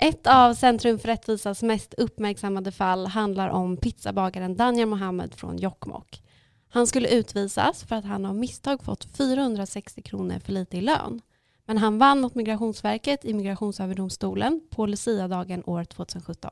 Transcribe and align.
Ett 0.00 0.26
av 0.26 0.54
Centrum 0.54 0.98
för 0.98 1.08
rättvisas 1.08 1.62
mest 1.62 1.94
uppmärksammade 1.94 2.72
fall 2.72 3.06
handlar 3.06 3.48
om 3.48 3.76
pizzabagaren 3.76 4.56
Daniel 4.56 4.88
Mohammed 4.88 5.34
från 5.34 5.56
Jokkmokk. 5.56 6.22
Han 6.68 6.86
skulle 6.86 7.08
utvisas 7.08 7.84
för 7.84 7.96
att 7.96 8.04
han 8.04 8.26
av 8.26 8.34
misstag 8.34 8.82
fått 8.82 9.04
460 9.16 10.02
kronor 10.02 10.38
för 10.38 10.52
lite 10.52 10.76
i 10.76 10.80
lön. 10.80 11.20
Men 11.66 11.78
han 11.78 11.98
vann 11.98 12.20
mot 12.20 12.34
Migrationsverket 12.34 13.24
i 13.24 13.34
Migrationsöverdomstolen 13.34 14.60
på 14.70 14.86
Lucia-dagen 14.86 15.62
år 15.66 15.84
2017. 15.84 16.50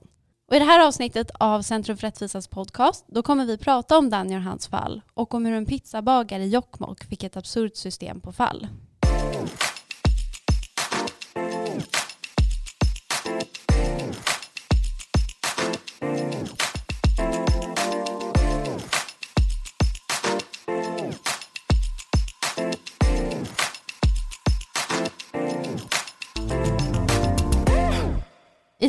Och 0.48 0.56
I 0.56 0.58
det 0.58 0.64
här 0.64 0.86
avsnittet 0.86 1.30
av 1.34 1.62
Centrum 1.62 1.96
för 1.96 2.06
rättvisas 2.06 2.48
podcast 2.48 3.04
då 3.08 3.22
kommer 3.22 3.46
vi 3.46 3.58
prata 3.58 3.98
om 3.98 4.10
Daniel 4.10 4.38
och 4.38 4.44
hans 4.44 4.66
fall 4.68 5.02
och 5.14 5.34
om 5.34 5.46
hur 5.46 5.54
en 5.54 5.66
pizzabagare 5.66 6.44
i 6.44 6.48
Jokkmokk 6.48 7.04
fick 7.04 7.24
ett 7.24 7.36
absurt 7.36 7.76
system 7.76 8.20
på 8.20 8.32
fall. 8.32 8.68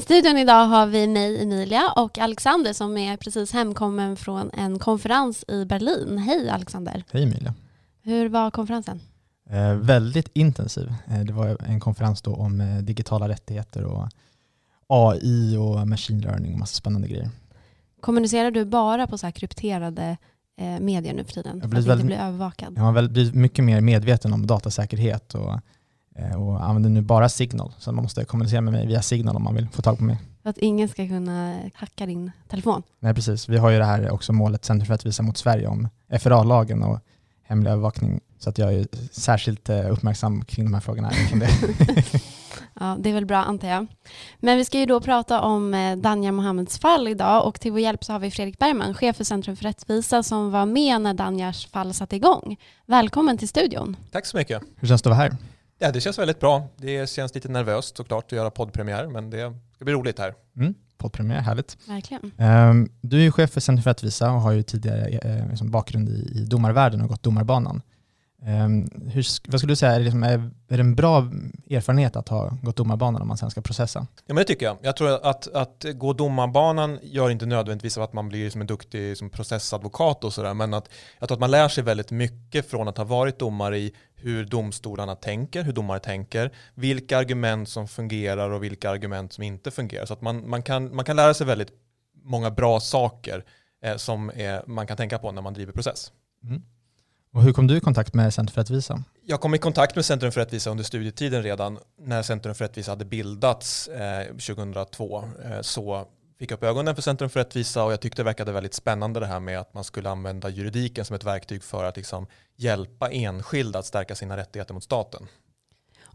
Studion 0.08 0.38
idag 0.38 0.66
har 0.66 0.86
vi 0.88 1.08
mig, 1.08 1.42
Emilia, 1.44 1.92
och 1.96 2.18
Alexander 2.18 2.74
som 2.74 2.98
är 2.98 3.18
precis 3.18 3.52
hemkommen 3.54 4.16
från 4.16 4.50
en 4.54 4.80
konferens 4.80 5.46
i 5.48 5.66
Berlin. 5.66 6.18
Hej 6.18 6.50
Alexander! 6.50 7.04
Hej 7.12 7.24
Emilia! 7.24 7.54
Hur 8.04 8.30
var 8.30 8.52
konferensen? 8.52 9.00
Eh, 9.50 9.74
väldigt 9.74 10.30
intensiv. 10.34 10.94
Eh, 11.08 11.20
det 11.20 11.34
var 11.34 11.58
en 11.66 11.80
konferens 11.80 12.22
då 12.22 12.34
om 12.36 12.62
eh, 12.62 12.78
digitala 12.78 13.30
rättigheter 13.30 13.84
och 13.84 14.08
AI 14.88 15.58
och 15.58 15.88
machine 15.88 16.22
learning 16.22 16.54
och 16.54 16.60
massa 16.60 16.76
spännande 16.76 17.08
grejer. 17.08 17.30
Kommunicerar 18.02 18.52
du 18.52 18.66
bara 18.66 19.08
på 19.08 19.18
så 19.18 19.28
här 19.28 19.32
krypterade 19.32 20.18
eh, 20.60 20.80
medier 20.80 21.14
nu 21.14 21.24
för 21.24 21.32
tiden? 21.34 21.60
Jag 21.62 21.70
blir 21.70 21.82
väldigt- 21.82 22.20
övervakad? 22.20 22.74
Jag 22.78 22.82
har 22.84 23.08
blivit 23.08 23.36
mycket 23.36 23.66
mer 23.66 23.82
medveten 23.82 24.34
om 24.34 24.48
datasäkerhet 24.48 25.36
och, 25.36 25.60
och 26.38 26.64
använder 26.64 26.90
nu 26.90 27.02
bara 27.02 27.30
Signal. 27.30 27.74
Så 27.78 27.92
man 27.92 28.04
måste 28.04 28.26
kommunicera 28.26 28.62
med 28.62 28.74
mig 28.74 28.88
via 28.88 29.02
Signal 29.02 29.36
om 29.36 29.44
man 29.44 29.56
vill 29.56 29.68
få 29.70 29.82
tag 29.82 29.98
på 29.98 30.04
mig. 30.04 30.18
För 30.44 30.50
att 30.50 30.58
ingen 30.58 30.90
ska 30.90 31.08
kunna 31.08 31.60
hacka 31.74 32.06
din 32.06 32.32
telefon? 32.48 32.84
Nej, 33.00 33.14
precis. 33.14 33.50
Vi 33.50 33.58
har 33.58 33.70
ju 33.70 33.78
det 33.78 33.86
här 33.86 34.12
också 34.12 34.34
målet 34.34 34.66
Centrum 34.66 34.86
för 34.86 34.94
rättvisa 34.94 35.24
mot 35.24 35.38
Sverige 35.38 35.68
om 35.68 35.88
FRA-lagen 36.20 36.84
och 36.84 37.00
hemlig 37.44 37.72
övervakning. 37.72 38.20
Så 38.40 38.50
att 38.50 38.58
jag 38.58 38.74
är 38.74 38.88
särskilt 39.12 39.70
eh, 39.70 39.92
uppmärksam 39.92 40.46
kring 40.46 40.66
de 40.66 40.74
här 40.74 40.82
frågorna. 40.82 41.12
Det. 41.34 41.50
Ja, 42.80 42.98
det 43.00 43.10
är 43.10 43.14
väl 43.14 43.26
bra 43.26 43.38
antar 43.38 43.68
jag. 43.68 43.88
Men 44.40 44.58
vi 44.58 44.66
ska 44.66 44.80
ju 44.80 44.86
då 44.86 45.02
prata 45.02 45.42
om 45.42 45.74
eh, 45.74 45.98
Danja 45.98 46.32
Mohammeds 46.32 46.80
fall 46.80 47.08
idag 47.08 47.48
och 47.48 47.60
till 47.60 47.72
vår 47.72 47.80
hjälp 47.80 48.04
så 48.04 48.14
har 48.14 48.20
vi 48.20 48.32
Fredrik 48.32 48.60
Bergman, 48.60 48.94
chef 48.94 49.16
för 49.16 49.24
Centrum 49.24 49.56
för 49.56 49.64
rättvisa 49.64 50.24
som 50.24 50.52
var 50.52 50.66
med 50.66 51.02
när 51.02 51.14
Danjas 51.14 51.66
fall 51.66 51.94
satte 51.94 52.16
igång. 52.16 52.58
Välkommen 52.86 53.38
till 53.38 53.48
studion. 53.48 53.98
Tack 54.12 54.26
så 54.26 54.38
mycket. 54.38 54.62
Hur 54.76 54.88
känns 54.88 55.02
det 55.02 55.10
att 55.10 55.18
vara 55.18 55.30
här? 55.30 55.38
Ja, 55.80 55.92
det 55.92 56.02
känns 56.02 56.20
väldigt 56.20 56.40
bra. 56.40 56.68
Det 56.78 57.10
känns 57.10 57.36
lite 57.36 57.50
nervöst 57.50 57.98
såklart 57.98 58.26
att 58.26 58.32
göra 58.32 58.50
poddpremiär, 58.50 59.08
men 59.08 59.30
det 59.30 59.54
ska 59.76 59.86
bli 59.86 59.94
roligt 59.94 60.20
här. 60.20 60.34
Mm, 60.58 60.74
poddpremiär, 60.98 61.40
härligt. 61.42 61.78
Verkligen. 61.88 62.32
Ehm, 62.38 62.90
Du 63.02 63.18
är 63.18 63.22
ju 63.22 63.32
chef 63.32 63.52
för 63.52 63.62
Centrum 63.62 63.84
för 63.84 63.90
rättvisa 63.90 64.32
och 64.32 64.42
har 64.42 64.52
ju 64.52 64.64
tidigare 64.64 65.08
eh, 65.08 65.50
liksom 65.50 65.72
bakgrund 65.72 66.10
i, 66.10 66.32
i 66.36 66.46
domarvärlden 66.46 67.02
och 67.02 67.08
gått 67.10 67.24
domarbanan. 67.24 67.82
Ehm, 68.46 68.90
Hur, 69.12 69.26
vad 69.52 69.60
skulle 69.60 69.72
du 69.72 69.76
säga, 69.76 69.92
är 69.92 69.98
det, 70.00 70.04
liksom, 70.04 70.24
är, 70.24 70.30
är 70.68 70.78
det 70.78 70.80
en 70.80 70.96
bra 70.96 71.18
erfarenhet 71.70 72.16
att 72.16 72.30
ha 72.30 72.58
gått 72.62 72.76
domarbanan 72.76 73.22
om 73.22 73.28
man 73.28 73.38
sen 73.38 73.52
ska 73.52 73.62
processa? 73.62 74.08
Ja, 74.16 74.34
men 74.34 74.36
det 74.36 74.44
tycker 74.44 74.66
jag. 74.66 74.78
Jag 74.82 74.96
tror 74.98 75.26
att, 75.28 75.48
att 75.54 75.86
gå 75.96 76.14
domarbanan 76.14 77.00
gör 77.04 77.30
inte 77.30 77.46
nödvändigtvis 77.46 77.98
att 77.98 78.14
man 78.14 78.30
blir 78.30 78.50
som 78.50 78.62
en 78.62 78.68
duktig 78.68 79.18
som 79.18 79.30
processadvokat 79.30 80.24
och 80.24 80.34
sådär, 80.34 80.54
men 80.54 80.74
att 80.74 80.90
jag 81.20 81.30
tror 81.30 81.36
att 81.36 81.40
man 81.40 81.52
lär 81.52 81.68
sig 81.68 81.84
väldigt 81.84 82.12
mycket 82.12 82.70
från 82.70 82.88
att 82.88 82.98
ha 82.98 83.06
varit 83.06 83.40
domare 83.40 83.78
i 83.80 83.94
hur 84.18 84.46
domstolarna 84.46 85.16
tänker, 85.16 85.64
hur 85.64 85.74
domare 85.74 86.00
tänker, 86.00 86.52
vilka 86.74 87.18
argument 87.18 87.70
som 87.70 87.88
fungerar 87.88 88.50
och 88.50 88.64
vilka 88.64 88.90
argument 88.90 89.34
som 89.34 89.44
inte 89.44 89.72
fungerar. 89.72 90.06
Så 90.06 90.14
att 90.14 90.22
man, 90.22 90.50
man, 90.50 90.64
kan, 90.64 90.96
man 90.96 91.06
kan 91.06 91.16
lära 91.16 91.34
sig 91.34 91.48
väldigt 91.48 91.72
många 92.24 92.52
bra 92.52 92.80
saker 92.80 93.46
eh, 93.84 93.96
som 93.96 94.32
är, 94.36 94.64
man 94.68 94.88
kan 94.88 94.98
tänka 94.98 95.20
på 95.20 95.32
när 95.32 95.42
man 95.42 95.54
driver 95.54 95.74
process. 95.74 96.12
Och 97.34 97.44
hur 97.44 97.54
kom 97.54 97.68
du 97.68 97.78
i 97.78 97.80
kontakt 97.80 98.14
med 98.14 98.34
Centrum 98.34 98.54
för 98.54 98.62
rättvisa? 98.62 99.04
Jag 99.26 99.42
kom 99.42 99.56
i 99.56 99.58
kontakt 99.58 99.96
med 99.96 100.06
Centrum 100.06 100.32
för 100.32 100.42
rättvisa 100.42 100.70
under 100.70 100.84
studietiden 100.84 101.44
redan. 101.44 101.80
När 102.00 102.22
Centrum 102.22 102.56
för 102.56 102.66
rättvisa 102.66 102.92
hade 102.92 103.06
bildats 103.06 103.88
eh, 103.88 104.26
2002 104.28 105.24
eh, 105.46 105.62
så 105.62 106.08
fick 106.40 106.52
upp 106.52 106.64
ögonen 106.64 106.96
för 106.96 107.02
Centrum 107.02 107.30
för 107.30 107.40
rättvisa 107.40 107.84
och 107.84 107.92
jag 107.92 108.02
tyckte 108.02 108.22
det 108.22 108.26
verkade 108.26 108.52
väldigt 108.52 108.74
spännande 108.74 109.20
det 109.20 109.26
här 109.26 109.40
med 109.40 109.60
att 109.60 109.74
man 109.74 109.84
skulle 109.84 110.10
använda 110.10 110.50
juridiken 110.50 111.06
som 111.06 111.16
ett 111.16 111.24
verktyg 111.24 111.64
för 111.64 111.84
att 111.84 111.98
liksom 111.98 112.28
hjälpa 112.56 113.12
enskilda 113.12 113.80
att 113.80 113.86
stärka 113.86 114.16
sina 114.16 114.38
rättigheter 114.38 114.74
mot 114.74 114.84
staten. 114.84 115.28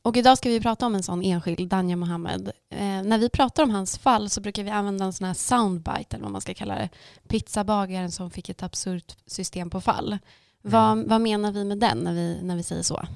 Och 0.04 0.16
idag 0.16 0.38
ska 0.38 0.48
vi 0.48 0.60
prata 0.60 0.86
om 0.86 0.94
en 0.94 1.02
sån 1.02 1.22
enskild, 1.22 1.68
Danja 1.68 1.96
Mohammed. 1.96 2.52
Eh, 2.70 2.78
när 2.78 3.18
vi 3.18 3.28
pratar 3.28 3.62
om 3.62 3.70
hans 3.70 3.98
fall 3.98 4.30
så 4.30 4.40
brukar 4.40 4.64
vi 4.64 4.70
använda 4.70 5.04
en 5.04 5.12
sån 5.12 5.26
här 5.26 5.34
soundbite, 5.34 6.06
eller 6.10 6.22
vad 6.22 6.32
man 6.32 6.40
ska 6.40 6.54
kalla 6.54 6.74
det. 6.74 6.88
Pizzabagaren 7.28 8.10
som 8.10 8.30
fick 8.30 8.48
ett 8.48 8.62
absurt 8.62 9.16
system 9.26 9.70
på 9.70 9.80
fall. 9.80 10.18
Vad, 10.62 11.08
vad 11.08 11.20
menar 11.20 11.52
vi 11.52 11.64
med 11.64 11.78
den 11.78 11.98
när 11.98 12.14
vi, 12.14 12.38
när 12.42 12.56
vi 12.56 12.62
säger 12.62 12.82
så? 12.82 13.06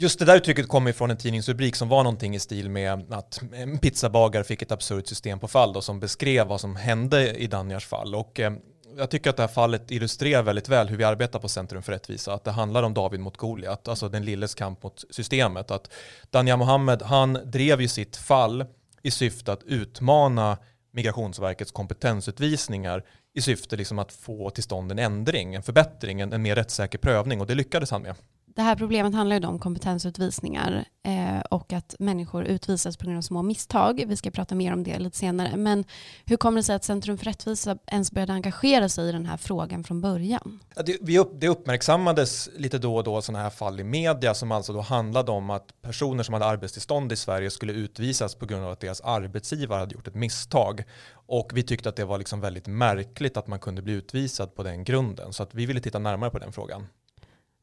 Just 0.00 0.18
det 0.18 0.24
där 0.24 0.36
uttrycket 0.36 0.68
kommer 0.68 0.92
från 0.92 1.10
en 1.10 1.16
tidningsrubrik 1.16 1.76
som 1.76 1.88
var 1.88 2.04
någonting 2.04 2.34
i 2.34 2.38
stil 2.38 2.70
med 2.70 3.12
att 3.12 3.40
en 3.52 3.78
pizzabagare 3.78 4.44
fick 4.44 4.62
ett 4.62 4.72
absurt 4.72 5.06
system 5.06 5.38
på 5.38 5.48
fall 5.48 5.72
då, 5.72 5.80
som 5.80 6.00
beskrev 6.00 6.46
vad 6.46 6.60
som 6.60 6.76
hände 6.76 7.34
i 7.34 7.46
Danjars 7.46 7.86
fall. 7.86 8.14
Och, 8.14 8.40
eh, 8.40 8.52
jag 8.96 9.10
tycker 9.10 9.30
att 9.30 9.36
det 9.36 9.42
här 9.42 9.48
fallet 9.48 9.90
illustrerar 9.90 10.42
väldigt 10.42 10.68
väl 10.68 10.88
hur 10.88 10.96
vi 10.96 11.04
arbetar 11.04 11.38
på 11.38 11.48
Centrum 11.48 11.82
för 11.82 11.92
rättvisa. 11.92 12.32
Att 12.32 12.44
det 12.44 12.50
handlar 12.50 12.82
om 12.82 12.94
David 12.94 13.20
mot 13.20 13.36
Goliat, 13.36 13.88
alltså 13.88 14.08
den 14.08 14.24
lilles 14.24 14.54
kamp 14.54 14.82
mot 14.82 15.04
systemet. 15.10 15.70
Att 15.70 15.90
Danja 16.30 16.56
Mohammed, 16.56 17.02
han 17.02 17.38
drev 17.44 17.80
ju 17.80 17.88
sitt 17.88 18.16
fall 18.16 18.64
i 19.02 19.10
syfte 19.10 19.52
att 19.52 19.62
utmana 19.62 20.58
Migrationsverkets 20.92 21.72
kompetensutvisningar 21.72 23.04
i 23.34 23.40
syfte 23.40 23.76
liksom 23.76 23.98
att 23.98 24.12
få 24.12 24.50
till 24.50 24.64
stånd 24.64 24.92
en 24.92 24.98
ändring, 24.98 25.54
en 25.54 25.62
förbättring, 25.62 26.20
en, 26.20 26.32
en 26.32 26.42
mer 26.42 26.54
rättssäker 26.54 26.98
prövning 26.98 27.40
och 27.40 27.46
det 27.46 27.54
lyckades 27.54 27.90
han 27.90 28.02
med. 28.02 28.14
Det 28.58 28.62
här 28.62 28.76
problemet 28.76 29.14
handlar 29.14 29.36
ju 29.36 29.40
då 29.40 29.48
om 29.48 29.58
kompetensutvisningar 29.58 30.84
eh, 31.02 31.40
och 31.50 31.72
att 31.72 31.94
människor 31.98 32.44
utvisas 32.44 32.96
på 32.96 33.04
grund 33.04 33.18
av 33.18 33.22
små 33.22 33.42
misstag. 33.42 34.04
Vi 34.06 34.16
ska 34.16 34.30
prata 34.30 34.54
mer 34.54 34.72
om 34.72 34.84
det 34.84 34.98
lite 34.98 35.16
senare. 35.16 35.56
Men 35.56 35.84
hur 36.24 36.36
kommer 36.36 36.56
det 36.56 36.62
sig 36.62 36.74
att 36.74 36.84
Centrum 36.84 37.18
för 37.18 37.24
rättvisa 37.24 37.78
ens 37.86 38.12
började 38.12 38.32
engagera 38.32 38.88
sig 38.88 39.08
i 39.08 39.12
den 39.12 39.26
här 39.26 39.36
frågan 39.36 39.84
från 39.84 40.00
början? 40.00 40.60
Ja, 40.76 40.82
det, 40.82 40.96
vi 41.00 41.18
upp, 41.18 41.32
det 41.34 41.48
uppmärksammades 41.48 42.48
lite 42.56 42.78
då 42.78 42.96
och 42.96 43.04
då 43.04 43.22
sådana 43.22 43.42
här 43.42 43.50
fall 43.50 43.80
i 43.80 43.84
media 43.84 44.34
som 44.34 44.52
alltså 44.52 44.72
då 44.72 44.80
handlade 44.80 45.30
om 45.30 45.50
att 45.50 45.82
personer 45.82 46.22
som 46.22 46.32
hade 46.32 46.46
arbetstillstånd 46.46 47.12
i 47.12 47.16
Sverige 47.16 47.50
skulle 47.50 47.72
utvisas 47.72 48.34
på 48.34 48.46
grund 48.46 48.64
av 48.64 48.70
att 48.70 48.80
deras 48.80 49.00
arbetsgivare 49.00 49.78
hade 49.78 49.94
gjort 49.94 50.08
ett 50.08 50.14
misstag. 50.14 50.84
Och 51.12 51.50
vi 51.54 51.62
tyckte 51.62 51.88
att 51.88 51.96
det 51.96 52.04
var 52.04 52.18
liksom 52.18 52.40
väldigt 52.40 52.66
märkligt 52.66 53.36
att 53.36 53.46
man 53.46 53.58
kunde 53.58 53.82
bli 53.82 53.92
utvisad 53.92 54.54
på 54.54 54.62
den 54.62 54.84
grunden. 54.84 55.32
Så 55.32 55.42
att 55.42 55.54
vi 55.54 55.66
ville 55.66 55.80
titta 55.80 55.98
närmare 55.98 56.30
på 56.30 56.38
den 56.38 56.52
frågan. 56.52 56.86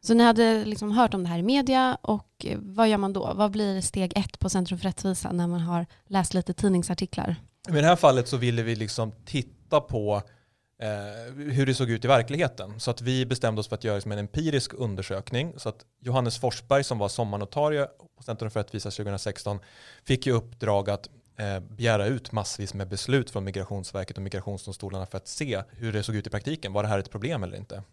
Så 0.06 0.14
ni 0.14 0.24
hade 0.24 0.66
liksom 0.66 0.92
hört 0.92 1.14
om 1.14 1.24
det 1.24 1.30
här 1.30 1.40
i 1.40 1.44
media 1.44 1.98
och 2.02 2.28
eh, 2.44 2.58
vad 2.62 2.90
gör 2.90 2.98
man 2.98 3.14
då? 3.14 3.34
Vad 3.36 3.52
blir 3.52 3.82
steg 3.82 4.14
ett 4.16 4.40
på 4.40 4.50
Centrum 4.50 4.80
för 4.80 4.88
rättvisa 4.88 5.32
när 5.32 5.48
man 5.48 5.60
har 5.60 5.86
läst 6.08 6.34
lite 6.34 6.54
tidningsartiklar? 6.54 7.36
I 7.70 7.72
det 7.72 7.82
här 7.82 7.96
fallet 7.96 8.28
så 8.28 8.38
ville 8.38 8.64
vi 8.64 8.76
liksom 8.76 9.12
titta 9.26 9.82
på 9.82 10.22
eh, 10.82 11.34
hur 11.36 11.66
det 11.66 11.74
såg 11.74 11.90
ut 11.90 12.06
i 12.06 12.08
verkligheten. 12.08 12.80
Så 12.80 12.92
att 12.92 13.02
vi 13.02 13.26
bestämde 13.26 13.60
oss 13.60 13.68
för 13.68 13.76
att 13.76 13.84
göra 13.84 13.96
liksom 13.96 14.12
en 14.12 14.18
empirisk 14.18 14.74
undersökning. 14.74 15.54
Så 15.58 15.70
att 15.70 15.86
Johannes 16.02 16.38
Forsberg 16.38 16.84
som 16.84 16.98
var 16.98 17.10
sommarnotarie 17.10 17.88
på 18.18 18.24
Centrum 18.24 18.52
för 18.52 18.60
rättvisa 18.60 18.92
2016 18.92 19.60
fick 20.04 20.28
i 20.28 20.32
uppdrag 20.32 20.90
att 20.90 21.10
eh, 21.38 21.60
begära 21.60 22.06
ut 22.06 22.32
massvis 22.32 22.74
med 22.74 22.88
beslut 22.88 23.30
från 23.30 23.44
Migrationsverket 23.44 24.18
och 24.18 24.24
migrationsdomstolarna 24.24 25.06
för 25.06 25.18
att 25.18 25.28
se 25.28 25.64
hur 25.70 25.94
det 25.94 26.04
såg 26.04 26.16
ut 26.16 26.28
i 26.28 26.30
praktiken. 26.30 26.74
Var 26.74 26.84
det 26.84 26.90
här 26.90 27.00
ett 27.00 27.12
problem 27.12 27.44
eller 27.44 27.58
inte? 27.58 27.84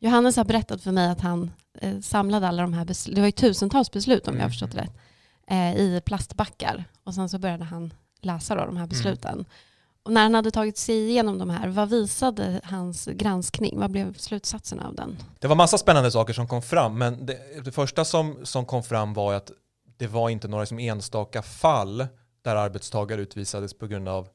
Johannes 0.00 0.36
har 0.36 0.44
berättat 0.44 0.82
för 0.82 0.92
mig 0.92 1.08
att 1.08 1.20
han 1.20 1.50
eh, 1.80 2.00
samlade 2.00 2.48
alla 2.48 2.62
de 2.62 2.72
här 2.72 2.84
besluten, 2.84 3.14
det 3.14 3.20
var 3.20 3.28
ju 3.28 3.32
tusentals 3.32 3.90
beslut 3.90 4.28
om 4.28 4.34
jag 4.34 4.40
har 4.40 4.44
Mm. 4.44 4.50
förstått 4.50 4.74
rätt, 4.74 4.92
eh, 5.46 5.76
i 5.76 6.00
plastbackar. 6.04 6.84
Och 7.04 7.14
sen 7.14 7.28
så 7.28 7.38
började 7.38 7.64
han 7.64 7.94
läsa 8.20 8.54
då 8.54 8.64
de 8.66 8.76
här 8.76 8.86
besluten. 8.86 9.44
Och 10.02 10.12
när 10.12 10.22
han 10.22 10.34
hade 10.34 10.50
tagit 10.50 10.76
sig 10.78 11.10
igenom 11.10 11.38
de 11.38 11.50
här, 11.50 11.68
vad 11.68 11.88
visade 11.90 12.60
hans 12.64 13.06
granskning? 13.06 13.78
Vad 13.80 13.90
blev 13.90 14.14
slutsatsen 14.14 14.80
av 14.80 14.94
den? 14.94 15.16
Det 15.38 15.48
var 15.48 15.56
massa 15.56 15.78
spännande 15.78 16.10
saker 16.10 16.32
som 16.32 16.48
kom 16.48 16.62
fram, 16.62 16.98
men 16.98 17.26
det, 17.26 17.64
det 17.64 17.72
första 17.72 18.04
som, 18.04 18.36
som 18.42 18.64
kom 18.64 18.82
fram 18.82 19.14
var 19.14 19.34
att 19.34 19.50
det 19.96 20.06
var 20.06 20.30
inte 20.30 20.48
några 20.48 20.66
som 20.66 20.78
enstaka 20.78 21.42
fall 21.42 22.06
där 22.42 22.56
arbetstagare 22.56 23.20
utvisades 23.20 23.74
på 23.74 23.86
grund 23.86 24.08
av 24.08 24.28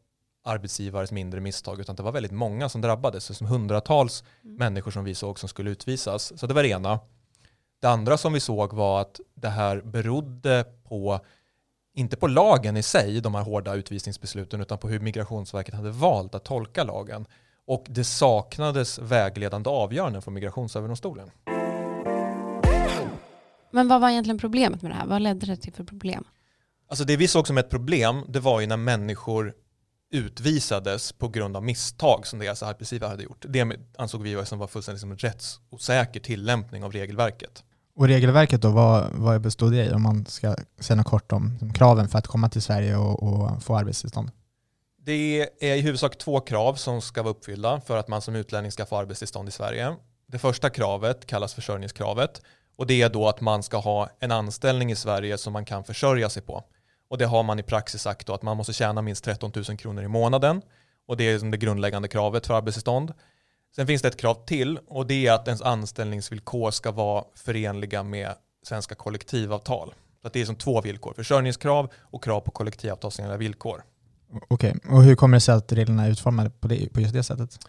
arbetsgivares 0.45 1.11
mindre 1.11 1.39
misstag, 1.39 1.79
utan 1.79 1.95
det 1.95 2.03
var 2.03 2.11
väldigt 2.11 2.31
många 2.31 2.69
som 2.69 2.81
drabbades, 2.81 3.37
som 3.37 3.47
hundratals 3.47 4.23
Mm. 4.43 4.55
människor 4.55 4.91
som 4.91 5.03
vi 5.03 5.15
såg 5.15 5.39
som 5.39 5.49
skulle 5.49 5.69
utvisas. 5.69 6.39
Så 6.39 6.47
det 6.47 6.53
var 6.53 6.63
det 6.63 6.69
ena. 6.69 6.99
Det 7.81 7.87
andra 7.87 8.17
som 8.17 8.33
vi 8.33 8.39
såg 8.39 8.73
var 8.73 9.01
att 9.01 9.19
det 9.33 9.49
här 9.49 9.81
berodde 9.81 10.65
på 10.83 11.19
inte 11.97 12.17
på 12.17 12.27
lagen 12.27 12.77
i 12.77 12.83
sig, 12.83 13.21
de 13.21 13.35
här 13.35 13.43
hårda 13.43 13.75
utvisningsbesluten, 13.75 14.61
utan 14.61 14.77
på 14.77 14.87
hur 14.87 14.99
Migrationsverket 14.99 15.73
hade 15.75 15.91
valt 15.91 16.35
att 16.35 16.43
tolka 16.43 16.83
lagen. 16.83 17.25
Och 17.67 17.85
det 17.89 18.03
saknades 18.03 18.99
vägledande 18.99 19.69
avgöranden 19.69 20.21
från 20.21 20.33
Migrationsöverdomstolen. 20.33 21.31
Men 23.71 23.87
vad 23.87 24.01
var 24.01 24.09
egentligen 24.09 24.37
problemet 24.39 24.81
med 24.81 24.91
det 24.91 24.95
här? 24.95 25.05
Vad 25.07 25.21
ledde 25.21 25.45
det 25.45 25.55
till 25.57 25.73
för 25.73 25.83
problem? 25.83 26.23
Alltså 26.89 27.05
det 27.05 27.17
vi 27.17 27.27
såg 27.27 27.47
som 27.47 27.57
ett 27.57 27.69
problem, 27.69 28.21
det 28.27 28.39
var 28.39 28.59
ju 28.61 28.67
när 28.67 28.77
människor 28.77 29.53
utvisades 30.11 31.11
på 31.11 31.27
grund 31.27 31.57
av 31.57 31.63
misstag 31.63 32.27
som 32.27 32.39
deras 32.39 32.63
arbetsgivare 32.63 33.09
hade 33.09 33.23
gjort. 33.23 33.45
Det 33.49 33.77
ansåg 33.97 34.21
vi 34.21 34.45
som 34.45 34.59
var 34.59 34.67
fullständigt 34.67 35.01
som 35.01 35.11
en 35.11 35.17
rättsosäker 35.17 36.19
tillämpning 36.19 36.83
av 36.83 36.91
regelverket. 36.91 37.63
Och 37.95 38.07
regelverket 38.07 38.61
då, 38.61 38.69
vad, 38.69 39.11
vad 39.13 39.41
bestod 39.41 39.71
det 39.71 39.85
i 39.85 39.91
om 39.91 40.01
man 40.01 40.25
ska 40.25 40.55
säga 40.79 40.97
något 40.97 41.05
kort 41.05 41.31
om 41.31 41.73
kraven 41.75 42.07
för 42.07 42.19
att 42.19 42.27
komma 42.27 42.49
till 42.49 42.61
Sverige 42.61 42.97
och, 42.97 43.23
och 43.23 43.63
få 43.63 43.75
arbetstillstånd? 43.75 44.31
Det 45.05 45.49
är 45.59 45.75
i 45.75 45.81
huvudsak 45.81 46.17
två 46.17 46.39
krav 46.39 46.75
som 46.75 47.01
ska 47.01 47.23
vara 47.23 47.31
uppfyllda 47.31 47.81
för 47.81 47.97
att 47.97 48.07
man 48.07 48.21
som 48.21 48.35
utlänning 48.35 48.71
ska 48.71 48.85
få 48.85 48.97
arbetstillstånd 48.97 49.49
i 49.49 49.51
Sverige. 49.51 49.95
Det 50.27 50.39
första 50.39 50.69
kravet 50.69 51.25
kallas 51.25 51.53
försörjningskravet 51.53 52.41
och 52.77 52.87
det 52.87 53.01
är 53.01 53.09
då 53.09 53.27
att 53.27 53.41
man 53.41 53.63
ska 53.63 53.77
ha 53.77 54.09
en 54.19 54.31
anställning 54.31 54.91
i 54.91 54.95
Sverige 54.95 55.37
som 55.37 55.53
man 55.53 55.65
kan 55.65 55.83
försörja 55.83 56.29
sig 56.29 56.43
på. 56.43 56.63
Och 57.07 57.17
det 57.17 57.25
har 57.25 57.43
man 57.43 57.59
i 57.59 57.63
praxis 57.63 58.01
sagt 58.01 58.27
då 58.27 58.33
att 58.33 58.41
man 58.41 58.57
måste 58.57 58.73
tjäna 58.73 59.01
minst 59.01 59.23
13 59.23 59.51
000 59.55 59.77
kronor 59.77 60.03
i 60.03 60.07
månaden 60.07 60.61
och 61.07 61.17
det 61.17 61.23
är 61.23 61.39
som 61.39 61.51
det 61.51 61.57
grundläggande 61.57 62.07
kravet 62.07 62.47
för 62.47 62.53
arbetstillstånd. 62.53 63.13
Sen 63.75 63.87
finns 63.87 64.01
det 64.01 64.07
ett 64.07 64.17
krav 64.17 64.45
till 64.45 64.79
och 64.87 65.07
det 65.07 65.27
är 65.27 65.33
att 65.33 65.47
ens 65.47 65.61
anställningsvillkor 65.61 66.71
ska 66.71 66.91
vara 66.91 67.23
förenliga 67.35 68.03
med 68.03 68.33
svenska 68.63 68.95
kollektivavtal. 68.95 69.93
Så 70.21 70.27
att 70.27 70.33
det 70.33 70.41
är 70.41 70.45
som 70.45 70.55
två 70.55 70.81
villkor, 70.81 71.13
försörjningskrav 71.13 71.91
och 72.01 72.23
krav 72.23 72.39
på 72.41 72.51
kollektivavtalsenliga 72.51 73.37
villkor. 73.37 73.83
Okej, 74.47 74.73
okay. 74.77 74.91
och 74.95 75.03
hur 75.03 75.15
kommer 75.15 75.37
det 75.37 75.41
sig 75.41 75.55
att 75.55 75.71
reglerna 75.71 76.05
är 76.05 76.09
utformade 76.09 76.49
på, 76.49 76.67
det, 76.67 76.93
på 76.93 77.01
just 77.01 77.13
det 77.13 77.23
sättet? 77.23 77.59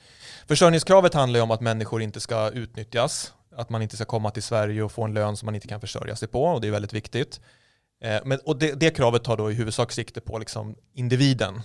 Försörjningskravet 0.48 1.14
handlar 1.14 1.40
om 1.40 1.50
att 1.50 1.60
människor 1.60 2.02
inte 2.02 2.20
ska 2.20 2.50
utnyttjas, 2.50 3.32
att 3.56 3.70
man 3.70 3.82
inte 3.82 3.96
ska 3.96 4.04
komma 4.04 4.30
till 4.30 4.42
Sverige 4.42 4.82
och 4.82 4.92
få 4.92 5.04
en 5.04 5.14
lön 5.14 5.36
som 5.36 5.46
man 5.46 5.54
inte 5.54 5.68
kan 5.68 5.80
försörja 5.80 6.16
sig 6.16 6.28
på 6.28 6.44
och 6.44 6.60
det 6.60 6.68
är 6.68 6.72
väldigt 6.72 6.92
viktigt. 6.92 7.40
Eh, 8.04 8.20
men, 8.24 8.38
och 8.44 8.58
det, 8.58 8.80
det, 8.80 8.90
kravet 8.90 9.24
tar 9.24 9.36
då 9.36 9.50
i 9.50 9.54
huvudsak 9.54 9.92
sikte 9.92 10.20
på 10.20 10.38
liksom 10.38 10.76
individen. 10.94 11.60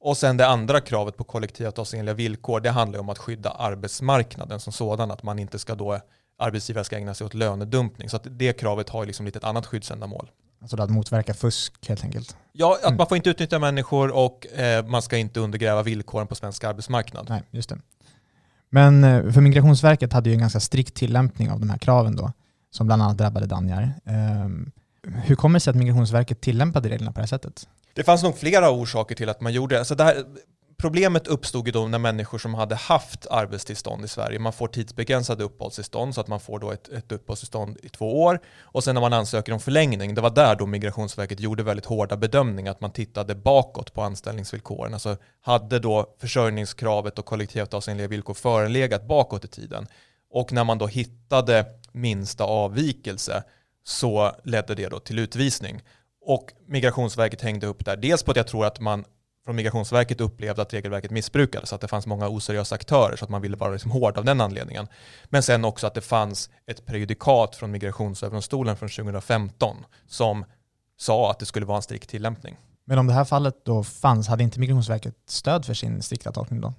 Och 0.00 0.16
sen 0.16 0.36
det 0.36 0.46
andra 0.46 0.80
kravet 0.80 1.16
på 1.16 1.24
kollektivavtalsenliga 1.24 2.14
villkor, 2.14 2.60
det 2.60 2.70
handlar 2.70 3.00
om 3.00 3.08
att 3.08 3.18
skydda 3.18 3.50
arbetsmarknaden 3.50 4.60
som 4.60 4.72
sådan, 4.72 5.10
att 5.10 5.22
man 5.22 5.38
inte 5.38 5.58
ska 5.58 5.74
då, 5.74 6.00
arbetsgivare 6.38 6.84
ska 6.84 6.96
ägna 6.96 7.14
sig 7.14 7.24
åt 7.24 7.34
lönedumpning. 7.34 8.08
Så 8.08 8.16
att 8.16 8.26
det 8.30 8.52
kravet 8.52 8.88
har 8.88 9.06
liksom 9.06 9.26
lite 9.26 9.38
ett 9.38 9.44
annat 9.44 9.66
skyddsändamål. 9.66 10.30
Alltså 10.62 10.82
att 10.82 10.90
motverka 10.90 11.34
fusk 11.34 11.88
helt 11.88 12.04
enkelt? 12.04 12.36
Ja, 12.52 12.74
att 12.74 12.84
mm. 12.84 12.96
man 12.96 13.06
får 13.06 13.16
inte 13.16 13.30
utnyttja 13.30 13.58
människor 13.58 14.10
och 14.10 14.46
eh, 14.46 14.86
man 14.86 15.02
ska 15.02 15.16
inte 15.16 15.40
undergräva 15.40 15.82
villkoren 15.82 16.26
på 16.26 16.34
svensk 16.34 16.64
arbetsmarknad. 16.64 17.26
Nej, 17.28 17.42
just 17.50 17.68
det. 17.68 17.78
Men 18.70 19.04
eh, 19.04 19.32
för 19.32 19.40
Migrationsverket 19.40 20.12
hade 20.12 20.30
ju 20.30 20.34
en 20.34 20.40
ganska 20.40 20.60
strikt 20.60 20.94
tillämpning 20.94 21.50
av 21.50 21.60
de 21.60 21.70
här 21.70 21.78
kraven 21.78 22.16
då, 22.16 22.32
som 22.70 22.86
bland 22.86 23.02
annat 23.02 23.18
drabbade 23.18 23.46
Danjar. 23.46 23.94
Um, 24.04 24.72
hur 25.06 25.34
kommer 25.34 25.56
det 25.56 25.60
sig 25.60 25.70
att 25.70 25.76
Migrationsverket 25.76 26.40
tillämpade 26.40 26.88
reglerna 26.88 27.12
på 27.12 27.16
det 27.16 27.22
här 27.22 27.26
sättet? 27.26 27.68
Det 27.94 28.04
fanns 28.04 28.22
nog 28.22 28.38
flera 28.38 28.70
orsaker 28.70 29.14
till 29.14 29.28
att 29.28 29.40
man 29.40 29.52
gjorde 29.52 29.74
det. 29.74 29.78
Alltså 29.78 29.94
det 29.94 30.04
här, 30.04 30.24
problemet 30.82 31.26
uppstod 31.26 31.66
ju 31.66 31.72
då 31.72 31.86
när 31.86 31.98
människor 31.98 32.38
som 32.38 32.54
hade 32.54 32.74
haft 32.74 33.26
arbetstillstånd 33.30 34.04
i 34.04 34.08
Sverige, 34.08 34.38
man 34.38 34.52
får 34.52 34.68
tidsbegränsade 34.68 35.44
uppehållstillstånd 35.44 36.14
så 36.14 36.20
att 36.20 36.28
man 36.28 36.40
får 36.40 36.58
då 36.58 36.70
ett, 36.70 36.88
ett 36.88 37.12
uppehållstillstånd 37.12 37.78
i 37.82 37.88
två 37.88 38.22
år 38.22 38.40
och 38.60 38.84
sen 38.84 38.94
när 38.94 39.00
man 39.00 39.12
ansöker 39.12 39.52
om 39.52 39.60
förlängning, 39.60 40.14
det 40.14 40.20
var 40.20 40.30
där 40.30 40.56
då 40.56 40.66
Migrationsverket 40.66 41.40
gjorde 41.40 41.62
väldigt 41.62 41.86
hårda 41.86 42.16
bedömningar, 42.16 42.70
att 42.70 42.80
man 42.80 42.90
tittade 42.90 43.34
bakåt 43.34 43.94
på 43.94 44.02
anställningsvillkoren. 44.02 44.92
Alltså 44.94 45.16
hade 45.40 45.78
då 45.78 46.14
försörjningskravet 46.20 47.18
och 47.18 47.24
kollektivavtalsenliga 47.24 48.08
villkor 48.08 48.34
förelegat 48.34 49.08
bakåt 49.08 49.44
i 49.44 49.48
tiden 49.48 49.86
och 50.30 50.52
när 50.52 50.64
man 50.64 50.78
då 50.78 50.86
hittade 50.86 51.66
minsta 51.92 52.44
avvikelse 52.44 53.44
så 53.84 54.32
ledde 54.44 54.74
det 54.74 54.88
då 54.88 54.98
till 54.98 55.18
utvisning. 55.18 55.82
Och 56.24 56.52
Migrationsverket 56.66 57.42
hängde 57.42 57.66
upp 57.66 57.84
där, 57.84 57.96
dels 57.96 58.22
på 58.22 58.30
att 58.30 58.36
jag 58.36 58.46
tror 58.46 58.66
att 58.66 58.80
man 58.80 59.04
från 59.44 59.56
Migrationsverket 59.56 60.20
upplevde 60.20 60.62
att 60.62 60.74
regelverket 60.74 61.10
missbrukades, 61.10 61.72
att 61.72 61.80
det 61.80 61.88
fanns 61.88 62.06
många 62.06 62.28
oseriösa 62.28 62.74
aktörer, 62.74 63.16
så 63.16 63.24
att 63.24 63.30
man 63.30 63.42
ville 63.42 63.56
vara 63.56 63.72
liksom 63.72 63.90
hård 63.90 64.18
av 64.18 64.24
den 64.24 64.40
anledningen. 64.40 64.88
Men 65.24 65.42
sen 65.42 65.64
också 65.64 65.86
att 65.86 65.94
det 65.94 66.00
fanns 66.00 66.50
ett 66.66 66.86
prejudikat 66.86 67.56
från 67.56 67.70
Migrationsöverdomstolen 67.70 68.76
från 68.76 68.88
2015 68.88 69.76
som 70.06 70.44
sa 70.96 71.30
att 71.30 71.38
det 71.38 71.46
skulle 71.46 71.66
vara 71.66 71.76
en 71.76 71.82
strikt 71.82 72.08
tillämpning. 72.08 72.56
Men 72.84 72.98
om 72.98 73.06
det 73.06 73.12
här 73.12 73.24
fallet 73.24 73.64
då 73.64 73.84
fanns, 73.84 74.28
hade 74.28 74.42
inte 74.42 74.60
Migrationsverket 74.60 75.14
stöd 75.26 75.64
för 75.64 75.74
sin 75.74 76.02
strikta 76.02 76.32
tolkning 76.32 76.60
då? 76.60 76.74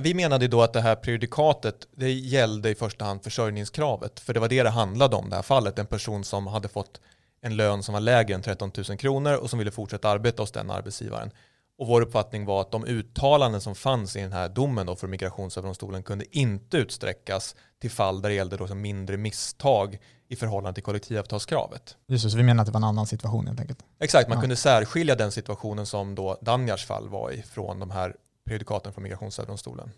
Vi 0.00 0.14
menade 0.14 0.48
då 0.48 0.62
att 0.62 0.72
det 0.72 0.80
här 0.80 0.96
prejudikatet 0.96 1.88
det 1.96 2.12
gällde 2.12 2.70
i 2.70 2.74
första 2.74 3.04
hand 3.04 3.24
försörjningskravet, 3.24 4.20
för 4.20 4.34
det 4.34 4.40
var 4.40 4.48
det 4.48 4.62
det 4.62 4.70
handlade 4.70 5.16
om 5.16 5.30
det 5.30 5.36
här 5.36 5.42
fallet. 5.42 5.78
En 5.78 5.86
person 5.86 6.24
som 6.24 6.46
hade 6.46 6.68
fått 6.68 7.00
en 7.40 7.56
lön 7.56 7.82
som 7.82 7.92
var 7.92 8.00
lägre 8.00 8.34
än 8.34 8.42
13 8.42 8.70
000 8.88 8.98
kronor 8.98 9.34
och 9.34 9.50
som 9.50 9.58
ville 9.58 9.70
fortsätta 9.70 10.08
arbeta 10.08 10.42
hos 10.42 10.52
den 10.52 10.70
arbetsgivaren. 10.70 11.30
Och 11.78 11.86
vår 11.86 12.00
uppfattning 12.00 12.44
var 12.44 12.60
att 12.60 12.70
de 12.70 12.84
uttalanden 12.84 13.60
som 13.60 13.74
fanns 13.74 14.16
i 14.16 14.20
den 14.20 14.32
här 14.32 14.48
domen 14.48 14.86
då 14.86 14.96
för 14.96 15.06
Migrationsöverdomstolen 15.06 16.02
kunde 16.02 16.38
inte 16.38 16.76
utsträckas 16.76 17.56
till 17.80 17.90
fall 17.90 18.22
där 18.22 18.28
det 18.28 18.34
gällde 18.34 18.56
då 18.56 18.74
mindre 18.74 19.16
misstag 19.16 19.98
i 20.28 20.36
förhållande 20.36 20.74
till 20.74 20.82
kollektivavtalskravet. 20.82 21.96
Just 22.06 22.24
det, 22.24 22.30
så 22.30 22.36
vi 22.36 22.42
menar 22.42 22.62
att 22.62 22.66
det 22.66 22.72
var 22.72 22.80
en 22.80 22.84
annan 22.84 23.06
situation 23.06 23.46
helt 23.46 23.60
enkelt? 23.60 23.78
Exakt, 24.00 24.28
man 24.28 24.38
ja. 24.38 24.40
kunde 24.40 24.56
särskilja 24.56 25.14
den 25.14 25.32
situationen 25.32 25.86
som 25.86 26.14
då 26.14 26.38
Danjars 26.40 26.86
fall 26.86 27.08
var 27.08 27.30
i 27.30 27.42
från 27.42 27.78
de 27.78 27.90
här 27.90 28.16
prejudikaten 28.44 28.92
från 28.92 29.02
Migrationsöverdomstolen. 29.02 29.90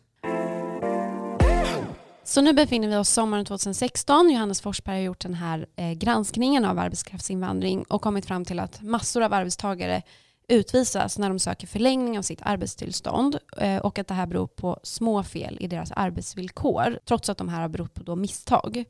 Så 2.25 2.41
nu 2.41 2.53
befinner 2.53 2.89
vi 2.89 2.97
oss 2.97 3.09
sommaren 3.09 3.45
2016. 3.45 4.31
Johannes 4.31 4.61
Forsberg 4.61 4.97
har 4.97 5.03
gjort 5.03 5.21
den 5.21 5.35
här 5.35 5.67
eh, 5.77 5.93
granskningen 5.93 6.65
av 6.65 6.79
arbetskraftsinvandring 6.79 7.83
och 7.83 8.03
kommit 8.03 8.27
fram 8.27 8.45
till 8.45 8.59
att 8.59 8.83
massor 8.83 9.23
av 9.23 9.33
arbetstagare 9.33 10.03
utvisas 10.49 11.19
när 11.19 11.29
de 11.29 11.39
söker 11.39 11.67
förlängning 11.67 12.19
av 12.19 12.23
sitt 12.23 12.43
arbetstillstånd 12.43 13.39
eh, 13.57 13.77
och 13.77 13.99
att 13.99 14.07
det 14.07 14.15
här 14.15 14.27
beror 14.27 14.47
på 14.47 14.81
små 14.83 15.23
fel 15.23 15.59
i 15.61 15.67
deras 15.67 15.93
arbetsvillkor 15.93 16.99
trots 17.05 17.29
att 17.29 17.39
de 17.39 17.49
här 17.49 17.61
har 17.61 17.69
berott 17.69 17.95
på 17.95 18.03
då 18.03 18.17
misstag. 18.17 18.85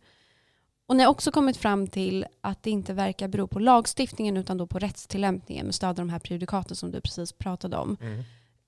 Och 0.86 0.96
ni 0.96 1.02
har 1.02 1.10
också 1.10 1.30
kommit 1.30 1.56
fram 1.56 1.86
till 1.86 2.26
att 2.40 2.62
det 2.62 2.70
inte 2.70 2.92
verkar 2.92 3.28
bero 3.28 3.46
på 3.46 3.58
lagstiftningen 3.58 4.36
utan 4.36 4.58
då 4.58 4.66
på 4.66 4.78
rättstillämpningen 4.78 5.66
med 5.66 5.74
stöd 5.74 5.88
av 5.88 5.94
de 5.94 6.08
här 6.08 6.18
prejudikaten 6.18 6.76
som 6.76 6.90
du 6.90 7.00
precis 7.00 7.32
pratade 7.32 7.76
om. 7.76 7.96
Mm. 8.00 8.24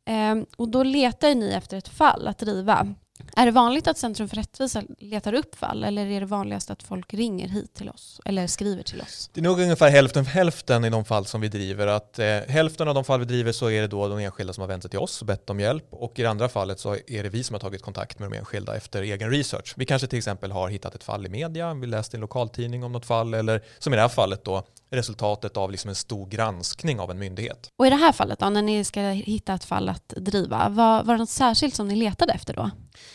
Eh, 0.08 0.34
och 0.56 0.68
då 0.68 0.82
letar 0.82 1.34
ni 1.34 1.50
efter 1.50 1.76
ett 1.76 1.88
fall 1.88 2.26
att 2.28 2.38
driva. 2.38 2.94
Är 3.36 3.46
det 3.46 3.52
vanligt 3.52 3.86
att 3.86 3.98
Centrum 3.98 4.28
för 4.28 4.36
rättvisa 4.36 4.82
letar 4.98 5.32
upp 5.32 5.54
fall 5.54 5.84
eller 5.84 6.06
är 6.06 6.20
det 6.20 6.26
vanligast 6.26 6.70
att 6.70 6.82
folk 6.82 7.14
ringer 7.14 7.48
hit 7.48 7.74
till 7.74 7.88
oss 7.88 8.20
eller 8.24 8.46
skriver 8.46 8.82
till 8.82 9.00
oss? 9.00 9.30
Det 9.32 9.40
är 9.40 9.44
nog 9.44 9.60
ungefär 9.60 9.90
hälften 9.90 10.24
för 10.24 10.32
hälften 10.32 10.84
i 10.84 10.90
de 10.90 11.04
fall 11.04 11.26
som 11.26 11.40
vi 11.40 11.48
driver. 11.48 11.86
Att, 11.86 12.18
eh, 12.18 12.26
hälften 12.26 12.88
av 12.88 12.94
de 12.94 13.04
fall 13.04 13.20
vi 13.20 13.26
driver 13.26 13.52
så 13.52 13.70
är 13.70 13.80
det 13.80 13.86
då 13.86 14.08
de 14.08 14.18
enskilda 14.18 14.52
som 14.52 14.60
har 14.60 14.68
vänt 14.68 14.82
sig 14.82 14.90
till 14.90 14.98
oss 14.98 15.20
och 15.20 15.26
bett 15.26 15.50
om 15.50 15.60
hjälp 15.60 15.86
och 15.90 16.18
i 16.18 16.22
det 16.22 16.30
andra 16.30 16.48
fallet 16.48 16.80
så 16.80 16.96
är 17.06 17.22
det 17.22 17.28
vi 17.28 17.42
som 17.44 17.54
har 17.54 17.60
tagit 17.60 17.82
kontakt 17.82 18.18
med 18.18 18.30
de 18.30 18.36
enskilda 18.36 18.76
efter 18.76 19.02
egen 19.02 19.30
research. 19.30 19.74
Vi 19.76 19.86
kanske 19.86 20.08
till 20.08 20.18
exempel 20.18 20.52
har 20.52 20.68
hittat 20.68 20.94
ett 20.94 21.04
fall 21.04 21.26
i 21.26 21.28
media, 21.28 21.74
vi 21.74 21.86
läste 21.86 22.16
i 22.16 22.18
en 22.18 22.20
lokaltidning 22.20 22.84
om 22.84 22.92
något 22.92 23.06
fall 23.06 23.34
eller 23.34 23.62
som 23.78 23.92
i 23.92 23.96
det 23.96 24.02
här 24.02 24.08
fallet 24.08 24.44
då 24.44 24.62
resultatet 24.90 25.56
av 25.56 25.70
liksom 25.70 25.88
en 25.88 25.94
stor 25.94 26.26
granskning 26.26 27.00
av 27.00 27.10
en 27.10 27.18
myndighet. 27.18 27.70
Och 27.76 27.86
i 27.86 27.90
det 27.90 27.96
här 27.96 28.12
fallet 28.12 28.38
då, 28.38 28.50
när 28.50 28.62
ni 28.62 28.84
ska 28.84 29.00
hitta 29.00 29.54
ett 29.54 29.64
fall 29.64 29.88
att 29.88 30.08
driva, 30.08 30.68
var, 30.68 31.02
var 31.02 31.14
det 31.14 31.18
något 31.18 31.30
särskilt 31.30 31.74
som 31.74 31.88
ni 31.88 31.96
letade 31.96 32.32
efter 32.32 32.54
då? 32.54 32.70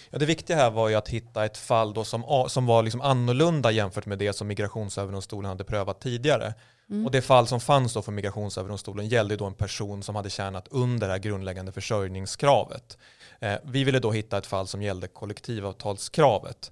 Ja, 0.09 0.19
det 0.19 0.25
viktiga 0.25 0.57
här 0.57 0.71
var 0.71 0.89
ju 0.89 0.95
att 0.95 1.09
hitta 1.09 1.45
ett 1.45 1.57
fall 1.57 1.93
då 1.93 2.03
som, 2.03 2.45
som 2.49 2.65
var 2.65 2.83
liksom 2.83 3.01
annorlunda 3.01 3.71
jämfört 3.71 4.05
med 4.05 4.19
det 4.19 4.33
som 4.33 4.47
Migrationsöverdomstolen 4.47 5.49
hade 5.49 5.63
prövat 5.63 6.01
tidigare. 6.01 6.53
Mm. 6.89 7.05
Och 7.05 7.11
det 7.11 7.21
fall 7.21 7.47
som 7.47 7.59
fanns 7.59 7.93
då 7.93 8.01
för 8.01 8.11
Migrationsöverdomstolen 8.11 9.07
gällde 9.07 9.35
då 9.35 9.45
en 9.45 9.53
person 9.53 10.03
som 10.03 10.15
hade 10.15 10.29
tjänat 10.29 10.67
under 10.71 11.07
det 11.07 11.13
här 11.13 11.19
grundläggande 11.19 11.71
försörjningskravet. 11.71 12.97
Eh, 13.39 13.55
vi 13.63 13.83
ville 13.83 13.99
då 13.99 14.11
hitta 14.11 14.37
ett 14.37 14.45
fall 14.45 14.67
som 14.67 14.81
gällde 14.81 15.07
kollektivavtalskravet. 15.07 16.71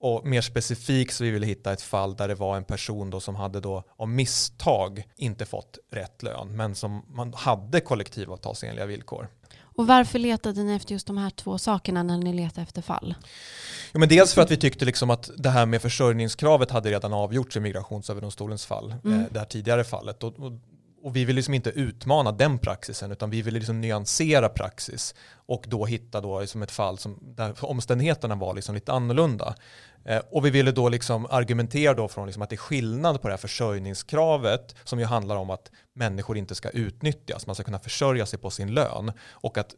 Och 0.00 0.26
mer 0.26 0.40
specifikt 0.40 1.14
så 1.14 1.24
vi 1.24 1.30
ville 1.30 1.46
hitta 1.46 1.72
ett 1.72 1.82
fall 1.82 2.16
där 2.16 2.28
det 2.28 2.34
var 2.34 2.56
en 2.56 2.64
person 2.64 3.10
då 3.10 3.20
som 3.20 3.36
hade 3.36 3.60
då 3.60 3.84
av 3.96 4.08
misstag 4.08 5.04
inte 5.16 5.46
fått 5.46 5.78
rätt 5.90 6.22
lön 6.22 6.56
men 6.56 6.74
som 6.74 7.02
man 7.08 7.32
hade 7.36 7.80
kollektivavtalsenliga 7.80 8.86
villkor. 8.86 9.28
Och 9.80 9.86
varför 9.86 10.18
letade 10.18 10.62
ni 10.62 10.74
efter 10.74 10.92
just 10.92 11.06
de 11.06 11.18
här 11.18 11.30
två 11.30 11.58
sakerna 11.58 12.02
när 12.02 12.18
ni 12.18 12.32
letade 12.32 12.62
efter 12.62 12.82
fall? 12.82 13.14
Ja, 13.92 13.98
men 13.98 14.08
dels 14.08 14.34
för 14.34 14.42
att 14.42 14.50
vi 14.50 14.56
tyckte 14.56 14.84
liksom 14.84 15.10
att 15.10 15.30
det 15.36 15.50
här 15.50 15.66
med 15.66 15.82
försörjningskravet 15.82 16.70
hade 16.70 16.90
redan 16.90 17.12
avgjorts 17.12 17.56
i 17.56 17.60
Migrationsöverdomstolens 17.60 18.66
fall, 18.66 18.94
mm. 19.04 19.20
Eh, 19.20 19.26
det 19.30 19.38
här 19.38 19.46
tidigare 19.46 19.84
fallet. 19.84 20.22
Och, 20.22 20.38
och, 20.38 20.52
och 21.02 21.16
vi 21.16 21.24
vill 21.24 21.36
liksom 21.36 21.54
inte 21.54 21.70
utmana 21.70 22.32
den 22.32 22.58
praxisen 22.58 23.12
utan 23.12 23.30
vi 23.30 23.42
vill 23.42 23.54
liksom 23.54 23.80
nyansera 23.80 24.48
praxis 24.48 25.14
och 25.34 25.64
då 25.68 25.86
hitta 25.86 26.20
då 26.20 26.40
liksom 26.40 26.62
ett 26.62 26.70
fall 26.70 26.98
som, 26.98 27.18
där 27.22 27.64
omständigheterna 27.64 28.34
var 28.34 28.54
liksom 28.54 28.74
lite 28.74 28.92
annorlunda. 28.92 29.54
Eh, 30.04 30.22
och 30.30 30.46
vi 30.46 30.50
ville 30.50 30.72
då 30.72 30.88
liksom 30.88 31.26
argumentera 31.30 31.94
då 31.94 32.08
från 32.08 32.26
liksom 32.26 32.42
att 32.42 32.50
det 32.50 32.54
är 32.54 32.58
skillnad 32.58 33.22
på 33.22 33.28
det 33.28 33.32
här 33.32 33.38
försörjningskravet 33.38 34.74
som 34.84 34.98
ju 34.98 35.04
handlar 35.04 35.36
om 35.36 35.50
att 35.50 35.70
människor 35.94 36.36
inte 36.36 36.54
ska 36.54 36.70
utnyttjas, 36.70 37.46
man 37.46 37.54
ska 37.54 37.64
kunna 37.64 37.78
försörja 37.78 38.26
sig 38.26 38.38
på 38.38 38.50
sin 38.50 38.74
lön 38.74 39.12
och 39.30 39.58
att 39.58 39.74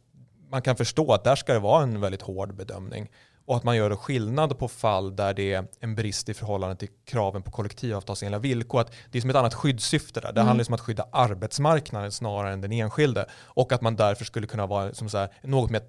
man 0.50 0.62
kan 0.62 0.76
förstå 0.76 1.12
att 1.12 1.24
där 1.24 1.36
ska 1.36 1.52
det 1.52 1.58
vara 1.58 1.82
en 1.82 2.00
väldigt 2.00 2.22
hård 2.22 2.54
bedömning 2.54 3.08
och 3.46 3.56
att 3.56 3.64
man 3.64 3.76
gör 3.76 3.96
skillnad 3.96 4.58
på 4.58 4.68
fall 4.68 5.16
där 5.16 5.34
det 5.34 5.52
är 5.52 5.66
en 5.80 5.94
brist 5.94 6.28
i 6.28 6.34
förhållande 6.34 6.76
till 6.76 6.88
kraven 7.04 7.42
på 7.42 7.50
kollektivavtalsenliga 7.50 8.38
villkor. 8.38 8.80
Att 8.80 8.92
det 9.10 9.18
är 9.18 9.20
som 9.20 9.30
ett 9.30 9.36
annat 9.36 9.54
skyddssyfte 9.54 10.20
där. 10.20 10.32
Det 10.32 10.40
mm. 10.40 10.46
handlar 10.46 10.68
om 10.68 10.74
att 10.74 10.80
skydda 10.80 11.06
arbetsmarknaden 11.12 12.12
snarare 12.12 12.52
än 12.52 12.60
den 12.60 12.72
enskilde. 12.72 13.26
Och 13.44 13.72
att 13.72 13.80
man 13.80 13.96
därför 13.96 14.24
skulle 14.24 14.46
kunna 14.46 14.66
vara 14.66 14.94
som 14.94 15.08
så 15.08 15.18
här, 15.18 15.28
något 15.42 15.70
mer 15.70 15.82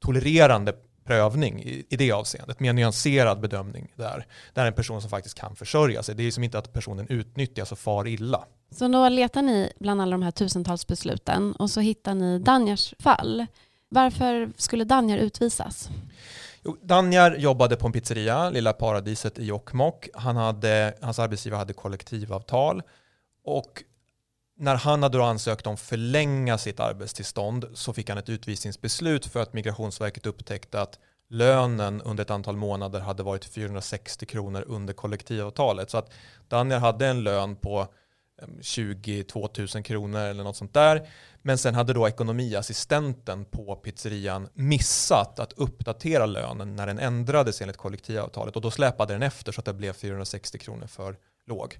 tolererande 0.00 0.74
prövning 1.08 1.62
i, 1.62 1.86
i 1.88 1.96
det 1.96 2.12
avseendet. 2.12 2.60
Mer 2.60 2.72
nyanserad 2.72 3.40
bedömning 3.40 3.92
där. 3.96 4.26
Där 4.54 4.66
en 4.66 4.72
person 4.72 5.00
som 5.00 5.10
faktiskt 5.10 5.38
kan 5.38 5.56
försörja 5.56 6.02
sig. 6.02 6.14
Det 6.14 6.22
är 6.22 6.30
som 6.30 6.44
inte 6.44 6.58
att 6.58 6.72
personen 6.72 7.06
utnyttjas 7.08 7.72
och 7.72 7.78
far 7.78 8.06
illa. 8.06 8.44
Så 8.70 8.88
då 8.88 9.08
letar 9.08 9.42
ni 9.42 9.72
bland 9.78 10.02
alla 10.02 10.12
de 10.12 10.22
här 10.22 10.30
tusentals 10.30 10.86
besluten 10.86 11.52
och 11.52 11.70
så 11.70 11.80
hittar 11.80 12.14
ni 12.14 12.38
Danjars 12.38 12.94
fall. 12.98 13.46
Varför 13.88 14.52
skulle 14.56 14.84
Danjar 14.84 15.18
utvisas? 15.18 15.90
Jo, 16.62 16.76
Danjar 16.82 17.36
jobbade 17.36 17.76
på 17.76 17.86
en 17.86 17.92
pizzeria, 17.92 18.50
Lilla 18.50 18.72
Paradiset 18.72 19.38
i 19.38 19.44
Jokkmokk. 19.44 20.08
Han 20.14 20.36
hade, 20.36 20.94
hans 21.00 21.18
arbetsgivare 21.18 21.58
hade 21.58 21.72
kollektivavtal 21.72 22.82
och 23.44 23.82
när 24.56 24.74
han 24.74 25.02
hade 25.02 25.18
då 25.18 25.24
ansökt 25.24 25.66
om 25.66 25.76
förlänga 25.76 26.58
sitt 26.58 26.80
arbetstillstånd 26.80 27.66
så 27.74 27.92
fick 27.92 28.08
han 28.08 28.18
ett 28.18 28.28
utvisningsbeslut 28.28 29.26
för 29.26 29.40
att 29.40 29.52
Migrationsverket 29.52 30.26
upptäckte 30.26 30.80
att 30.80 30.98
lönen 31.28 32.02
under 32.02 32.22
ett 32.22 32.30
antal 32.30 32.56
månader 32.56 33.00
hade 33.00 33.22
varit 33.22 33.44
460 33.44 34.26
kronor 34.26 34.64
under 34.66 34.94
kollektivavtalet. 34.94 35.90
Så 35.90 35.98
att 35.98 36.10
Daniel 36.48 36.80
hade 36.80 37.06
en 37.06 37.22
lön 37.22 37.56
på 37.56 37.86
22 38.60 39.48
000 39.74 39.82
kronor 39.82 40.20
eller 40.20 40.44
något 40.44 40.56
sånt 40.56 40.74
där. 40.74 41.08
Men 41.42 41.58
sen 41.58 41.74
hade 41.74 41.92
då 41.92 42.08
ekonomiassistenten 42.08 43.44
på 43.44 43.76
pizzerian 43.76 44.48
missat 44.54 45.38
att 45.38 45.52
uppdatera 45.52 46.26
lönen 46.26 46.76
när 46.76 46.86
den 46.86 46.98
ändrades 46.98 47.60
enligt 47.60 47.76
kollektivavtalet 47.76 48.56
och 48.56 48.62
då 48.62 48.70
släpade 48.70 49.12
den 49.12 49.22
efter 49.22 49.52
så 49.52 49.60
att 49.60 49.64
det 49.64 49.74
blev 49.74 49.92
460 49.92 50.58
kronor 50.58 50.86
för 50.86 51.16
låg. 51.46 51.78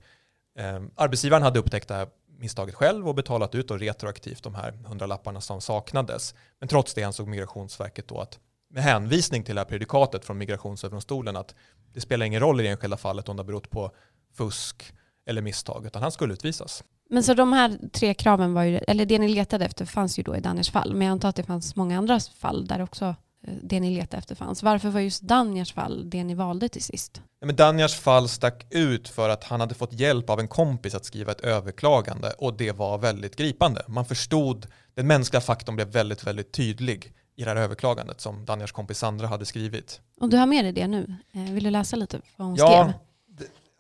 Eh, 0.58 0.82
arbetsgivaren 0.94 1.42
hade 1.42 1.58
upptäckt 1.58 1.88
det 1.88 1.94
här 1.94 2.08
misstaget 2.38 2.74
själv 2.74 3.08
och 3.08 3.14
betalat 3.14 3.54
ut 3.54 3.70
och 3.70 3.78
retroaktivt 3.78 4.42
de 4.42 4.54
här 4.54 4.72
hundralapparna 4.86 5.40
som 5.40 5.60
saknades. 5.60 6.34
Men 6.58 6.68
trots 6.68 6.94
det 6.94 7.04
ansåg 7.04 7.28
Migrationsverket 7.28 8.08
då 8.08 8.20
att 8.20 8.38
med 8.70 8.82
hänvisning 8.82 9.44
till 9.44 9.54
det 9.54 9.60
här 9.60 9.66
predikatet 9.66 10.24
från 10.24 10.38
Migrationsöverdomstolen 10.38 11.36
att 11.36 11.54
det 11.92 12.00
spelar 12.00 12.26
ingen 12.26 12.40
roll 12.40 12.60
i 12.60 12.62
det 12.62 12.68
enskilda 12.68 12.96
fallet 12.96 13.28
om 13.28 13.36
det 13.36 13.40
har 13.40 13.46
berott 13.46 13.70
på 13.70 13.90
fusk 14.34 14.92
eller 15.28 15.42
misstag, 15.42 15.86
utan 15.86 16.02
han 16.02 16.12
skulle 16.12 16.34
utvisas. 16.34 16.84
Men 17.10 17.22
så 17.22 17.34
de 17.34 17.52
här 17.52 17.78
tre 17.92 18.14
kraven 18.14 18.54
var 18.54 18.62
ju, 18.62 18.76
eller 18.76 19.06
det 19.06 19.18
ni 19.18 19.28
letade 19.28 19.64
efter 19.64 19.84
fanns 19.84 20.18
ju 20.18 20.22
då 20.22 20.36
i 20.36 20.40
Daniers 20.40 20.70
fall, 20.70 20.94
men 20.94 21.06
jag 21.06 21.12
antar 21.12 21.28
att 21.28 21.36
det 21.36 21.42
fanns 21.42 21.76
många 21.76 21.98
andra 21.98 22.20
fall 22.20 22.66
där 22.66 22.82
också 22.82 23.04
eh, 23.46 23.54
det 23.62 23.80
ni 23.80 23.96
letade 23.96 24.18
efter 24.18 24.34
fanns. 24.34 24.62
Varför 24.62 24.90
var 24.90 25.00
just 25.00 25.22
Danjars 25.22 25.72
fall 25.72 26.10
det 26.10 26.24
ni 26.24 26.34
valde 26.34 26.68
till 26.68 26.82
sist? 26.82 27.22
Ja, 27.40 27.46
men 27.46 27.56
Danjars 27.56 27.94
fall 27.94 28.28
stack 28.28 28.66
ut 28.70 29.08
för 29.08 29.28
att 29.28 29.44
han 29.44 29.60
hade 29.60 29.74
fått 29.74 29.92
hjälp 29.92 30.30
av 30.30 30.40
en 30.40 30.48
kompis 30.48 30.94
att 30.94 31.04
skriva 31.04 31.32
ett 31.32 31.40
överklagande 31.40 32.30
och 32.38 32.56
det 32.56 32.72
var 32.72 32.98
väldigt 32.98 33.36
gripande. 33.36 33.82
Man 33.88 34.04
förstod, 34.04 34.66
den 34.94 35.06
mänskliga 35.06 35.40
faktorn 35.40 35.76
blev 35.76 35.88
väldigt, 35.88 36.26
väldigt 36.26 36.52
tydlig 36.52 37.12
i 37.36 37.44
det 37.44 37.50
här 37.50 37.56
överklagandet 37.56 38.20
som 38.20 38.44
Danjars 38.44 38.72
kompis 38.72 38.98
Sandra 38.98 39.26
hade 39.26 39.44
skrivit. 39.44 40.00
Och 40.20 40.28
du 40.28 40.36
har 40.36 40.46
med 40.46 40.64
dig 40.64 40.72
det 40.72 40.86
nu. 40.86 41.14
Eh, 41.32 41.40
vill 41.52 41.64
du 41.64 41.70
läsa 41.70 41.96
lite 41.96 42.20
vad 42.36 42.48
hon 42.48 42.56
ja, 42.56 42.66
skrev? 42.66 42.92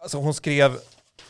Alltså 0.02 0.18
hon 0.18 0.34
skrev 0.34 0.78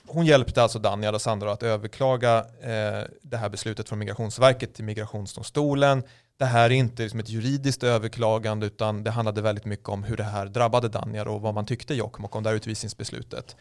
hon 0.09 0.27
hjälpte 0.27 0.63
alltså 0.63 0.79
Daniel 0.79 1.15
och 1.15 1.23
Sandra 1.23 1.53
att 1.53 1.63
överklaga 1.63 2.39
eh, 2.61 3.03
det 3.23 3.37
här 3.37 3.49
beslutet 3.49 3.89
från 3.89 3.99
Migrationsverket 3.99 4.75
till 4.75 4.85
Migrationsdomstolen. 4.85 6.03
Det 6.39 6.45
här 6.45 6.65
är 6.65 6.75
inte 6.75 7.03
liksom 7.03 7.21
ett 7.21 7.29
juridiskt 7.29 7.83
överklagande 7.83 8.67
utan 8.67 9.05
det 9.05 9.11
handlade 9.11 9.43
väldigt 9.43 9.65
mycket 9.65 9.89
om 9.89 10.05
hur 10.05 10.17
det 10.17 10.23
här 10.23 10.47
drabbade 10.47 10.89
Daniel 10.89 11.29
och 11.29 11.41
vad 11.41 11.55
man 11.55 11.67
tyckte 11.67 11.95
i 11.95 11.97
Jokkmokk 11.97 12.37
om 12.37 12.43
det 12.43 12.49
här 12.49 12.57
utvisningsbeslutet. 12.57 13.57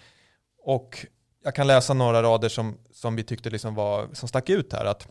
Och 0.63 1.05
jag 1.43 1.55
kan 1.55 1.67
läsa 1.67 1.93
några 1.93 2.23
rader 2.23 2.49
som, 2.49 2.77
som 2.91 3.15
vi 3.15 3.23
tyckte 3.23 3.49
liksom 3.49 3.75
var, 3.75 4.07
som 4.13 4.29
stack 4.29 4.49
ut 4.49 4.73
här. 4.73 4.85
Att, 4.85 5.07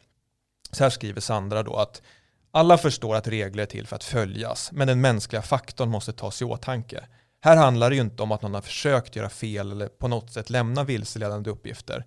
så 0.72 0.84
här 0.84 0.90
skriver 0.90 1.20
Sandra 1.20 1.62
då 1.62 1.76
att 1.76 2.02
alla 2.50 2.78
förstår 2.78 3.16
att 3.16 3.28
regler 3.28 3.62
är 3.62 3.66
till 3.66 3.86
för 3.86 3.96
att 3.96 4.04
följas, 4.04 4.72
men 4.72 4.88
den 4.88 5.00
mänskliga 5.00 5.42
faktorn 5.42 5.88
måste 5.88 6.12
tas 6.12 6.42
i 6.42 6.44
åtanke. 6.44 7.04
Här 7.46 7.56
handlar 7.56 7.90
det 7.90 7.96
ju 7.96 8.02
inte 8.02 8.22
om 8.22 8.32
att 8.32 8.42
någon 8.42 8.54
har 8.54 8.60
försökt 8.60 9.16
göra 9.16 9.28
fel 9.28 9.72
eller 9.72 9.88
på 9.88 10.08
något 10.08 10.32
sätt 10.32 10.50
lämna 10.50 10.84
vilseledande 10.84 11.50
uppgifter. 11.50 12.04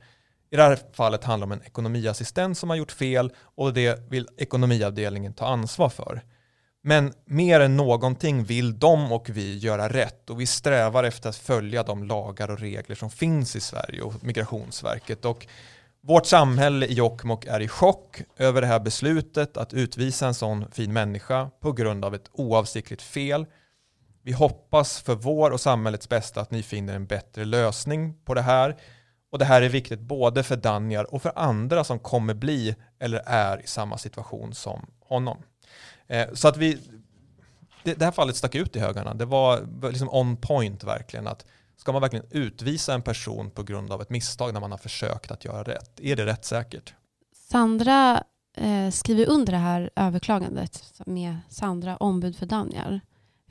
I 0.51 0.55
det 0.55 0.63
här 0.63 0.79
fallet 0.93 1.23
handlar 1.23 1.47
det 1.47 1.53
om 1.53 1.59
en 1.59 1.65
ekonomiassistent 1.65 2.57
som 2.57 2.69
har 2.69 2.77
gjort 2.77 2.91
fel 2.91 3.31
och 3.55 3.73
det 3.73 4.11
vill 4.11 4.27
ekonomiavdelningen 4.37 5.33
ta 5.33 5.45
ansvar 5.45 5.89
för. 5.89 6.21
Men 6.83 7.13
mer 7.25 7.59
än 7.59 7.77
någonting 7.77 8.43
vill 8.43 8.79
de 8.79 9.11
och 9.11 9.29
vi 9.29 9.57
göra 9.57 9.89
rätt 9.89 10.29
och 10.29 10.41
vi 10.41 10.45
strävar 10.45 11.03
efter 11.03 11.29
att 11.29 11.35
följa 11.35 11.83
de 11.83 12.03
lagar 12.03 12.51
och 12.51 12.59
regler 12.59 12.95
som 12.95 13.09
finns 13.09 13.55
i 13.55 13.59
Sverige 13.59 14.01
och 14.01 14.23
Migrationsverket. 14.23 15.25
Och 15.25 15.47
vårt 16.01 16.25
samhälle 16.25 16.85
i 16.85 16.93
Jokkmokk 16.93 17.45
är 17.45 17.59
i 17.59 17.67
chock 17.67 18.21
över 18.37 18.61
det 18.61 18.67
här 18.67 18.79
beslutet 18.79 19.57
att 19.57 19.73
utvisa 19.73 20.27
en 20.27 20.33
sån 20.33 20.71
fin 20.71 20.93
människa 20.93 21.49
på 21.61 21.71
grund 21.71 22.05
av 22.05 22.15
ett 22.15 22.29
oavsiktligt 22.31 23.01
fel 23.01 23.45
vi 24.29 24.33
hoppas 24.33 25.01
för 25.01 25.15
vår 25.15 25.51
och 25.51 25.61
samhällets 25.61 26.09
bästa 26.09 26.41
att 26.41 26.51
ni 26.51 26.63
finner 26.63 26.95
en 26.95 27.05
bättre 27.05 27.45
lösning 27.45 28.15
på 28.25 28.33
det 28.33 28.41
här. 28.41 28.77
Och 29.31 29.39
det 29.39 29.45
här 29.45 29.61
är 29.61 29.69
viktigt 29.69 29.99
både 29.99 30.43
för 30.43 30.55
Danjar 30.55 31.13
och 31.13 31.21
för 31.21 31.31
andra 31.35 31.83
som 31.83 31.99
kommer 31.99 32.33
bli 32.33 32.75
eller 32.99 33.21
är 33.25 33.63
i 33.63 33.67
samma 33.67 33.97
situation 33.97 34.53
som 34.53 34.85
honom. 34.99 35.37
Eh, 36.07 36.27
så 36.33 36.47
att 36.47 36.57
vi, 36.57 36.79
det, 37.83 37.93
det 37.93 38.05
här 38.05 38.11
fallet 38.11 38.35
stack 38.35 38.55
ut 38.55 38.75
i 38.75 38.79
högarna. 38.79 39.13
Det 39.13 39.25
var 39.25 39.67
liksom 39.91 40.09
on 40.09 40.37
point 40.37 40.83
verkligen. 40.83 41.27
att 41.27 41.45
Ska 41.77 41.91
man 41.91 42.01
verkligen 42.01 42.25
utvisa 42.31 42.93
en 42.93 43.01
person 43.01 43.51
på 43.51 43.63
grund 43.63 43.91
av 43.91 44.01
ett 44.01 44.09
misstag 44.09 44.53
när 44.53 44.59
man 44.59 44.71
har 44.71 44.77
försökt 44.77 45.31
att 45.31 45.45
göra 45.45 45.63
rätt? 45.63 45.99
Är 45.99 46.15
det 46.15 46.25
rättssäkert? 46.25 46.93
Sandra 47.51 48.23
eh, 48.57 48.89
skriver 48.91 49.25
under 49.29 49.53
det 49.53 49.59
här 49.59 49.89
överklagandet 49.95 51.01
med 51.05 51.37
Sandra, 51.49 51.97
ombud 51.97 52.35
för 52.35 52.45
Danjar. 52.45 53.01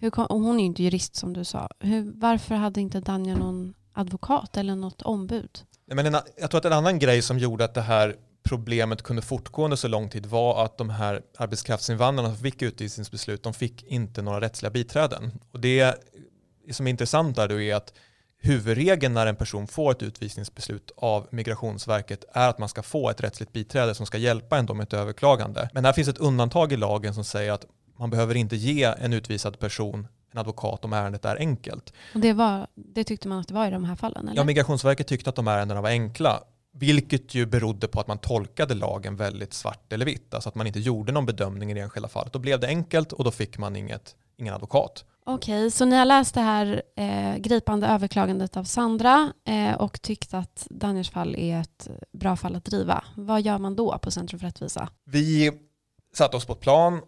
Hur 0.00 0.10
kom, 0.10 0.26
och 0.26 0.40
hon 0.40 0.56
är 0.56 0.60
ju 0.60 0.66
inte 0.66 0.82
jurist 0.82 1.16
som 1.16 1.32
du 1.32 1.44
sa. 1.44 1.68
Hur, 1.80 2.12
varför 2.14 2.54
hade 2.54 2.80
inte 2.80 3.00
Danja 3.00 3.36
någon 3.36 3.74
advokat 3.92 4.56
eller 4.56 4.76
något 4.76 5.02
ombud? 5.02 5.50
Men 5.86 6.06
en, 6.06 6.16
jag 6.36 6.50
tror 6.50 6.58
att 6.58 6.64
en 6.64 6.72
annan 6.72 6.98
grej 6.98 7.22
som 7.22 7.38
gjorde 7.38 7.64
att 7.64 7.74
det 7.74 7.80
här 7.80 8.16
problemet 8.42 9.02
kunde 9.02 9.22
fortgå 9.22 9.64
under 9.64 9.76
så 9.76 9.88
lång 9.88 10.08
tid 10.08 10.26
var 10.26 10.64
att 10.64 10.78
de 10.78 10.90
här 10.90 11.22
arbetskraftsinvandrarna 11.38 12.28
som 12.28 12.38
fick 12.38 12.62
utvisningsbeslut, 12.62 13.42
de 13.42 13.54
fick 13.54 13.82
inte 13.82 14.22
några 14.22 14.40
rättsliga 14.40 14.70
biträden. 14.70 15.32
Och 15.52 15.60
det 15.60 15.94
som 16.72 16.86
är 16.86 16.90
intressant 16.90 17.36
där 17.36 17.48
då 17.48 17.60
är 17.60 17.74
att 17.74 17.92
huvudregeln 18.40 19.14
när 19.14 19.26
en 19.26 19.36
person 19.36 19.66
får 19.66 19.92
ett 19.92 20.02
utvisningsbeslut 20.02 20.90
av 20.96 21.26
Migrationsverket 21.30 22.24
är 22.32 22.48
att 22.48 22.58
man 22.58 22.68
ska 22.68 22.82
få 22.82 23.10
ett 23.10 23.20
rättsligt 23.20 23.52
biträde 23.52 23.94
som 23.94 24.06
ska 24.06 24.18
hjälpa 24.18 24.58
en 24.58 24.76
med 24.76 24.84
ett 24.84 24.92
överklagande. 24.92 25.70
Men 25.72 25.84
här 25.84 25.92
finns 25.92 26.08
ett 26.08 26.18
undantag 26.18 26.72
i 26.72 26.76
lagen 26.76 27.14
som 27.14 27.24
säger 27.24 27.52
att 27.52 27.66
man 27.98 28.10
behöver 28.10 28.34
inte 28.34 28.56
ge 28.56 28.84
en 28.84 29.12
utvisad 29.12 29.58
person 29.58 30.06
en 30.32 30.38
advokat 30.38 30.84
om 30.84 30.92
ärendet 30.92 31.24
är 31.24 31.36
enkelt. 31.36 31.92
Och 32.14 32.20
det, 32.20 32.32
var, 32.32 32.66
det 32.74 33.04
tyckte 33.04 33.28
man 33.28 33.38
att 33.38 33.48
det 33.48 33.54
var 33.54 33.66
i 33.66 33.70
de 33.70 33.84
här 33.84 33.96
fallen? 33.96 34.28
Eller? 34.28 34.36
Ja, 34.36 34.44
Migrationsverket 34.44 35.06
tyckte 35.06 35.30
att 35.30 35.36
de 35.36 35.48
ärendena 35.48 35.80
var 35.80 35.90
enkla. 35.90 36.40
Vilket 36.72 37.34
ju 37.34 37.46
berodde 37.46 37.88
på 37.88 38.00
att 38.00 38.06
man 38.06 38.18
tolkade 38.18 38.74
lagen 38.74 39.16
väldigt 39.16 39.54
svart 39.54 39.92
eller 39.92 40.06
vitt. 40.06 40.34
Alltså 40.34 40.48
att 40.48 40.54
man 40.54 40.66
inte 40.66 40.80
gjorde 40.80 41.12
någon 41.12 41.26
bedömning 41.26 41.70
i 41.70 41.74
det 41.74 41.80
enskilda 41.80 42.08
fallet. 42.08 42.32
Då 42.32 42.38
blev 42.38 42.60
det 42.60 42.66
enkelt 42.66 43.12
och 43.12 43.24
då 43.24 43.30
fick 43.30 43.58
man 43.58 43.76
inget, 43.76 44.16
ingen 44.36 44.54
advokat. 44.54 45.04
Okej, 45.26 45.70
så 45.70 45.84
ni 45.84 45.96
har 45.96 46.04
läst 46.04 46.34
det 46.34 46.40
här 46.40 46.82
eh, 46.96 47.36
gripande 47.36 47.86
överklagandet 47.86 48.56
av 48.56 48.64
Sandra 48.64 49.32
eh, 49.44 49.74
och 49.74 50.02
tyckt 50.02 50.34
att 50.34 50.66
Daniels 50.70 51.10
fall 51.10 51.36
är 51.36 51.60
ett 51.60 51.88
bra 52.12 52.36
fall 52.36 52.56
att 52.56 52.64
driva. 52.64 53.04
Vad 53.16 53.42
gör 53.42 53.58
man 53.58 53.76
då 53.76 53.98
på 53.98 54.10
Centrum 54.10 54.40
för 54.40 54.46
rättvisa? 54.46 54.88
Vi 55.04 55.52
satte 56.14 56.36
oss 56.36 56.44
på 56.44 56.52
ett 56.52 56.60
plan 56.60 57.00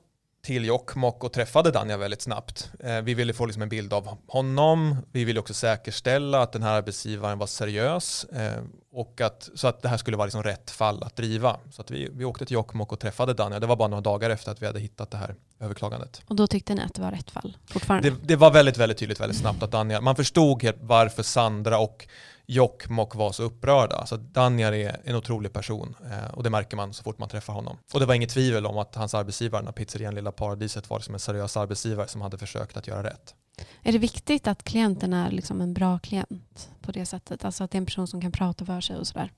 till 0.43 0.65
Jokkmokk 0.65 1.25
och 1.25 1.33
träffade 1.33 1.71
Danja 1.71 1.97
väldigt 1.97 2.23
snabbt. 2.23 2.71
Eh, 2.81 3.01
vi 3.01 3.15
ville 3.15 3.33
få 3.33 3.47
liksom 3.47 3.63
en 3.63 3.69
bild 3.69 3.93
av 3.93 4.19
honom. 4.29 4.97
Vi 5.13 5.25
ville 5.25 5.41
också 5.41 5.55
säkerställa 5.55 6.43
att 6.43 6.53
den 6.53 6.63
här 6.63 6.73
arbetsgivaren 6.73 7.39
var 7.39 7.47
seriös. 7.47 8.25
Eh, 8.25 8.63
och 8.93 9.21
att, 9.21 9.49
så 9.55 9.69
att 9.69 9.83
det 9.83 9.89
här 9.89 9.97
skulle 9.97 10.17
vara 10.17 10.27
liksom 10.27 10.43
rätt 10.43 10.71
fall 10.71 11.03
att 11.03 11.17
driva. 11.17 11.57
Så 11.71 11.83
att 11.83 11.91
vi, 11.91 12.09
vi 12.13 12.25
åkte 12.25 12.47
till 12.47 12.55
Jokkmokk 12.55 12.93
och 12.93 13.01
träffade 13.01 13.35
Danja. 13.35 13.61
Det 13.61 13.67
var 13.67 13.77
bara 13.77 13.89
några 13.89 14.01
dagar 14.01 14.31
efter 14.31 14.53
att 14.53 14.63
vi 14.63 14.67
hade 14.67 14.81
hittat 14.81 15.11
det 15.11 15.17
här 15.17 15.35
överklagandet. 15.61 16.23
Och 16.27 16.37
då 16.37 16.47
tyckte 16.47 16.75
ni 16.75 16.83
att 16.83 16.95
det 16.95 17.03
var 17.03 17.11
rätt 17.11 17.31
fall 17.31 17.57
fortfarande? 17.67 18.11
Det, 18.11 18.17
det 18.23 18.37
var 18.37 18.51
väldigt, 18.51 18.77
väldigt 18.77 18.99
tydligt 18.99 19.21
väldigt 19.21 19.39
snabbt 19.39 19.63
att 19.63 19.71
Danja, 19.71 20.01
man 20.01 20.17
förstod 20.17 20.73
varför 20.81 21.23
Sandra 21.23 21.79
och 21.79 22.07
Jokkmokk 22.51 23.15
var 23.15 23.33
så 23.33 23.43
upprörda. 23.43 24.07
Så 24.07 24.17
Danjar 24.17 24.73
är 24.73 25.01
en 25.05 25.17
otrolig 25.17 25.53
person 25.53 25.95
eh, 26.11 26.35
och 26.35 26.43
det 26.43 26.51
märker 26.51 26.77
man 26.77 26.95
så 26.95 27.03
fort 27.03 27.19
man 27.19 27.29
träffar 27.29 27.53
honom. 27.53 27.79
Och 27.93 28.01
det 28.01 28.07
var 28.07 28.15
inget 28.15 28.31
tvivel 28.31 28.67
om 28.67 28.79
att 28.79 28.95
hans 28.95 29.15
arbetsgivare, 29.15 29.63
den 29.63 29.73
pizzerian 29.73 30.15
Lilla 30.15 30.33
Paradiset, 30.33 30.91
var 30.91 30.99
liksom 30.99 31.15
en 31.15 31.21
seriös 31.21 31.57
arbetsgivare 31.57 32.09
som 32.09 32.21
hade 32.21 32.39
försökt 32.39 32.77
att 32.77 32.87
göra 32.87 33.03
rätt. 33.03 33.35
Är 33.83 33.93
det 33.93 33.99
viktigt 33.99 34.47
att 34.47 34.65
klienten 34.65 35.13
är 35.13 35.31
liksom 35.31 35.61
en 35.61 35.75
bra 35.75 35.99
klient 35.99 36.71
på 36.81 36.93
det 36.93 37.07
sättet? 37.07 37.45
Alltså 37.45 37.65
att 37.65 37.71
det 37.71 37.77
är 37.77 37.81
en 37.81 37.87
person 37.87 38.07
som 38.07 38.21
kan 38.21 38.33
prata 38.33 38.65
för 38.65 38.81
sig 38.81 38.97
och 38.97 39.07
sådär? 39.07 39.33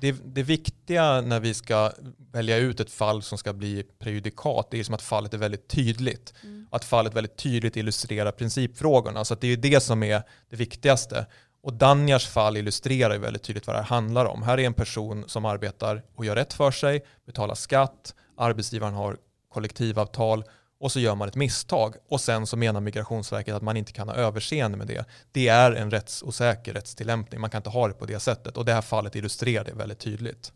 Det, 0.00 0.12
det 0.12 0.42
viktiga 0.42 1.20
när 1.20 1.40
vi 1.40 1.54
ska 1.54 1.92
välja 2.32 2.56
ut 2.56 2.80
ett 2.80 2.90
fall 2.90 3.22
som 3.22 3.38
ska 3.38 3.52
bli 3.52 3.82
prejudikat, 3.98 4.68
det 4.70 4.80
är 4.80 4.84
som 4.84 4.94
att 4.94 5.02
fallet 5.02 5.34
är 5.34 5.38
väldigt 5.38 5.68
tydligt. 5.68 6.34
Mm. 6.42 6.66
Att 6.70 6.84
fallet 6.84 7.14
väldigt 7.14 7.36
tydligt 7.36 7.76
illustrerar 7.76 8.32
principfrågorna. 8.32 9.24
Så 9.24 9.34
det 9.34 9.48
är 9.48 9.56
det 9.56 9.80
som 9.80 10.02
är 10.02 10.22
det 10.50 10.56
viktigaste. 10.56 11.26
Och 11.62 11.72
Danjars 11.72 12.28
fall 12.28 12.56
illustrerar 12.56 13.14
ju 13.14 13.18
väldigt 13.18 13.42
tydligt 13.42 13.66
vad 13.66 13.76
det 13.76 13.80
här 13.80 13.88
handlar 13.88 14.24
om. 14.24 14.42
Här 14.42 14.60
är 14.60 14.66
en 14.66 14.74
person 14.74 15.24
som 15.26 15.44
arbetar 15.44 16.02
och 16.14 16.24
gör 16.24 16.36
rätt 16.36 16.52
för 16.52 16.70
sig, 16.70 17.04
betalar 17.26 17.54
skatt, 17.54 18.14
arbetsgivaren 18.36 18.94
har 18.94 19.16
kollektivavtal 19.52 20.44
och 20.80 20.92
så 20.92 21.00
gör 21.00 21.14
man 21.14 21.28
ett 21.28 21.34
misstag 21.34 21.94
och 22.08 22.20
sen 22.20 22.46
så 22.46 22.56
menar 22.56 22.80
Migrationsverket 22.80 23.54
att 23.54 23.62
man 23.62 23.76
inte 23.76 23.92
kan 23.92 24.08
ha 24.08 24.14
överseende 24.14 24.78
med 24.78 24.86
det. 24.86 25.04
Det 25.32 25.48
är 25.48 25.72
en 25.72 25.90
rättsosäker 25.90 26.72
rättstillämpning, 26.72 27.40
man 27.40 27.50
kan 27.50 27.58
inte 27.58 27.70
ha 27.70 27.88
det 27.88 27.94
på 27.94 28.06
det 28.06 28.20
sättet 28.20 28.56
och 28.56 28.64
det 28.64 28.72
här 28.72 28.82
fallet 28.82 29.14
illustrerar 29.14 29.64
det 29.64 29.72
väldigt 29.72 29.98
tydligt. 29.98 30.52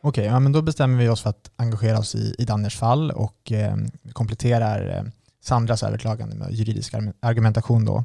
Okej, 0.00 0.24
ja, 0.24 0.40
men 0.40 0.52
då 0.52 0.62
bestämmer 0.62 1.02
vi 1.02 1.08
oss 1.08 1.22
för 1.22 1.30
att 1.30 1.50
engagera 1.56 1.98
oss 1.98 2.14
i, 2.14 2.34
i 2.38 2.44
Danners 2.44 2.76
fall 2.76 3.10
och 3.10 3.52
eh, 3.52 3.76
kompletterar 4.12 4.96
eh, 4.96 5.04
Sandras 5.44 5.82
överklagande 5.82 6.36
med 6.36 6.52
juridisk 6.52 6.94
argumentation 7.20 7.84
då, 7.84 7.96
eh, 7.96 8.04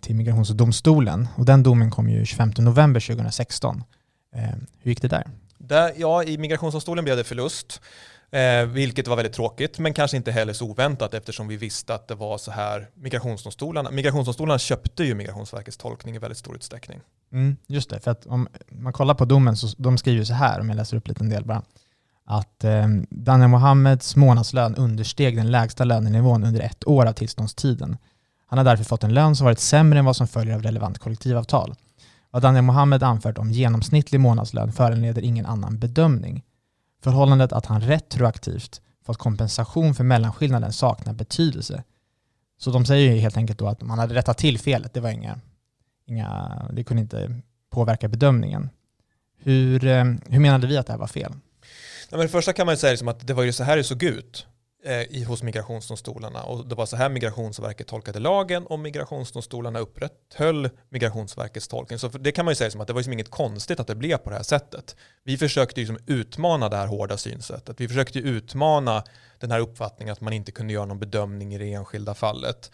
till 0.00 0.16
Migrationsdomstolen. 0.16 1.28
Och 1.36 1.44
den 1.44 1.62
domen 1.62 1.90
kom 1.90 2.08
ju 2.08 2.24
25 2.24 2.52
november 2.58 3.00
2016. 3.00 3.84
Eh, 4.34 4.42
hur 4.78 4.90
gick 4.90 5.02
det 5.02 5.08
där? 5.08 5.26
där? 5.58 5.92
Ja, 5.96 6.24
i 6.24 6.38
Migrationsdomstolen 6.38 7.04
blev 7.04 7.16
det 7.16 7.24
förlust. 7.24 7.80
Eh, 8.30 8.66
vilket 8.66 9.08
var 9.08 9.16
väldigt 9.16 9.34
tråkigt, 9.34 9.78
men 9.78 9.94
kanske 9.94 10.16
inte 10.16 10.30
heller 10.30 10.52
så 10.52 10.70
oväntat 10.70 11.14
eftersom 11.14 11.48
vi 11.48 11.56
visste 11.56 11.94
att 11.94 12.08
det 12.08 12.14
var 12.14 12.38
så 12.38 12.50
här 12.50 12.88
migrationsdomstolarna. 12.94 13.90
Migrationsdomstolarna 13.90 14.58
köpte 14.58 15.04
ju 15.04 15.14
Migrationsverkets 15.14 15.76
tolkning 15.76 16.14
i 16.14 16.18
väldigt 16.18 16.38
stor 16.38 16.56
utsträckning. 16.56 17.00
Mm, 17.32 17.56
just 17.66 17.90
det, 17.90 18.00
för 18.00 18.10
att 18.10 18.26
om 18.26 18.48
man 18.68 18.92
kollar 18.92 19.14
på 19.14 19.24
domen 19.24 19.56
så 19.56 19.68
de 19.78 19.98
skriver 19.98 20.24
så 20.24 20.34
här, 20.34 20.60
om 20.60 20.68
jag 20.68 20.76
läser 20.76 20.96
upp 20.96 21.08
lite 21.08 21.24
en 21.24 21.30
del 21.30 21.44
bara, 21.44 21.62
att 22.24 22.64
eh, 22.64 22.86
Daniel 23.10 23.48
Mohammeds 23.48 24.16
månadslön 24.16 24.74
understeg 24.74 25.36
den 25.36 25.50
lägsta 25.50 25.84
lönenivån 25.84 26.44
under 26.44 26.60
ett 26.60 26.86
år 26.88 27.06
av 27.06 27.12
tillståndstiden. 27.12 27.96
Han 28.50 28.58
har 28.58 28.64
därför 28.64 28.84
fått 28.84 29.04
en 29.04 29.14
lön 29.14 29.36
som 29.36 29.44
varit 29.44 29.58
sämre 29.58 29.98
än 29.98 30.04
vad 30.04 30.16
som 30.16 30.28
följer 30.28 30.54
av 30.54 30.62
relevant 30.62 30.98
kollektivavtal. 30.98 31.74
Vad 32.30 32.42
Daniel 32.42 32.64
Mohammed 32.64 33.02
anfört 33.02 33.38
om 33.38 33.50
genomsnittlig 33.50 34.20
månadslön 34.20 34.72
föranleder 34.72 35.22
ingen 35.22 35.46
annan 35.46 35.78
bedömning. 35.78 36.44
Förhållandet 37.02 37.52
att 37.52 37.66
han 37.66 37.80
retroaktivt 37.80 38.80
fått 39.06 39.16
kompensation 39.16 39.94
för 39.94 40.04
mellanskillnaden 40.04 40.72
saknar 40.72 41.12
betydelse. 41.12 41.84
Så 42.58 42.70
de 42.70 42.86
säger 42.86 43.12
ju 43.12 43.20
helt 43.20 43.36
enkelt 43.36 43.58
då 43.58 43.68
att 43.68 43.82
man 43.82 43.98
hade 43.98 44.14
rättat 44.14 44.38
till 44.38 44.58
felet. 44.58 44.94
Det 44.94 45.00
var 45.00 45.10
inga, 45.10 45.40
inga, 46.06 46.62
det 46.72 46.84
kunde 46.84 47.00
inte 47.00 47.40
påverka 47.70 48.08
bedömningen. 48.08 48.70
Hur, 49.38 49.86
eh, 49.86 50.04
hur 50.26 50.38
menade 50.40 50.66
vi 50.66 50.76
att 50.76 50.86
det 50.86 50.92
här 50.92 51.00
var 51.00 51.06
fel? 51.06 51.32
Ja, 52.10 52.16
men 52.16 52.20
det 52.20 52.28
första 52.28 52.52
kan 52.52 52.66
man 52.66 52.76
säga 52.76 52.90
liksom 52.90 53.08
att 53.08 53.26
det 53.26 53.34
var 53.34 53.42
ju 53.42 53.52
så 53.52 53.64
här 53.64 53.76
det 53.76 53.84
såg 53.84 54.02
ut 54.02 54.46
Eh, 54.84 55.02
i, 55.02 55.24
hos 55.24 55.42
migrationsdomstolarna 55.42 56.42
och 56.42 56.68
det 56.68 56.74
var 56.74 56.86
så 56.86 56.96
här 56.96 57.08
Migrationsverket 57.08 57.86
tolkade 57.86 58.18
lagen 58.18 58.66
och 58.66 58.78
migrationsdomstolarna 58.78 59.78
upprätthöll 59.78 60.70
Migrationsverkets 60.88 61.68
tolkning. 61.68 61.98
Så 61.98 62.08
det 62.08 62.32
kan 62.32 62.44
man 62.44 62.52
ju 62.52 62.56
säga 62.56 62.70
som 62.70 62.80
att 62.80 62.86
det 62.86 62.92
var 62.92 63.00
liksom 63.00 63.12
inget 63.12 63.30
konstigt 63.30 63.80
att 63.80 63.86
det 63.86 63.94
blev 63.94 64.16
på 64.16 64.30
det 64.30 64.36
här 64.36 64.42
sättet. 64.42 64.96
Vi 65.24 65.38
försökte 65.38 65.80
liksom 65.80 65.98
utmana 66.06 66.68
det 66.68 66.76
här 66.76 66.86
hårda 66.86 67.16
synsättet. 67.16 67.80
Vi 67.80 67.88
försökte 67.88 68.18
utmana 68.18 69.04
den 69.38 69.50
här 69.50 69.60
uppfattningen 69.60 70.12
att 70.12 70.20
man 70.20 70.32
inte 70.32 70.52
kunde 70.52 70.72
göra 70.72 70.84
någon 70.84 70.98
bedömning 70.98 71.54
i 71.54 71.58
det 71.58 71.72
enskilda 71.72 72.14
fallet. 72.14 72.70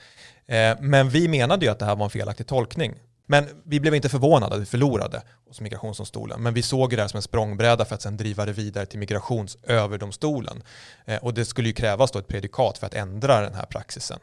Eh, 0.46 0.76
men 0.80 1.08
vi 1.08 1.28
menade 1.28 1.66
ju 1.66 1.73
att 1.73 1.78
det 1.78 1.84
här 1.84 1.96
var 1.96 2.04
en 2.04 2.11
felaktig 2.11 2.46
tolkning. 2.46 2.94
Men 3.26 3.49
vi 3.64 3.81
blev 3.81 3.95
inte 3.95 4.09
förvånade 4.09 4.54
att 4.54 4.61
vi 4.61 4.66
förlorade 4.66 5.23
hos 5.49 5.61
migrationsdomstolen. 5.61 6.43
Men 6.43 6.54
vi 6.54 6.62
såg 6.62 6.90
det 6.90 7.00
här 7.00 7.09
som 7.09 7.16
en 7.16 7.23
språngbräda 7.23 7.85
för 7.85 7.95
att 7.95 8.02
sedan 8.02 8.16
driva 8.16 8.47
det 8.47 8.52
vidare 8.52 8.87
till 8.87 8.99
migrationsöverdomstolen. 8.99 10.62
Eh, 11.04 11.25
och 11.25 11.35
det 11.35 11.45
skulle 11.45 11.69
ju 11.69 11.75
krävas 11.75 12.11
då 12.11 12.19
ett 12.19 12.28
predikat 12.28 12.78
för 12.78 12.87
att 12.87 12.95
ändra 12.95 13.41
den 13.41 13.54
här 13.54 13.67
praxisen. 13.67 14.19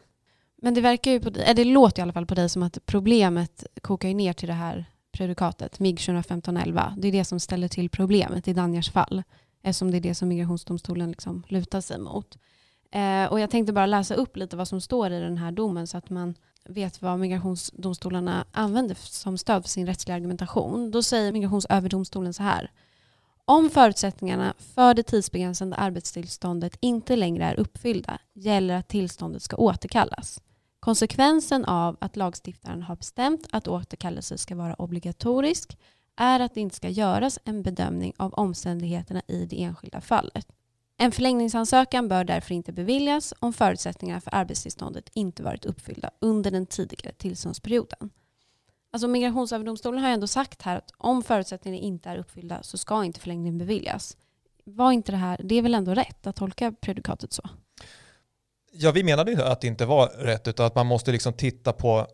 Men 0.62 0.74
det 0.74 0.82
verkar 0.82 1.12
ju 1.12 1.20
på 1.20 1.30
eh, 1.30 1.56
det 1.56 1.64
låter 1.64 2.00
i 2.00 2.04
alla 2.04 2.14
fall 2.14 2.26
på 2.26 2.36
dig 2.36 2.50
som 2.50 2.64
att 2.64 2.78
problemet 2.86 3.66
kokar 3.82 4.10
ner 4.10 4.34
till 4.34 4.48
det 4.48 4.54
här 4.54 4.86
predikatet, 5.12 5.80
MIG 5.80 5.98
2015-11. 5.98 6.94
Det 6.98 7.08
är 7.08 7.12
det 7.12 7.26
som 7.26 7.40
ställer 7.40 7.68
till 7.68 7.90
problemet 7.90 8.48
i 8.48 8.54
Danjars 8.54 8.92
fall, 8.92 9.24
eftersom 9.64 9.92
det 9.92 9.98
är 9.98 10.02
det 10.02 10.16
som 10.16 10.28
migrationsdomstolen 10.28 11.12
liksom 11.12 11.44
lutar 11.48 11.82
sig 11.82 12.00
mot. 12.00 12.38
Eh, 12.92 13.26
och 13.26 13.40
jag 13.40 13.50
tänkte 13.50 13.74
bara 13.74 13.86
läsa 13.86 14.16
upp 14.16 14.38
lite 14.38 14.58
vad 14.58 14.68
som 14.68 14.82
står 14.82 15.12
i 15.12 15.20
den 15.20 15.38
här 15.38 15.52
domen 15.52 15.88
så 15.88 15.98
att 15.98 16.10
man 16.10 16.36
vet 16.66 17.02
vad 17.02 17.20
migrationsdomstolarna 17.20 18.46
använder 18.52 18.96
som 18.96 19.38
stöd 19.38 19.64
för 19.64 19.70
sin 19.70 19.86
rättsliga 19.86 20.16
argumentation. 20.16 20.92
Då 20.92 21.04
säger 21.04 21.32
Migrationsöverdomstolen 21.32 22.34
så 22.34 22.44
här. 22.44 22.72
Om 23.46 23.70
förutsättningarna 23.70 24.54
för 24.58 24.94
det 24.94 25.04
tidsbegränsade 25.04 25.76
arbetstillståndet 25.76 26.78
inte 26.80 27.16
längre 27.16 27.46
är 27.46 27.60
uppfyllda 27.60 28.20
gäller 28.34 28.76
att 28.76 28.88
tillståndet 28.88 29.42
ska 29.42 29.56
återkallas. 29.56 30.42
Konsekvensen 30.80 31.66
av 31.66 31.98
att 32.02 32.16
lagstiftaren 32.16 32.82
har 32.82 32.96
bestämt 32.96 33.48
att 33.52 33.68
återkallelse 33.68 34.38
ska 34.38 34.56
vara 34.56 34.76
obligatorisk 34.76 35.78
är 36.16 36.40
att 36.40 36.54
det 36.54 36.62
inte 36.62 36.76
ska 36.76 36.90
göras 36.90 37.40
en 37.44 37.64
bedömning 37.64 38.14
av 38.18 38.34
omständigheterna 38.34 39.22
i 39.28 39.46
det 39.46 39.64
enskilda 39.64 40.02
fallet. 40.02 40.48
En 41.02 41.12
förlängningsansökan 41.12 42.08
bör 42.08 42.24
därför 42.24 42.54
inte 42.54 42.72
beviljas 42.72 43.34
om 43.40 43.54
förutsättningarna 43.54 44.22
för 44.22 44.36
arbetstillståndet 44.36 45.10
inte 45.14 45.44
varit 45.44 45.66
uppfyllda 45.66 46.12
under 46.20 46.52
den 46.52 46.66
tidigare 46.66 47.14
tillståndsperioden. 47.14 48.10
Alltså 48.94 49.08
Migrationsöverdomstolen 49.08 50.04
har 50.04 50.10
ändå 50.10 50.28
sagt 50.28 50.62
här 50.62 50.78
att 50.78 50.92
om 50.98 51.24
förutsättningarna 51.24 51.84
inte 51.84 52.10
är 52.10 52.18
uppfyllda 52.18 52.64
så 52.64 52.78
ska 52.78 53.04
inte 53.04 53.20
förlängningen 53.20 53.58
beviljas. 53.58 54.18
Var 54.64 54.92
inte 54.92 55.12
det 55.12 55.18
här, 55.18 55.42
det 55.44 55.56
är 55.56 55.62
väl 55.62 55.76
ändå 55.76 55.94
rätt 55.94 56.28
att 56.28 56.36
tolka 56.36 56.72
predikatet 56.72 57.34
så? 57.34 57.50
Ja, 58.72 58.92
vi 58.92 59.04
menade 59.04 59.32
ju 59.32 59.42
att 59.42 59.62
det 59.62 59.68
inte 59.68 59.86
var 59.86 60.08
rätt 60.08 60.48
utan 60.48 60.66
att 60.66 60.76
man 60.76 60.88
måste 60.88 61.12
liksom 61.12 61.34
titta 61.34 61.74
på 61.74 62.08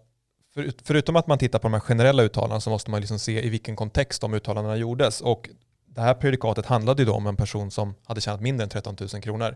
förutom 0.83 1.15
att 1.15 1.27
man 1.27 1.37
tittar 1.37 1.59
på 1.59 1.67
de 1.67 1.73
här 1.73 1.79
generella 1.79 2.23
uttalandena 2.23 2.61
så 2.61 2.69
måste 2.69 2.91
man 2.91 2.99
liksom 3.01 3.19
se 3.19 3.45
i 3.45 3.49
vilken 3.49 3.75
kontext 3.75 4.21
de 4.21 4.33
uttalandena 4.33 4.75
gjordes. 4.75 5.21
Och 5.21 5.49
det 5.97 6.03
här 6.03 6.13
prejudikatet 6.13 6.65
handlade 6.65 7.01
ju 7.01 7.05
då 7.05 7.13
om 7.13 7.27
en 7.27 7.35
person 7.35 7.71
som 7.71 7.95
hade 8.05 8.21
tjänat 8.21 8.41
mindre 8.41 8.63
än 8.63 8.69
13 8.69 8.95
000 9.13 9.21
kronor. 9.21 9.55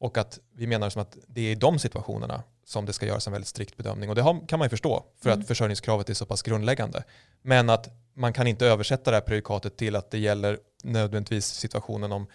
Och 0.00 0.18
att 0.18 0.38
vi 0.54 0.66
menar 0.66 0.90
som 0.90 1.02
att 1.02 1.16
det 1.26 1.40
är 1.40 1.52
i 1.52 1.54
de 1.54 1.78
situationerna 1.78 2.42
som 2.64 2.86
det 2.86 2.92
ska 2.92 3.06
göras 3.06 3.26
en 3.26 3.32
väldigt 3.32 3.48
strikt 3.48 3.76
bedömning. 3.76 4.08
Och 4.08 4.14
det 4.14 4.40
kan 4.48 4.58
man 4.58 4.66
ju 4.66 4.70
förstå 4.70 5.04
för 5.22 5.30
mm. 5.30 5.40
att 5.40 5.48
försörjningskravet 5.48 6.10
är 6.10 6.14
så 6.14 6.26
pass 6.26 6.42
grundläggande. 6.42 7.04
Men 7.42 7.70
att 7.70 7.88
man 8.14 8.32
kan 8.32 8.46
inte 8.46 8.66
översätta 8.66 9.10
det 9.10 9.16
här 9.16 9.20
prejudikatet 9.20 9.76
till 9.76 9.96
att 9.96 10.10
det 10.10 10.18
gäller 10.18 10.58
nödvändigtvis 10.82 11.46
situationen 11.46 12.12
om 12.12 12.26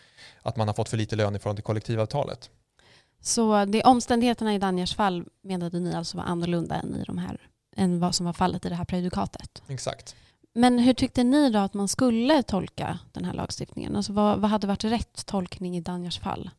att 0.41 0.55
man 0.55 0.67
har 0.67 0.75
fått 0.75 0.89
för 0.89 0.97
lite 0.97 1.15
lön 1.15 1.35
i 1.35 1.39
förhållande 1.39 1.61
till 1.61 1.65
kollektivavtalet. 1.65 2.49
Så 3.21 3.65
det 3.65 3.83
omständigheterna 3.83 4.55
i 4.55 4.57
Danjers 4.57 4.95
fall 4.95 5.25
menade 5.43 5.79
ni 5.79 5.95
alltså 5.95 6.17
var 6.17 6.23
annorlunda 6.23 6.75
än, 6.75 6.95
i 6.95 7.03
de 7.03 7.17
här, 7.17 7.49
än 7.75 7.99
vad 7.99 8.15
som 8.15 8.25
var 8.25 8.33
fallet 8.33 8.65
i 8.65 8.69
det 8.69 8.75
här 8.75 8.85
prejudikatet? 8.85 9.63
Exakt. 9.67 10.15
Men 10.57 10.79
hur 10.79 10.93
tyckte 10.93 11.23
ni 11.23 11.49
då 11.49 11.59
att 11.59 11.73
man 11.73 11.87
skulle 11.87 12.43
tolka 12.43 12.99
den 13.13 13.25
här 13.25 13.33
lagstiftningen? 13.33 13.95
Alltså 13.95 14.13
vad, 14.13 14.39
vad 14.39 14.49
hade 14.49 14.67
varit 14.67 14.83
rätt 14.83 15.25
tolkning 15.25 15.77
i 15.77 15.81
Danjars 15.81 16.19
fall? 16.19 16.49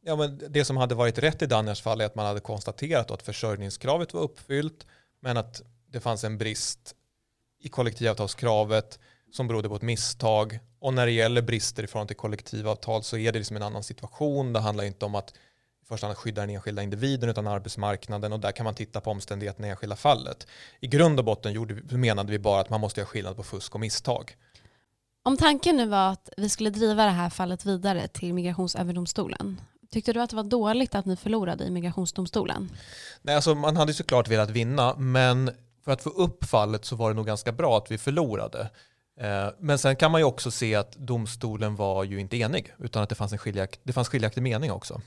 Ja, 0.00 0.16
men 0.16 0.42
det 0.48 0.64
som 0.64 0.76
hade 0.76 0.94
varit 0.94 1.18
rätt 1.18 1.42
i 1.42 1.46
Danjars 1.46 1.82
fall 1.82 2.00
är 2.00 2.04
att 2.04 2.14
man 2.14 2.26
hade 2.26 2.40
konstaterat 2.40 3.10
att 3.10 3.22
försörjningskravet 3.22 4.14
var 4.14 4.20
uppfyllt 4.20 4.86
men 5.20 5.36
att 5.36 5.62
det 5.90 6.00
fanns 6.00 6.24
en 6.24 6.38
brist 6.38 6.94
i 7.60 7.68
kollektivavtalskravet 7.68 8.98
som 9.32 9.48
berodde 9.48 9.68
på 9.68 9.76
ett 9.76 9.82
misstag. 9.82 10.58
Och 10.78 10.94
när 10.94 11.06
det 11.06 11.12
gäller 11.12 11.42
brister 11.42 11.82
i 11.82 11.86
förhållande 11.86 12.08
till 12.08 12.16
kollektivavtal 12.16 13.02
så 13.02 13.16
är 13.16 13.32
det 13.32 13.38
liksom 13.38 13.56
en 13.56 13.62
annan 13.62 13.82
situation. 13.82 14.52
Det 14.52 14.60
handlar 14.60 14.84
inte 14.84 15.04
om 15.04 15.14
att 15.14 15.34
första 15.88 16.06
hand 16.06 16.18
skydda 16.18 16.40
den 16.40 16.50
enskilda 16.50 16.82
individen 16.82 17.30
utan 17.30 17.46
arbetsmarknaden 17.46 18.32
och 18.32 18.40
där 18.40 18.52
kan 18.52 18.64
man 18.64 18.74
titta 18.74 19.00
på 19.00 19.10
omständigheterna 19.10 19.66
i 19.66 19.70
enskilda 19.70 19.96
fallet. 19.96 20.46
I 20.80 20.86
grund 20.86 21.18
och 21.18 21.24
botten 21.24 21.52
gjorde, 21.52 21.96
menade 21.96 22.32
vi 22.32 22.38
bara 22.38 22.60
att 22.60 22.70
man 22.70 22.80
måste 22.80 23.00
göra 23.00 23.08
skillnad 23.08 23.36
på 23.36 23.42
fusk 23.42 23.74
och 23.74 23.80
misstag. 23.80 24.36
Om 25.22 25.36
tanken 25.36 25.76
nu 25.76 25.86
var 25.86 26.12
att 26.12 26.28
vi 26.36 26.48
skulle 26.48 26.70
driva 26.70 27.04
det 27.04 27.10
här 27.10 27.30
fallet 27.30 27.66
vidare 27.66 28.08
till 28.08 28.34
Migrationsöverdomstolen, 28.34 29.60
tyckte 29.90 30.12
du 30.12 30.20
att 30.20 30.30
det 30.30 30.36
var 30.36 30.44
dåligt 30.44 30.94
att 30.94 31.06
ni 31.06 31.16
förlorade 31.16 31.64
i 31.64 31.70
Migrationsdomstolen? 31.70 32.70
Nej, 33.22 33.34
alltså 33.34 33.54
man 33.54 33.76
hade 33.76 33.94
såklart 33.94 34.28
velat 34.28 34.50
vinna, 34.50 34.96
men 34.96 35.50
för 35.84 35.92
att 35.92 36.02
få 36.02 36.10
upp 36.10 36.44
fallet 36.44 36.84
så 36.84 36.96
var 36.96 37.10
det 37.10 37.16
nog 37.16 37.26
ganska 37.26 37.52
bra 37.52 37.78
att 37.78 37.90
vi 37.90 37.98
förlorade. 37.98 38.70
Eh, 39.20 39.48
men 39.58 39.78
sen 39.78 39.96
kan 39.96 40.10
man 40.10 40.20
ju 40.20 40.24
också 40.24 40.50
se 40.50 40.74
att 40.74 40.92
domstolen 40.92 41.76
var 41.76 42.04
ju 42.04 42.20
inte 42.20 42.36
enig 42.36 42.74
utan 42.78 43.02
att 43.02 43.08
det 43.08 43.14
fanns 43.14 43.32
en 43.32 43.38
skiljakt, 43.38 43.80
det 43.82 43.92
fanns 43.92 44.08
skiljaktig 44.08 44.42
mening 44.42 44.72
också. 44.72 45.00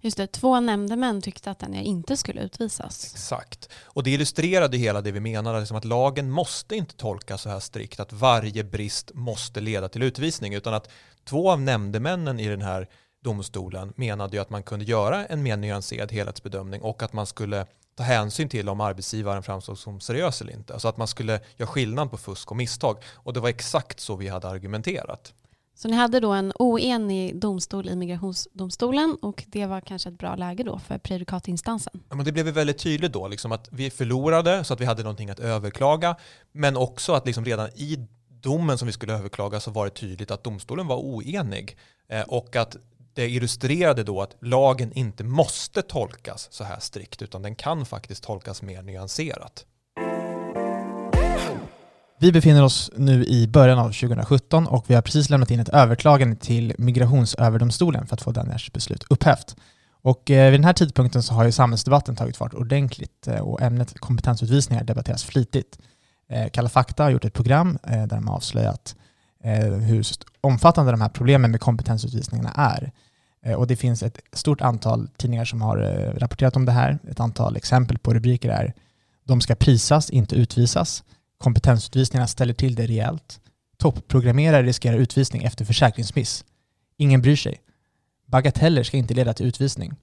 Just 0.00 0.16
det, 0.16 0.26
två 0.26 0.60
nämndemän 0.60 1.22
tyckte 1.22 1.50
att 1.50 1.58
den 1.58 1.74
inte 1.74 2.16
skulle 2.16 2.42
utvisas. 2.42 3.12
Exakt. 3.14 3.68
Och 3.84 4.02
det 4.02 4.10
illustrerade 4.10 4.76
hela 4.76 5.00
det 5.00 5.12
vi 5.12 5.20
menade, 5.20 5.60
liksom 5.60 5.76
att 5.76 5.84
lagen 5.84 6.30
måste 6.30 6.76
inte 6.76 6.96
tolkas 6.96 7.42
så 7.42 7.48
här 7.48 7.60
strikt 7.60 8.00
att 8.00 8.12
varje 8.12 8.64
brist 8.64 9.10
måste 9.14 9.60
leda 9.60 9.88
till 9.88 10.02
utvisning, 10.02 10.54
utan 10.54 10.74
att 10.74 10.90
två 11.24 11.50
av 11.50 11.60
nämndemännen 11.60 12.40
i 12.40 12.48
den 12.48 12.62
här 12.62 12.88
domstolen 13.24 13.92
menade 13.96 14.36
ju 14.36 14.42
att 14.42 14.50
man 14.50 14.62
kunde 14.62 14.84
göra 14.84 15.26
en 15.26 15.42
mer 15.42 15.56
nyanserad 15.56 16.12
helhetsbedömning 16.12 16.82
och 16.82 17.02
att 17.02 17.12
man 17.12 17.26
skulle 17.26 17.66
ta 17.96 18.02
hänsyn 18.02 18.48
till 18.48 18.68
om 18.68 18.80
arbetsgivaren 18.80 19.42
framstod 19.42 19.78
som 19.78 20.00
seriös 20.00 20.40
eller 20.40 20.52
inte. 20.52 20.72
Alltså 20.72 20.88
att 20.88 20.96
man 20.96 21.08
skulle 21.08 21.40
göra 21.56 21.68
skillnad 21.68 22.10
på 22.10 22.16
fusk 22.16 22.50
och 22.50 22.56
misstag. 22.56 22.96
Och 23.14 23.32
det 23.32 23.40
var 23.40 23.48
exakt 23.48 24.00
så 24.00 24.16
vi 24.16 24.28
hade 24.28 24.48
argumenterat. 24.48 25.34
Så 25.78 25.88
ni 25.88 25.96
hade 25.96 26.20
då 26.20 26.32
en 26.32 26.52
oenig 26.58 27.40
domstol 27.40 27.88
i 27.88 27.96
migrationsdomstolen 27.96 29.16
och 29.22 29.44
det 29.46 29.66
var 29.66 29.80
kanske 29.80 30.08
ett 30.08 30.18
bra 30.18 30.36
läge 30.36 30.62
då 30.62 30.78
för 30.78 30.98
prejudikatinstansen? 30.98 32.00
Ja, 32.08 32.16
men 32.16 32.24
det 32.24 32.32
blev 32.32 32.46
väldigt 32.46 32.78
tydligt 32.78 33.12
då, 33.12 33.28
liksom 33.28 33.52
att 33.52 33.68
vi 33.72 33.90
förlorade 33.90 34.64
så 34.64 34.74
att 34.74 34.80
vi 34.80 34.84
hade 34.84 35.02
någonting 35.02 35.30
att 35.30 35.40
överklaga, 35.40 36.16
men 36.52 36.76
också 36.76 37.12
att 37.12 37.26
liksom 37.26 37.44
redan 37.44 37.68
i 37.68 38.06
domen 38.28 38.78
som 38.78 38.86
vi 38.86 38.92
skulle 38.92 39.14
överklaga 39.14 39.60
så 39.60 39.70
var 39.70 39.84
det 39.84 39.90
tydligt 39.90 40.30
att 40.30 40.44
domstolen 40.44 40.86
var 40.86 40.96
oenig 40.96 41.76
eh, 42.08 42.22
och 42.22 42.56
att 42.56 42.76
det 43.14 43.28
illustrerade 43.28 44.02
då 44.02 44.22
att 44.22 44.36
lagen 44.40 44.92
inte 44.92 45.24
måste 45.24 45.82
tolkas 45.82 46.48
så 46.52 46.64
här 46.64 46.80
strikt 46.80 47.22
utan 47.22 47.42
den 47.42 47.54
kan 47.54 47.86
faktiskt 47.86 48.24
tolkas 48.24 48.62
mer 48.62 48.82
nyanserat. 48.82 49.66
Vi 52.18 52.32
befinner 52.32 52.64
oss 52.64 52.90
nu 52.96 53.24
i 53.24 53.48
början 53.48 53.78
av 53.78 53.92
2017 53.92 54.66
och 54.66 54.84
vi 54.90 54.94
har 54.94 55.02
precis 55.02 55.30
lämnat 55.30 55.50
in 55.50 55.60
ett 55.60 55.68
överklagande 55.68 56.36
till 56.36 56.74
Migrationsöverdomstolen 56.78 58.06
för 58.06 58.14
att 58.14 58.22
få 58.22 58.32
Daniels 58.32 58.72
beslut 58.72 59.04
upphävt. 59.10 59.56
Och 60.02 60.30
eh, 60.30 60.50
vid 60.50 60.60
den 60.60 60.64
här 60.64 60.72
tidpunkten 60.72 61.22
så 61.22 61.34
har 61.34 61.44
ju 61.44 61.52
samhällsdebatten 61.52 62.16
tagit 62.16 62.36
fart 62.36 62.54
ordentligt 62.54 63.28
eh, 63.28 63.40
och 63.40 63.62
ämnet 63.62 63.98
kompetensutvisningar 63.98 64.84
debatteras 64.84 65.24
flitigt. 65.24 65.78
Eh, 66.30 66.48
Kalla 66.50 66.68
fakta 66.68 67.02
har 67.02 67.10
gjort 67.10 67.24
ett 67.24 67.34
program 67.34 67.78
där 67.82 68.06
de 68.06 68.28
har 68.28 68.36
avslöjat 68.36 68.96
hur 69.80 70.06
omfattande 70.40 70.90
de 70.92 71.00
här 71.00 71.08
problemen 71.08 71.50
med 71.50 71.60
kompetensutvisningarna 71.60 72.52
är. 72.56 72.92
Och 73.56 73.66
det 73.66 73.76
finns 73.76 74.02
ett 74.02 74.18
stort 74.32 74.60
antal 74.60 75.08
tidningar 75.16 75.44
som 75.44 75.62
har 75.62 75.76
rapporterat 76.18 76.56
om 76.56 76.64
det 76.64 76.72
här. 76.72 76.98
Ett 77.10 77.20
antal 77.20 77.56
exempel 77.56 77.98
på 77.98 78.14
rubriker 78.14 78.48
är 78.48 78.74
“De 79.24 79.40
ska 79.40 79.54
prisas, 79.54 80.10
inte 80.10 80.36
utvisas” 80.36 81.04
Kompetensutvisningarna 81.38 82.26
ställer 82.26 82.54
till 82.54 82.74
det 82.74 82.86
rejält. 82.86 83.40
Topprogrammerare 83.78 84.62
riskerar 84.62 84.96
utvisning 84.96 85.42
efter 85.42 85.64
försäkringsmiss. 85.64 86.44
Ingen 86.96 87.22
bryr 87.22 87.36
sig. 87.36 87.60
Bagateller 88.26 88.82
ska 88.82 88.96
inte 88.96 89.14
leda 89.14 89.34
till 89.34 89.46
utvisning. 89.46 89.94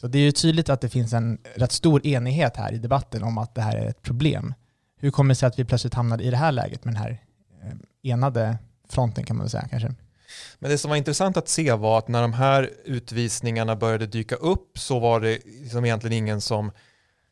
Så 0.00 0.08
det 0.08 0.18
är 0.18 0.22
ju 0.22 0.32
tydligt 0.32 0.68
att 0.68 0.80
det 0.80 0.88
finns 0.88 1.12
en 1.12 1.38
rätt 1.54 1.72
stor 1.72 2.06
enighet 2.06 2.56
här 2.56 2.72
i 2.72 2.78
debatten 2.78 3.22
om 3.22 3.38
att 3.38 3.54
det 3.54 3.62
här 3.62 3.76
är 3.76 3.86
ett 3.86 4.02
problem. 4.02 4.54
Hur 5.00 5.10
kommer 5.10 5.28
det 5.28 5.34
sig 5.34 5.46
att 5.46 5.58
vi 5.58 5.64
plötsligt 5.64 5.94
hamnade 5.94 6.24
i 6.24 6.30
det 6.30 6.36
här 6.36 6.52
läget 6.52 6.84
med 6.84 6.94
den 6.94 7.02
här 7.02 7.22
eh, 7.62 8.12
enade 8.12 8.58
fronten 8.88 9.24
kan 9.24 9.36
man 9.36 9.44
väl 9.44 9.50
säga 9.50 9.68
kanske? 9.70 9.94
Men 10.58 10.70
det 10.70 10.78
som 10.78 10.88
var 10.88 10.96
intressant 10.96 11.36
att 11.36 11.48
se 11.48 11.72
var 11.72 11.98
att 11.98 12.08
när 12.08 12.22
de 12.22 12.32
här 12.32 12.70
utvisningarna 12.84 13.76
började 13.76 14.06
dyka 14.06 14.34
upp 14.34 14.78
så 14.78 14.98
var 14.98 15.20
det 15.20 15.38
liksom 15.44 15.84
egentligen 15.84 16.16
ingen 16.16 16.40
som 16.40 16.70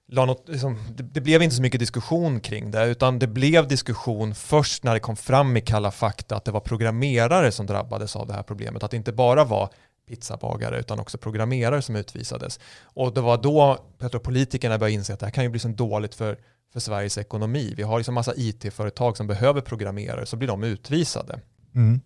något, 0.08 0.48
liksom, 0.48 0.78
det, 0.96 1.02
det, 1.02 1.20
blev 1.20 1.42
inte 1.42 1.56
så 1.56 1.62
mycket 1.62 1.80
diskussion 1.80 2.40
kring 2.40 2.70
det, 2.70 2.86
utan 2.86 3.18
det 3.18 3.26
blev 3.26 3.68
diskussion 3.68 4.34
först 4.34 4.84
när 4.84 4.94
det 4.94 5.00
kom 5.00 5.16
fram 5.16 5.56
i 5.56 5.60
Kalla 5.60 5.90
fakta 5.90 6.36
att 6.36 6.44
det 6.44 6.50
var 6.50 6.60
programmerare 6.60 7.52
som 7.52 7.66
drabbades 7.66 8.16
av 8.16 8.26
det 8.26 8.32
här 8.32 8.42
problemet. 8.42 8.82
Att 8.82 8.90
det 8.90 8.96
inte 8.96 9.12
bara 9.12 9.44
var 9.44 9.70
pizzabagare 10.08 10.78
utan 10.78 11.00
också 11.00 11.18
programmerare 11.18 11.82
som 11.82 11.96
utvisades. 11.96 12.60
Och 12.82 13.14
det 13.14 13.20
var 13.20 13.36
då 13.36 13.78
politikerna 14.22 14.78
började 14.78 14.94
inse 14.94 15.14
att 15.14 15.20
det 15.20 15.26
här 15.26 15.30
kan 15.30 15.44
ju 15.44 15.50
bli 15.50 15.60
så 15.60 15.68
dåligt 15.68 16.14
för, 16.14 16.38
för 16.72 16.80
Sveriges 16.80 17.18
ekonomi. 17.18 17.74
Vi 17.76 17.82
har 17.82 17.98
liksom 17.98 18.14
massa 18.14 18.32
it-företag 18.36 19.16
som 19.16 19.26
behöver 19.26 19.60
programmerare, 19.60 20.26
så 20.26 20.36
blir 20.36 20.48
de 20.48 20.64
utvisade. 20.64 21.40
Mm. 21.74 22.00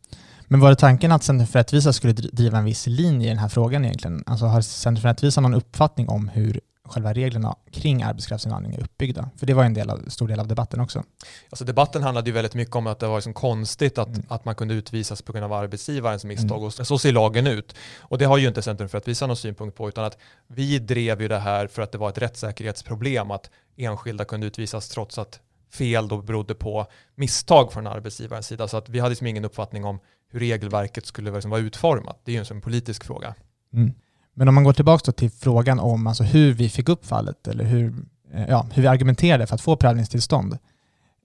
Men 0.49 0.61
var 0.61 0.71
det 0.71 0.77
tanken 0.77 1.13
att 1.13 1.23
Center 1.23 1.47
för 1.47 1.59
rättvisa 1.59 1.93
skulle 1.93 2.13
driva 2.13 2.59
en 2.59 2.65
viss 2.65 2.87
linje 2.87 3.27
i 3.27 3.29
den 3.29 3.39
här 3.39 3.49
frågan 3.49 3.85
egentligen? 3.85 4.23
Alltså 4.27 4.47
har 4.47 4.61
Center 4.61 5.03
för 5.03 5.09
rättvisa 5.09 5.41
någon 5.41 5.55
uppfattning 5.55 6.09
om 6.09 6.29
hur 6.29 6.61
själva 6.91 7.13
reglerna 7.13 7.57
kring 7.71 8.03
arbetskraftsinvandring 8.03 8.75
är 8.75 8.81
uppbyggda? 8.81 9.31
För 9.37 9.47
det 9.47 9.55
var 9.55 9.65
en 9.65 9.75
del 9.75 9.91
av, 9.91 10.05
stor 10.09 10.29
del 10.29 10.41
av 10.41 10.49
debatten 10.49 10.81
också. 10.81 11.03
Alltså 11.51 11.65
debatten 11.65 12.03
handlade 12.03 12.31
ju 12.31 12.35
väldigt 12.35 12.55
mycket 12.55 12.77
om 12.77 12.87
att 12.87 12.99
det 12.99 13.07
var 13.07 13.17
liksom 13.17 13.35
konstigt 13.35 13.99
att, 13.99 14.09
mm. 14.09 14.23
att 14.29 14.45
man 14.45 14.55
kunde 14.55 14.75
utvisas 14.75 15.23
på 15.23 15.33
grund 15.33 15.45
av 15.45 15.53
arbetsgivarens 15.53 16.25
misstag. 16.25 16.57
Mm. 16.57 16.65
Och 16.65 16.73
så 16.73 16.99
ser 16.99 17.13
lagen 17.13 17.47
ut. 17.47 17.75
Och 17.99 18.19
det 18.19 18.25
har 18.25 18.39
ju 18.39 18.49
inte 18.49 18.63
Centrum 18.63 18.89
för 18.89 18.99
att 18.99 19.09
visa 19.09 19.27
någon 19.27 19.37
synpunkt 19.37 19.77
på, 19.77 19.89
utan 19.89 20.05
att 20.05 20.19
vi 20.47 20.79
drev 20.79 21.23
ju 21.23 21.29
det 21.29 21.39
här 21.39 21.67
för 21.67 21.83
att 21.83 21.93
det 21.93 21.99
var 21.99 22.09
ett 22.09 22.19
rättssäkerhetsproblem 22.19 23.31
att 23.31 23.51
enskilda 23.77 24.25
kunde 24.25 24.47
utvisas 24.47 24.89
trots 24.89 25.19
att 25.19 25.41
fel 25.73 26.09
då 26.09 26.23
berodde 26.23 26.55
på 26.55 26.87
misstag 27.15 27.73
från 27.73 27.87
arbetsgivarens 27.87 28.47
sida. 28.47 28.69
Så 28.69 28.77
att 28.77 28.89
vi 28.89 28.99
hade 28.99 29.11
liksom 29.11 29.27
ingen 29.27 29.45
uppfattning 29.45 29.85
om 29.85 30.01
hur 30.31 30.41
regelverket 30.41 31.07
skulle 31.07 31.31
liksom 31.31 31.51
vara 31.51 31.61
utformat. 31.61 32.21
Det 32.25 32.37
är 32.37 32.45
ju 32.45 32.57
en 32.57 32.61
politisk 32.61 33.05
fråga. 33.05 33.35
Mm. 33.73 33.95
Men 34.41 34.49
om 34.49 34.55
man 34.55 34.65
går 34.65 34.73
tillbaka 34.73 35.13
till 35.13 35.31
frågan 35.31 35.81
om 35.81 36.07
alltså 36.07 36.25
hur 36.25 36.53
vi 36.53 36.69
fick 36.69 36.89
upp 36.89 37.07
fallet 37.07 37.49
eller 37.49 37.65
hur, 37.65 37.95
eh, 38.35 38.49
ja, 38.49 38.67
hur 38.73 38.83
vi 38.83 38.89
argumenterade 38.89 39.47
för 39.47 39.55
att 39.55 39.61
få 39.61 39.77
prövningstillstånd. 39.77 40.59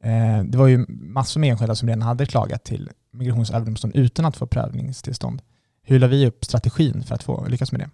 Eh, 0.03 0.43
det 0.43 0.57
var 0.57 0.67
ju 0.67 0.85
massor 0.89 1.39
med 1.39 1.51
enskilda 1.51 1.75
som 1.75 1.87
redan 1.87 2.01
hade 2.01 2.25
klagat 2.25 2.63
till 2.63 2.89
Migrationsöverdomstolen 3.11 3.95
utan 3.95 4.25
att 4.25 4.37
få 4.37 4.47
prövningstillstånd. 4.47 5.41
Hur 5.83 5.99
la 5.99 6.07
vi 6.07 6.27
upp 6.27 6.45
strategin 6.45 7.03
för 7.03 7.15
att 7.15 7.23
få 7.23 7.45
lyckas 7.47 7.71
med 7.71 7.81
det? 7.81 7.89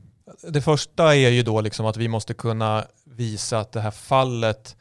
Det 0.51 0.61
första 0.61 1.15
är 1.15 1.29
ju 1.29 1.43
då 1.43 1.61
liksom 1.61 1.85
att 1.85 1.97
vi 1.97 2.07
måste 2.07 2.33
kunna 2.33 2.85
visa 3.05 3.59
att 3.59 3.71
det 3.71 3.81
här 3.81 3.91
fallet 3.91 4.75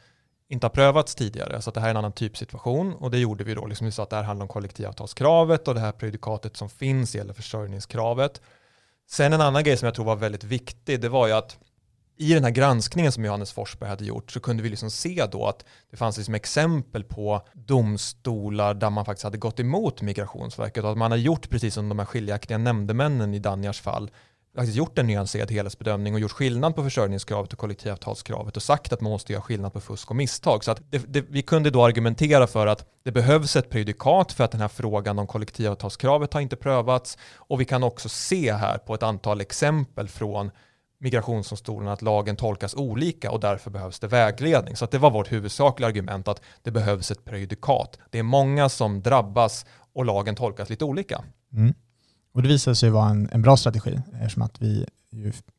inte 0.49 0.65
har 0.65 0.71
prövats 0.71 1.15
tidigare, 1.15 1.61
så 1.61 1.69
att 1.69 1.73
det 1.73 1.81
här 1.81 1.87
är 1.87 1.91
en 1.91 1.97
annan 1.97 2.11
typsituation 2.11 2.93
och 2.93 3.11
det 3.11 3.17
gjorde 3.17 3.43
vi 3.43 3.53
då. 3.53 3.65
Liksom 3.65 3.85
vi 3.85 3.91
sa 3.91 4.03
att 4.03 4.09
det 4.09 4.15
här 4.15 4.23
handlar 4.23 4.43
om 4.43 4.49
kollektivavtalskravet 4.49 5.67
och 5.67 5.73
det 5.73 5.79
här 5.79 5.91
prejudikatet 5.91 6.57
som 6.57 6.69
finns 6.69 7.15
gäller 7.15 7.33
försörjningskravet. 7.33 8.41
Sen 9.11 9.33
en 9.33 9.41
annan 9.41 9.63
grej 9.63 9.77
som 9.77 9.85
jag 9.85 9.95
tror 9.95 10.05
var 10.05 10.15
väldigt 10.15 10.43
viktig, 10.43 11.01
det 11.01 11.09
var 11.09 11.27
ju 11.27 11.33
att 11.33 11.57
i 12.17 12.33
den 12.33 12.43
här 12.43 12.51
granskningen 12.51 13.11
som 13.11 13.25
Johannes 13.25 13.51
Forsberg 13.51 13.89
hade 13.89 14.05
gjort 14.05 14.31
så 14.31 14.39
kunde 14.39 14.63
vi 14.63 14.69
liksom 14.69 14.91
se 14.91 15.25
då 15.31 15.47
att 15.47 15.65
det 15.89 15.97
fanns 15.97 16.17
liksom 16.17 16.35
exempel 16.35 17.03
på 17.03 17.41
domstolar 17.53 18.73
där 18.73 18.89
man 18.89 19.05
faktiskt 19.05 19.23
hade 19.23 19.37
gått 19.37 19.59
emot 19.59 20.01
Migrationsverket 20.01 20.83
och 20.83 20.91
att 20.91 20.97
man 20.97 21.11
har 21.11 21.17
gjort 21.17 21.49
precis 21.49 21.73
som 21.73 21.89
de 21.89 21.99
här 21.99 22.05
skiljaktiga 22.05 22.57
nämndemännen 22.57 23.33
i 23.33 23.39
Danjars 23.39 23.81
fall 23.81 24.11
faktiskt 24.55 24.77
gjort 24.77 24.97
en 24.97 25.07
nyanserad 25.07 25.51
helhetsbedömning 25.51 26.13
och 26.13 26.19
gjort 26.19 26.31
skillnad 26.31 26.75
på 26.75 26.83
försörjningskravet 26.83 27.53
och 27.53 27.59
kollektivavtalskravet 27.59 28.57
och 28.57 28.63
sagt 28.63 28.93
att 28.93 29.01
man 29.01 29.11
måste 29.11 29.33
göra 29.33 29.41
skillnad 29.41 29.73
på 29.73 29.81
fusk 29.81 30.09
och 30.09 30.15
misstag. 30.15 30.63
Så 30.63 30.71
att 30.71 30.81
det, 30.89 31.13
det, 31.13 31.25
vi 31.29 31.41
kunde 31.41 31.69
då 31.69 31.83
argumentera 31.83 32.47
för 32.47 32.67
att 32.67 32.85
det 33.03 33.11
behövs 33.11 33.55
ett 33.55 33.69
prejudikat 33.69 34.31
för 34.31 34.43
att 34.43 34.51
den 34.51 34.61
här 34.61 34.67
frågan 34.67 35.19
om 35.19 35.27
kollektivavtalskravet 35.27 36.33
har 36.33 36.41
inte 36.41 36.55
prövats 36.55 37.17
och 37.35 37.61
vi 37.61 37.65
kan 37.65 37.83
också 37.83 38.09
se 38.09 38.53
här 38.53 38.77
på 38.77 38.93
ett 38.93 39.03
antal 39.03 39.41
exempel 39.41 40.07
från 40.07 40.51
migrationsdomstolen 40.99 41.87
att 41.87 42.01
lagen 42.01 42.35
tolkas 42.35 42.75
olika 42.75 43.31
och 43.31 43.39
därför 43.39 43.71
behövs 43.71 43.99
det 43.99 44.07
vägledning. 44.07 44.75
Så 44.75 44.85
det 44.85 44.97
var 44.97 45.11
vårt 45.11 45.31
huvudsakliga 45.31 45.87
argument 45.87 46.27
att 46.27 46.41
det 46.61 46.71
behövs 46.71 47.11
ett 47.11 47.25
prejudikat. 47.25 47.99
Det 48.09 48.19
är 48.19 48.23
många 48.23 48.69
som 48.69 49.01
drabbas 49.01 49.65
och 49.93 50.05
lagen 50.05 50.35
tolkas 50.35 50.69
lite 50.69 50.85
olika. 50.85 51.23
Mm. 51.53 51.73
Och 52.33 52.41
det 52.41 52.47
visade 52.47 52.75
sig 52.75 52.89
vara 52.89 53.09
en, 53.09 53.29
en 53.31 53.41
bra 53.41 53.57
strategi 53.57 54.01
eftersom 54.13 54.41
att, 54.41 54.61
vi 54.61 54.85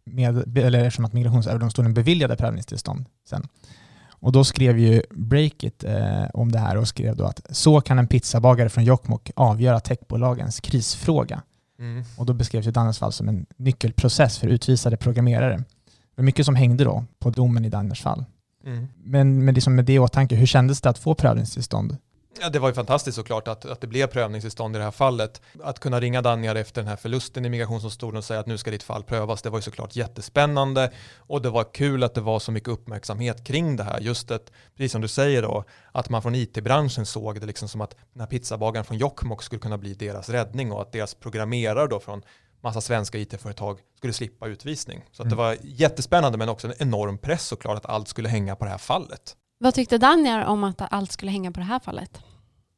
med, 0.04 0.58
eller 0.58 0.84
eftersom 0.84 1.04
att 1.04 1.12
Migrationsöverdomstolen 1.12 1.94
beviljade 1.94 2.36
prövningstillstånd 2.36 3.04
sen. 3.28 3.48
Och 4.10 4.32
då 4.32 4.44
skrev 4.44 4.78
ju 4.78 5.02
Breakit 5.10 5.84
eh, 5.84 6.24
om 6.34 6.52
det 6.52 6.58
här 6.58 6.76
och 6.76 6.88
skrev 6.88 7.16
då 7.16 7.24
att 7.24 7.40
så 7.50 7.80
kan 7.80 7.98
en 7.98 8.06
pizzabagare 8.06 8.68
från 8.68 8.84
Jokkmokk 8.84 9.30
avgöra 9.36 9.80
techbolagens 9.80 10.60
krisfråga. 10.60 11.42
Mm. 11.78 12.04
Och 12.16 12.26
då 12.26 12.32
beskrevs 12.32 12.66
ju 12.66 12.70
Danners 12.70 12.98
fall 12.98 13.12
som 13.12 13.28
en 13.28 13.46
nyckelprocess 13.56 14.38
för 14.38 14.48
utvisade 14.48 14.96
programmerare. 14.96 15.56
Det 15.56 15.64
var 16.16 16.24
mycket 16.24 16.46
som 16.46 16.56
hängde 16.56 16.84
då 16.84 17.04
på 17.18 17.30
domen 17.30 17.64
i 17.64 17.68
Danners 17.68 18.02
fall. 18.02 18.24
Mm. 18.64 18.88
Men 19.04 19.44
med, 19.44 19.54
liksom 19.54 19.74
med 19.74 19.84
det 19.84 19.92
i 19.92 19.98
åtanke, 19.98 20.34
hur 20.34 20.46
kändes 20.46 20.80
det 20.80 20.90
att 20.90 20.98
få 20.98 21.14
prövningstillstånd 21.14 21.96
Ja, 22.40 22.48
det 22.48 22.58
var 22.58 22.68
ju 22.68 22.74
fantastiskt 22.74 23.16
såklart 23.16 23.48
att, 23.48 23.64
att 23.64 23.80
det 23.80 23.86
blev 23.86 24.06
prövningstillstånd 24.06 24.76
i 24.76 24.78
det 24.78 24.84
här 24.84 24.90
fallet. 24.90 25.40
Att 25.62 25.78
kunna 25.78 26.00
ringa 26.00 26.22
Danjar 26.22 26.54
efter 26.54 26.82
den 26.82 26.88
här 26.88 26.96
förlusten 26.96 27.44
i 27.44 27.48
migrationsdomstolen 27.48 28.16
och 28.16 28.24
säga 28.24 28.40
att 28.40 28.46
nu 28.46 28.58
ska 28.58 28.70
ditt 28.70 28.82
fall 28.82 29.02
prövas, 29.02 29.42
det 29.42 29.50
var 29.50 29.58
ju 29.58 29.62
såklart 29.62 29.96
jättespännande 29.96 30.92
och 31.18 31.42
det 31.42 31.50
var 31.50 31.74
kul 31.74 32.02
att 32.02 32.14
det 32.14 32.20
var 32.20 32.38
så 32.38 32.52
mycket 32.52 32.68
uppmärksamhet 32.68 33.44
kring 33.44 33.76
det 33.76 33.84
här. 33.84 34.00
Just 34.00 34.30
att, 34.30 34.52
precis 34.76 34.92
som 34.92 35.00
du 35.00 35.08
säger 35.08 35.42
då, 35.42 35.64
att 35.92 36.08
man 36.08 36.22
från 36.22 36.34
it-branschen 36.34 37.06
såg 37.06 37.40
det 37.40 37.46
liksom 37.46 37.68
som 37.68 37.80
att 37.80 37.96
den 38.12 38.20
här 38.20 38.26
pizzabagaren 38.26 38.84
från 38.84 38.98
Jokkmokk 38.98 39.42
skulle 39.42 39.60
kunna 39.60 39.78
bli 39.78 39.94
deras 39.94 40.28
räddning 40.28 40.72
och 40.72 40.82
att 40.82 40.92
deras 40.92 41.14
programmerare 41.14 41.86
då 41.86 42.00
från 42.00 42.22
massa 42.60 42.80
svenska 42.80 43.18
it-företag 43.18 43.78
skulle 43.96 44.12
slippa 44.12 44.46
utvisning. 44.46 45.04
Så 45.12 45.22
mm. 45.22 45.30
det 45.30 45.36
var 45.36 45.56
jättespännande 45.62 46.38
men 46.38 46.48
också 46.48 46.66
en 46.66 46.74
enorm 46.78 47.18
press 47.18 47.46
såklart 47.46 47.76
att 47.76 47.86
allt 47.86 48.08
skulle 48.08 48.28
hänga 48.28 48.56
på 48.56 48.64
det 48.64 48.70
här 48.70 48.78
fallet. 48.78 49.36
Vad 49.62 49.74
tyckte 49.74 49.98
Danjar 49.98 50.44
om 50.44 50.64
att 50.64 50.92
allt 50.92 51.12
skulle 51.12 51.30
hänga 51.30 51.52
på 51.52 51.60
det 51.60 51.66
här 51.66 51.78
fallet? 51.78 52.20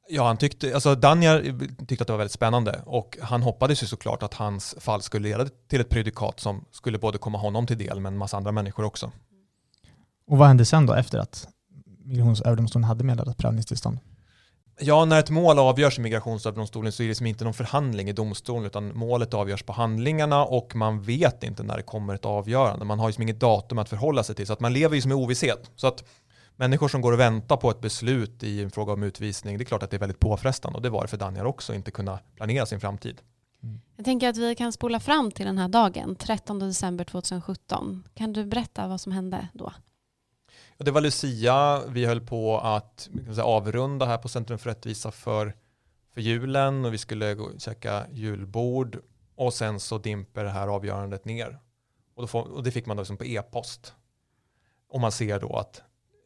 Ja, 0.09 0.27
han 0.27 0.37
tyckte, 0.37 0.75
alltså 0.75 0.95
Danjar 0.95 1.43
tyckte 1.87 2.03
att 2.03 2.07
det 2.07 2.13
var 2.13 2.19
väldigt 2.19 2.33
spännande 2.33 2.81
och 2.87 3.19
han 3.23 3.43
hoppades 3.43 3.83
ju 3.83 3.87
såklart 3.87 4.23
att 4.23 4.35
hans 4.35 4.75
fall 4.79 5.03
skulle 5.03 5.29
leda 5.29 5.49
till 5.69 5.81
ett 5.81 5.89
prejudikat 5.89 6.41
som 6.41 6.65
skulle 6.71 6.99
både 6.99 7.19
komma 7.19 7.39
honom 7.39 7.67
till 7.67 7.79
del 7.79 8.01
men 8.01 8.13
en 8.13 8.19
massa 8.19 8.37
andra 8.37 8.53
människor 8.53 8.85
också. 8.85 9.13
Och 10.27 10.39
vad 10.39 10.49
hände 10.49 10.65
sen 10.65 10.87
då 10.87 10.93
efter 10.93 11.19
att 11.19 11.49
Migrationsöverdomstolen 12.05 12.85
hade 12.85 13.05
meddelat 13.05 13.39
prövningstillstånd? 13.39 13.99
Ja, 14.81 15.05
när 15.05 15.19
ett 15.19 15.31
mål 15.31 15.59
avgörs 15.59 15.99
i 15.99 16.03
Migrationsöverdomstolen 16.03 16.93
så 16.93 17.03
är 17.03 17.05
det 17.05 17.09
liksom 17.09 17.27
inte 17.27 17.45
någon 17.45 17.55
förhandling 17.55 18.09
i 18.09 18.13
domstolen 18.13 18.67
utan 18.67 18.97
målet 18.97 19.35
avgörs 19.35 19.63
på 19.63 19.73
handlingarna 19.73 20.45
och 20.45 20.77
man 20.77 21.03
vet 21.03 21.43
inte 21.43 21.63
när 21.63 21.77
det 21.77 21.83
kommer 21.83 22.15
ett 22.15 22.25
avgörande. 22.25 22.85
Man 22.85 22.99
har 22.99 23.07
ju 23.07 23.11
liksom 23.11 23.23
inget 23.23 23.41
datum 23.41 23.79
att 23.79 23.89
förhålla 23.89 24.23
sig 24.23 24.35
till 24.35 24.47
så 24.47 24.53
att 24.53 24.61
man 24.61 24.73
lever 24.73 24.95
ju 24.95 25.03
som 25.03 25.11
i 25.11 25.15
ovisshet. 25.15 25.71
Så 25.77 25.87
att 25.87 26.05
människor 26.57 26.89
som 26.89 27.01
går 27.01 27.13
och 27.13 27.21
väntar 27.21 27.57
på 27.57 27.71
ett 27.71 27.81
beslut 27.81 28.43
i 28.43 28.63
en 28.63 28.71
fråga 28.71 28.93
om 28.93 29.03
utvisning, 29.03 29.59
det 29.59 29.63
är 29.63 29.67
klart 29.67 29.83
att 29.83 29.91
det 29.91 29.97
är 29.97 29.99
väldigt 29.99 30.21
påfrestande 30.21 30.77
och 30.77 30.83
det 30.83 30.91
var 30.91 31.03
det 31.03 31.09
för 31.09 31.17
Daniel 31.17 31.47
också, 31.47 31.75
inte 31.75 31.91
kunna 31.91 32.19
planera 32.37 32.67
sin 32.67 32.81
framtid. 32.81 33.21
Jag 33.97 34.05
tänker 34.05 34.29
att 34.29 34.37
vi 34.37 34.55
kan 34.55 34.73
spola 34.73 35.01
fram 35.01 35.31
till 35.31 35.47
den 35.47 35.59
här 35.59 35.69
dagen, 35.69 36.17
13 36.17 36.59
december 36.59 37.05
2017. 37.05 38.09
Kan 38.15 38.33
du 38.33 38.45
berätta 38.45 38.87
vad 38.87 39.01
som 39.01 39.13
hände 39.13 39.49
då? 39.53 39.73
Det 40.79 40.91
var 40.91 41.01
Lucia, 41.01 41.83
vi 41.87 42.05
höll 42.05 42.21
på 42.21 42.59
att 42.59 43.09
säga, 43.27 43.45
avrunda 43.45 44.07
här 44.07 44.19
på 44.19 44.29
Centrum 44.29 44.59
för 44.59 44.71
rättvisa 44.71 45.11
för, 45.11 45.55
för 46.15 46.21
julen 46.21 46.85
och 46.85 46.93
vi 46.93 46.99
skulle 46.99 47.35
gå 47.35 47.45
och 47.45 47.61
käka 47.61 48.07
julbord 48.13 48.99
och 49.35 49.55
sen 49.55 49.81
så 49.81 49.99
dimper 49.99 50.45
det 50.45 50.51
här 50.51 50.69
avgörandet 50.69 51.25
ner. 51.25 51.59
Och, 52.15 52.23
då 52.23 52.27
får, 52.27 52.43
och 52.43 52.63
det 52.63 52.71
fick 52.71 52.87
man 52.87 52.97
då 52.97 53.01
liksom 53.01 53.17
på 53.17 53.25
e-post. 53.25 53.95
Och 54.89 55.01
man 55.01 55.13
ser 55.13 55.41
då 55.41 55.57
att 55.57 55.83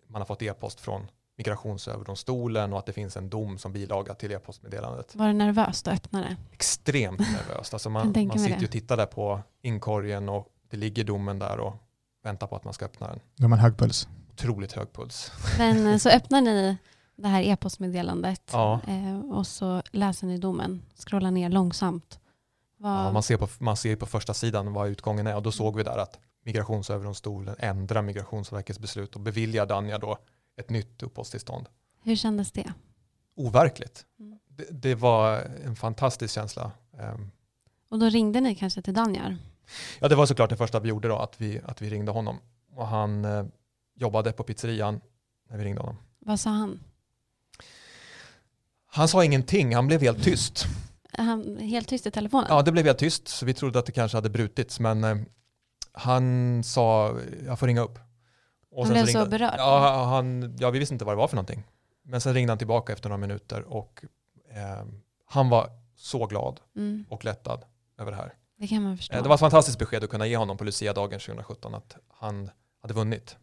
man 0.09 0.21
har 0.21 0.27
fått 0.27 0.42
e-post 0.42 0.81
från 0.81 1.11
Migrationsöverdomstolen 1.37 2.73
och 2.73 2.79
att 2.79 2.87
det 2.87 2.92
finns 2.92 3.16
en 3.16 3.29
dom 3.29 3.59
som 3.59 3.73
bilaga 3.73 4.14
till 4.14 4.33
e-postmeddelandet. 4.33 5.14
Var 5.14 5.27
det 5.27 5.33
nervöst 5.33 5.88
att 5.88 5.94
öppna 5.94 6.21
det? 6.21 6.37
Extremt 6.53 7.18
nervöst. 7.18 7.73
Alltså 7.73 7.90
man, 7.90 8.07
man 8.29 8.38
sitter 8.38 8.59
ju 8.61 8.64
och 8.66 8.73
tittar 8.73 8.97
där 8.97 9.07
på 9.07 9.40
inkorgen 9.62 10.29
och 10.29 10.49
det 10.71 10.77
ligger 10.77 11.05
domen 11.05 11.38
där 11.38 11.61
och 11.61 11.75
väntar 12.25 12.47
på 12.47 12.57
att 12.57 12.64
man 12.64 12.75
ska 12.75 12.85
öppna 12.85 13.09
den. 13.09 13.21
Då 13.37 13.44
har 13.44 13.49
man 13.49 13.59
hög 13.59 13.77
puls. 13.79 14.09
Otroligt 14.33 14.73
hög 14.73 14.92
puls. 14.92 15.33
Men 15.59 15.87
eh, 15.87 15.97
så 15.99 16.09
öppnar 16.09 16.40
ni 16.40 16.77
det 17.16 17.29
här 17.29 17.42
e-postmeddelandet 17.42 18.42
Ja. 18.53 18.81
eh, 18.88 19.21
och 19.21 19.47
så 19.47 19.83
läser 19.90 20.27
ni 20.27 20.38
domen, 20.38 20.83
scrollar 21.07 21.31
ner 21.31 21.49
långsamt. 21.51 22.21
Vad, 22.77 23.07
Ja, 23.07 23.12
man, 23.12 23.23
ser 23.23 23.37
på, 23.37 23.49
man 23.59 23.77
ser 23.77 23.97
på 23.97 24.07
första 24.07 24.35
sidan 24.35 24.73
vad 24.73 24.88
utgången 24.88 25.27
är 25.27 25.37
och 25.37 25.42
då 25.42 25.53
såg 25.53 25.77
vi 25.77 25.83
där 25.83 25.99
att 25.99 26.18
Migrationsöverdomstolen 26.49 27.57
ändrar 27.59 28.03
Migrationsverkets 28.03 28.79
beslut 28.79 29.15
och 29.15 29.21
beviljar 29.21 29.67
Danja 29.67 29.99
då 29.99 30.19
ett 30.57 30.71
nytt 30.71 31.03
uppehållstillstånd. 31.03 31.69
Hur 32.03 32.17
kändes 32.17 32.53
det? 32.53 32.73
Overkligt. 33.35 34.07
Mm. 34.21 34.39
Det, 34.49 34.67
det 34.71 34.95
var 34.95 35.39
en 35.65 35.77
fantastisk 35.77 36.35
känsla. 36.35 36.71
Ehm, 36.99 37.31
Och 37.89 37.99
då 37.99 38.09
ringde 38.09 38.41
ni 38.41 38.55
kanske 38.55 38.83
till 38.83 38.95
Danjar? 38.95 39.37
Ja, 40.01 40.09
det 40.09 40.15
var 40.15 40.27
såklart 40.27 40.51
det 40.51 40.57
första 40.57 40.81
vi 40.81 40.89
gjorde 40.89 41.09
då, 41.09 41.17
att 41.17 41.41
vi, 41.41 41.61
att 41.65 41.83
vi 41.83 41.91
ringde 41.91 42.13
honom. 42.13 42.39
Och 42.75 42.87
han 42.87 43.25
eh, 43.25 43.45
jobbade 43.95 44.33
på 44.33 44.43
pizzerian 44.43 45.01
när 45.51 45.59
vi 45.59 45.65
ringde 45.65 45.81
honom. 45.81 45.97
Vad 46.19 46.41
sa 46.41 46.51
han? 46.51 46.81
Han 48.87 49.09
sa 49.09 49.25
ingenting, 49.25 49.75
han 49.75 49.87
blev 49.87 50.01
helt 50.01 50.25
tyst. 50.25 50.67
Han 51.13 51.57
helt 51.59 51.89
tyst 51.89 52.07
i 52.07 52.11
telefonen? 52.11 52.47
Ja, 52.51 52.63
det 52.63 52.73
blev 52.73 52.85
helt 52.87 52.99
tyst, 52.99 53.29
så 53.29 53.47
vi 53.47 53.55
trodde 53.55 53.79
att 53.79 53.87
det 53.87 53.93
kanske 53.93 54.17
hade 54.17 54.31
brutits, 54.31 54.81
men 54.81 55.05
eh, 55.05 55.17
han 55.92 56.62
sa, 56.64 57.16
jag 57.46 57.59
får 57.59 57.66
ringa 57.66 57.81
upp. 57.81 57.98
Och 58.70 58.85
han 58.85 58.92
blev 58.92 59.07
ringde, 59.07 59.24
så 59.24 59.31
berörd? 59.31 59.55
Ja, 59.59 60.05
han, 60.05 60.57
ja, 60.61 60.70
vi 60.70 60.79
visste 60.79 60.94
inte 60.94 61.05
vad 61.05 61.14
det 61.14 61.18
var 61.18 61.29
för 61.29 61.37
någonting. 61.37 61.64
Men 62.05 62.20
sen 62.20 62.35
ringde 62.35 62.51
han 62.51 62.59
tillbaka 62.59 62.92
efter 62.92 63.09
några 63.09 63.20
minuter 63.20 63.62
och 63.72 64.05
eh, 64.55 64.87
han 65.27 65.48
var 65.48 65.70
så 65.96 66.27
glad 66.27 66.61
Mm, 66.77 67.05
och 67.09 67.24
lättad 67.24 67.64
över 67.98 68.11
det 68.11 68.16
här. 68.16 68.35
det 68.59 68.66
kan 68.66 68.83
man 68.83 68.96
förstå. 68.96 69.16
Eh, 69.16 69.22
det 69.22 69.29
var 69.29 69.35
ett 69.35 69.40
fantastiskt 69.40 69.79
besked 69.79 70.05
att 70.05 70.11
kunna 70.11 70.27
ge 70.27 70.37
honom 70.37 70.57
på 70.57 70.64
Lucia-dagen 70.64 71.20
2017 71.20 71.74
att 71.74 71.96
han 72.09 72.51
hade 72.83 72.94
vunnit. 72.94 73.37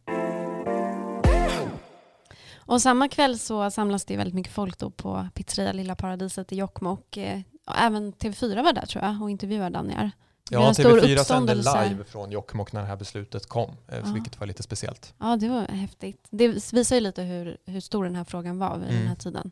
Och 2.68 2.82
samma 2.82 3.08
kväll 3.08 3.40
så 3.40 3.72
samlas 3.72 4.06
det 4.06 4.18
väldigt 4.18 4.34
mycket 4.36 4.54
folk 4.54 4.78
då 4.78 4.90
på 4.90 5.28
pizzeria 5.34 5.72
Lilla 5.72 5.96
Paradiset 5.96 6.52
i 6.52 6.56
Jokkmokk. 6.56 7.18
Eh, 7.18 7.42
och 7.68 7.78
även 7.78 8.14
TV4 8.14 8.64
var 8.64 8.74
där 8.74 8.86
tror 8.86 9.04
jag 9.04 9.22
och 9.22 9.30
intervjuade 9.30 9.70
Danjar. 9.70 10.12
Ja, 10.52 10.68
en 10.68 10.76
stor 10.76 11.00
TV4 11.00 11.24
sände 11.24 11.56
live 11.56 12.04
från 12.08 12.32
Jokkmokk 12.32 12.72
när 12.74 12.82
det 12.82 12.88
här 12.88 12.96
beslutet 12.96 13.46
kom, 13.46 13.70
eh, 13.88 13.98
Ja. 14.06 14.12
vilket 14.14 14.40
var 14.40 14.48
lite 14.48 14.64
speciellt. 14.64 15.14
Ja, 15.20 15.36
det 15.36 15.50
var 15.50 15.62
häftigt. 15.68 16.28
Det 16.32 16.48
visar 16.48 16.96
ju 16.96 17.00
lite 17.02 17.22
hur, 17.24 17.58
hur 17.66 17.80
stor 17.80 18.04
den 18.04 18.16
här 18.16 18.24
frågan 18.24 18.58
var 18.60 18.78
vid 18.78 18.88
den 18.88 18.96
Mm. 18.96 19.08
här 19.08 19.16
tiden. 19.16 19.52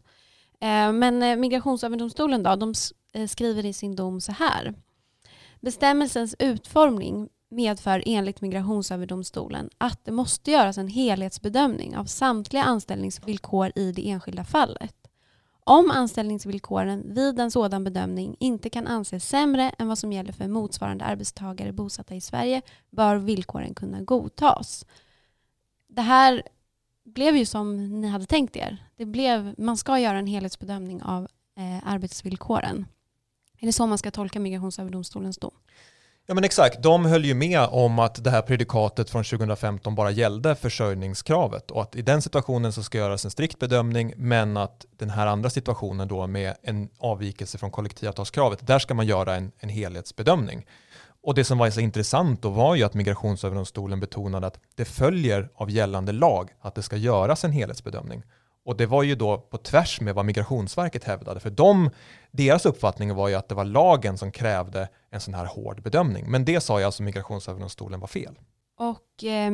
Eh, 0.61 0.91
men 0.93 1.23
eh, 1.23 1.35
Migrationsöverdomstolen 1.37 2.43
då, 2.43 2.55
de 2.55 2.73
skriver 3.27 3.65
i 3.65 3.73
sin 3.73 3.95
dom 3.95 4.21
så 4.21 4.31
här. 4.31 4.73
Bestämmelsens 5.61 6.35
utformning 6.39 7.29
medför 7.49 8.03
enligt 8.05 8.41
Migrationsöverdomstolen 8.41 9.69
att 9.77 10.05
det 10.05 10.11
måste 10.11 10.51
göras 10.51 10.77
en 10.77 10.87
helhetsbedömning 10.87 11.97
av 11.97 12.05
samtliga 12.05 12.63
anställningsvillkor 12.63 13.71
i 13.75 13.91
det 13.91 14.09
enskilda 14.09 14.43
fallet. 14.43 14.95
Om 15.65 15.91
anställningsvillkoren 15.91 17.13
vid 17.13 17.39
en 17.39 17.51
sådan 17.51 17.83
bedömning 17.83 18.35
inte 18.39 18.69
kan 18.69 18.87
anses 18.87 19.29
sämre 19.29 19.69
än 19.79 19.87
vad 19.87 19.97
som 19.97 20.13
gäller 20.13 20.33
för 20.33 20.47
motsvarande 20.47 21.05
arbetstagare 21.05 21.71
bosatta 21.71 22.15
i 22.15 22.21
Sverige 22.21 22.61
bör 22.89 23.15
villkoren 23.15 23.73
kunna 23.73 24.01
godtas. 24.01 24.85
Det 25.87 26.01
här 26.01 26.43
blev 27.05 27.35
ju 27.35 27.45
som 27.45 27.99
ni 28.01 28.07
hade 28.07 28.25
tänkt 28.25 28.55
er. 28.55 28.77
Det 28.95 29.05
blev, 29.05 29.55
man 29.57 29.77
ska 29.77 29.99
göra 29.99 30.17
en 30.17 30.27
helhetsbedömning 30.27 31.03
av 31.03 31.27
eh, 31.57 31.87
arbetsvillkoren. 31.87 32.85
Är 33.59 33.65
det 33.65 33.73
så 33.73 33.87
man 33.87 33.97
ska 33.97 34.11
tolka 34.11 34.39
Migrationsöverdomstolens 34.39 35.37
dom? 35.37 35.53
Ja 36.25 36.33
men 36.33 36.43
exakt, 36.43 36.83
de 36.83 37.05
höll 37.05 37.25
ju 37.25 37.33
med 37.33 37.67
om 37.71 37.99
att 37.99 38.23
det 38.23 38.29
här 38.29 38.41
predikatet 38.41 39.09
från 39.09 39.23
2015 39.23 39.95
bara 39.95 40.11
gällde 40.11 40.55
försörjningskravet 40.55 41.71
och 41.71 41.81
att 41.81 41.95
i 41.95 42.01
den 42.01 42.21
situationen 42.21 42.73
så 42.73 42.83
ska 42.83 42.97
göras 42.97 43.25
en 43.25 43.31
strikt 43.31 43.59
bedömning 43.59 44.13
men 44.17 44.57
att 44.57 44.85
den 44.97 45.09
här 45.09 45.27
andra 45.27 45.49
situationen 45.49 46.07
då 46.07 46.27
med 46.27 46.55
en 46.61 46.89
avvikelse 46.99 47.57
från 47.57 47.71
kollektivavtalskravet, 47.71 48.67
där 48.67 48.79
ska 48.79 48.93
man 48.93 49.05
göra 49.05 49.35
en, 49.35 49.51
en 49.59 49.69
helhetsbedömning. 49.69 50.65
Och 51.23 51.35
det 51.35 51.43
som 51.43 51.57
var 51.57 51.69
så 51.69 51.79
intressant 51.79 52.41
då 52.41 52.49
var 52.49 52.75
ju 52.75 52.83
att 52.83 52.93
Migrationsöverdomstolen 52.93 53.99
betonade 53.99 54.47
att 54.47 54.59
det 54.75 54.85
följer 54.85 55.49
av 55.55 55.71
gällande 55.71 56.11
lag 56.11 56.49
att 56.61 56.75
det 56.75 56.83
ska 56.83 56.97
göras 56.97 57.43
en 57.43 57.51
helhetsbedömning. 57.51 58.23
Och 58.65 58.77
det 58.77 58.85
var 58.85 59.03
ju 59.03 59.15
då 59.15 59.37
på 59.37 59.57
tvärs 59.57 60.01
med 60.01 60.15
vad 60.15 60.25
Migrationsverket 60.25 61.03
hävdade, 61.03 61.39
för 61.39 61.49
de, 61.49 61.89
deras 62.31 62.65
uppfattning 62.65 63.15
var 63.15 63.27
ju 63.27 63.35
att 63.35 63.49
det 63.49 63.55
var 63.55 63.65
lagen 63.65 64.17
som 64.17 64.31
krävde 64.31 64.89
en 65.09 65.21
sån 65.21 65.33
här 65.33 65.45
hård 65.45 65.81
bedömning. 65.81 66.31
Men 66.31 66.45
det 66.45 66.61
sa 66.61 66.79
ju 66.79 66.85
alltså 66.85 67.03
Migrationsöverdomstolen 67.03 67.99
var 67.99 68.07
fel. 68.07 68.39
Och 68.79 69.23
eh, 69.23 69.51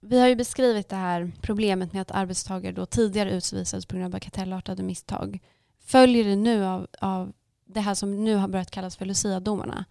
vi 0.00 0.20
har 0.20 0.28
ju 0.28 0.36
beskrivit 0.36 0.88
det 0.88 0.96
här 0.96 1.32
problemet 1.40 1.92
med 1.92 2.02
att 2.02 2.10
arbetstagare 2.10 2.72
då 2.72 2.86
tidigare 2.86 3.30
utvisades 3.30 3.86
på 3.86 3.94
grund 3.94 4.04
av 4.04 4.10
bagatellartade 4.10 4.82
misstag. 4.82 5.38
Följer 5.86 6.24
det 6.24 6.36
nu 6.36 6.64
av, 6.64 6.86
av 7.00 7.32
det 7.66 7.80
här 7.80 7.94
som 7.94 8.24
nu 8.24 8.34
har 8.36 8.48
börjat 8.48 8.70
kallas 8.70 8.96
för 8.96 9.04
Lucia-domarna? 9.04 9.84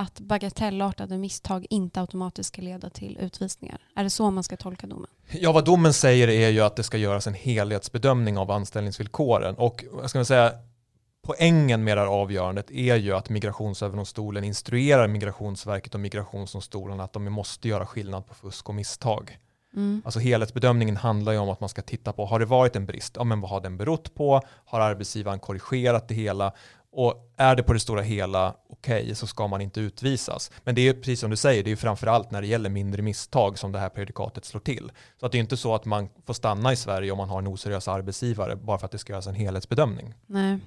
Att 0.00 0.20
bagatellartade 0.20 1.18
misstag 1.18 1.66
inte 1.70 2.00
automatiskt 2.00 2.48
ska 2.48 2.62
leda 2.62 2.90
till 2.90 3.18
utvisningar? 3.20 3.78
Är 3.96 4.04
det 4.04 4.10
så 4.10 4.30
man 4.30 4.44
ska 4.44 4.56
tolka 4.56 4.86
domen? 4.86 5.10
Ja, 5.30 5.52
vad 5.52 5.64
domen 5.64 5.92
säger 5.92 6.28
är 6.28 6.48
ju 6.48 6.60
att 6.60 6.76
det 6.76 6.82
ska 6.82 6.98
göras 6.98 7.26
en 7.26 7.34
helhetsbedömning 7.34 8.38
av 8.38 8.50
anställningsvillkoren. 8.50 9.54
Och 9.54 9.84
vad 9.90 10.10
ska 10.10 10.24
säga, 10.24 10.52
poängen 11.22 11.84
med 11.84 11.96
det 11.96 12.00
här 12.00 12.08
avgörandet 12.08 12.70
är 12.70 12.96
ju 12.96 13.12
att 13.12 13.28
Migrationsöverdomstolen 13.28 14.44
instruerar 14.44 15.08
Migrationsverket 15.08 15.94
och 15.94 16.00
Migrationsdomstolen 16.00 17.00
att 17.00 17.12
de 17.12 17.24
måste 17.24 17.68
göra 17.68 17.86
skillnad 17.86 18.26
på 18.26 18.34
fusk 18.34 18.68
och 18.68 18.74
misstag. 18.74 19.38
Mm. 19.76 20.02
Alltså 20.04 20.20
helhetsbedömningen 20.20 20.96
handlar 20.96 21.32
ju 21.32 21.38
om 21.38 21.48
att 21.48 21.60
man 21.60 21.68
ska 21.68 21.82
titta 21.82 22.12
på, 22.12 22.26
har 22.26 22.38
det 22.38 22.44
varit 22.44 22.76
en 22.76 22.86
brist? 22.86 23.16
Ja, 23.16 23.24
men 23.24 23.40
vad 23.40 23.50
har 23.50 23.60
den 23.60 23.76
berott 23.76 24.14
på? 24.14 24.42
Har 24.64 24.80
arbetsgivaren 24.80 25.40
korrigerat 25.40 26.08
det 26.08 26.14
hela? 26.14 26.52
Och 26.92 27.32
är 27.36 27.56
det 27.56 27.62
på 27.62 27.72
det 27.72 27.80
stora 27.80 28.02
hela 28.02 28.54
okej 28.70 29.14
så 29.14 29.26
ska 29.26 29.46
man 29.46 29.60
inte 29.60 29.80
utvisas. 29.80 30.50
Men 30.64 30.74
det 30.74 30.88
är 30.88 30.92
precis 30.92 31.20
som 31.20 31.30
du 31.30 31.36
säger, 31.36 31.62
det 31.64 31.68
är 31.68 31.72
ju 31.72 31.76
framförallt 31.76 32.30
när 32.30 32.40
det 32.40 32.46
gäller 32.46 32.70
mindre 32.70 33.02
misstag 33.02 33.58
som 33.58 33.72
det 33.72 33.78
här 33.78 33.88
predikatet 33.88 34.44
slår 34.44 34.60
till. 34.60 34.92
Så 35.20 35.26
att 35.26 35.32
det 35.32 35.38
är 35.38 35.40
inte 35.40 35.56
så 35.56 35.74
att 35.74 35.84
man 35.84 36.08
får 36.26 36.34
stanna 36.34 36.72
i 36.72 36.76
Sverige 36.76 37.10
om 37.12 37.18
man 37.18 37.28
har 37.28 37.38
en 37.38 37.46
oseriös 37.46 37.88
arbetsgivare 37.88 38.56
bara 38.56 38.78
för 38.78 38.86
att 38.86 38.92
det 38.92 38.98
ska 38.98 39.12
göras 39.12 39.26
en 39.26 39.34
helhetsbedömning. 39.34 40.14
Nej. 40.26 40.58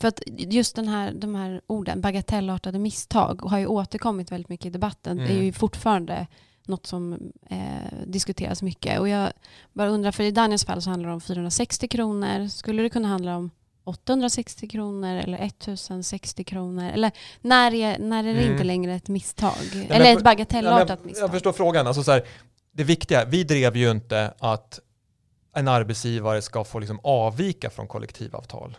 För 0.00 0.08
att 0.08 0.20
just 0.26 0.76
den 0.76 0.88
här, 0.88 1.12
de 1.14 1.34
här 1.34 1.60
orden, 1.66 2.00
bagatellartade 2.00 2.78
misstag, 2.78 3.40
har 3.42 3.58
ju 3.58 3.66
återkommit 3.66 4.32
väldigt 4.32 4.48
mycket 4.48 4.66
i 4.66 4.70
debatten. 4.70 5.16
Det 5.16 5.22
är 5.22 5.30
Mm. 5.30 5.44
ju 5.44 5.52
fortfarande 5.52 6.26
något 6.66 6.86
som 6.86 7.32
eh, 7.50 7.58
diskuteras 8.06 8.62
mycket. 8.62 9.00
Och 9.00 9.08
jag 9.08 9.32
bara 9.72 9.88
undrar, 9.88 10.12
för 10.12 10.24
i 10.24 10.30
Daniels 10.30 10.64
fall 10.64 10.82
så 10.82 10.90
handlar 10.90 11.08
det 11.08 11.14
om 11.14 11.20
460 11.20 11.88
kronor. 11.88 12.48
Skulle 12.48 12.82
det 12.82 12.88
kunna 12.88 13.08
handla 13.08 13.36
om 13.36 13.50
860 13.84 14.68
kronor 14.68 15.16
eller 15.16 15.38
1060 15.38 16.44
kronor? 16.44 16.90
Eller 16.94 17.10
när 17.40 17.74
är, 17.74 17.98
när 17.98 18.24
är 18.24 18.34
det 18.34 18.40
Mm. 18.40 18.52
inte 18.52 18.64
längre 18.64 18.94
ett 18.94 19.08
misstag? 19.08 19.52
men 19.74 19.90
eller 19.90 20.04
för- 20.04 20.18
ett 20.18 20.24
bagatellartat 20.24 20.88
Ja, 20.88 20.96
men 20.98 21.06
misstag? 21.06 21.24
Jag 21.24 21.30
förstår 21.32 21.52
frågan. 21.52 21.86
Alltså 21.86 22.02
så 22.02 22.12
här, 22.12 22.22
det 22.72 22.84
viktiga, 22.84 23.24
vi 23.24 23.44
drev 23.44 23.76
ju 23.76 23.90
inte 23.90 24.34
att 24.38 24.80
en 25.56 25.68
arbetsgivare 25.68 26.42
ska 26.42 26.64
få 26.64 26.78
liksom 26.78 27.00
avvika 27.02 27.70
från 27.70 27.86
kollektivavtal. 27.88 28.76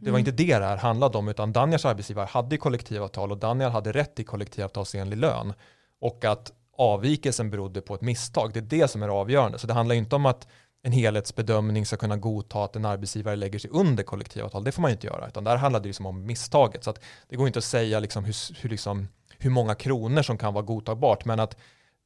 Det 0.00 0.10
var 0.10 0.18
Mm. 0.18 0.28
inte 0.28 0.44
det 0.44 0.58
det 0.58 0.64
här 0.64 0.76
handlade 0.76 1.18
om, 1.18 1.28
utan 1.28 1.52
Daniels 1.52 1.84
arbetsgivare 1.84 2.26
hade 2.30 2.56
kollektivavtal 2.56 3.32
och 3.32 3.38
Daniel 3.38 3.70
hade 3.70 3.92
rätt 3.92 4.14
till 4.14 4.26
kollektivavtalsenlig 4.26 5.16
lön. 5.16 5.52
Och 6.00 6.24
att 6.24 6.52
avvikelsen 6.78 7.50
berodde 7.50 7.80
på 7.80 7.94
ett 7.94 8.00
misstag, 8.00 8.52
det 8.52 8.58
är 8.58 8.62
det 8.62 8.88
som 8.88 9.02
är 9.02 9.08
avgörande. 9.08 9.58
Så 9.58 9.66
det 9.66 9.74
handlar 9.74 9.94
inte 9.94 10.16
om 10.16 10.26
att 10.26 10.46
en 10.86 10.92
helhetsbedömning 10.92 11.86
ska 11.86 11.96
kunna 11.96 12.16
godta 12.16 12.64
att 12.64 12.76
en 12.76 12.84
arbetsgivare 12.84 13.36
lägger 13.36 13.58
sig 13.58 13.70
under 13.70 14.02
kollektivavtal. 14.02 14.64
Det 14.64 14.72
får 14.72 14.82
man 14.82 14.90
ju 14.90 14.92
inte 14.92 15.06
göra, 15.06 15.28
utan 15.28 15.44
där 15.44 15.56
handlar 15.56 15.80
det 15.80 15.86
liksom 15.86 16.06
om 16.06 16.26
misstaget. 16.26 16.84
Så 16.84 16.94
det 17.28 17.36
går 17.36 17.46
inte 17.46 17.58
att 17.58 17.64
säga 17.64 18.00
liksom 18.00 18.24
hur, 18.24 18.62
hur, 18.62 18.70
liksom, 18.70 19.08
hur 19.38 19.50
många 19.50 19.74
kronor 19.74 20.22
som 20.22 20.38
kan 20.38 20.54
vara 20.54 20.64
godtagbart, 20.64 21.24
men 21.24 21.40
att 21.40 21.56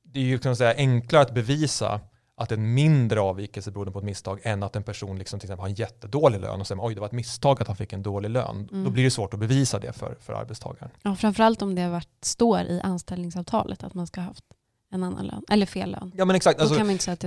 det 0.02 0.20
är 0.20 0.24
ju 0.24 0.38
kan 0.38 0.56
säga, 0.56 0.74
enklare 0.76 1.22
att 1.22 1.34
bevisa 1.34 2.00
att 2.36 2.52
en 2.52 2.74
mindre 2.74 3.20
avvikelse 3.20 3.70
berodde 3.70 3.90
på 3.90 3.98
ett 3.98 4.04
misstag 4.04 4.40
än 4.42 4.62
att 4.62 4.76
en 4.76 4.82
person 4.82 5.18
liksom 5.18 5.40
till 5.40 5.46
exempel 5.46 5.62
har 5.62 5.68
en 5.68 5.74
jättedålig 5.74 6.40
lön 6.40 6.60
och 6.60 6.66
säger 6.66 6.84
oj 6.84 6.94
det 6.94 7.00
var 7.00 7.06
ett 7.06 7.12
misstag 7.12 7.62
att 7.62 7.66
han 7.66 7.76
fick 7.76 7.92
en 7.92 8.02
dålig 8.02 8.30
lön. 8.30 8.68
Mm. 8.72 8.84
Då 8.84 8.90
blir 8.90 9.04
det 9.04 9.10
svårt 9.10 9.34
att 9.34 9.40
bevisa 9.40 9.78
det 9.78 9.92
för, 9.92 10.16
för 10.20 10.32
arbetstagaren. 10.32 10.90
Ja, 11.02 11.16
framförallt 11.16 11.62
om 11.62 11.74
det 11.74 11.82
har 11.82 11.90
varit, 11.90 12.24
står 12.24 12.60
i 12.60 12.80
anställningsavtalet 12.80 13.84
att 13.84 13.94
man 13.94 14.06
ska 14.06 14.20
ha 14.20 14.28
haft 14.28 14.44
en 14.92 15.04
annan 15.04 15.26
lön, 15.26 15.42
eller 15.50 15.66
fel 15.66 15.90
lön. 15.90 16.12
Ja 16.16 16.24
men 16.24 16.36
exakt, 16.36 16.60
alltså, 16.60 16.74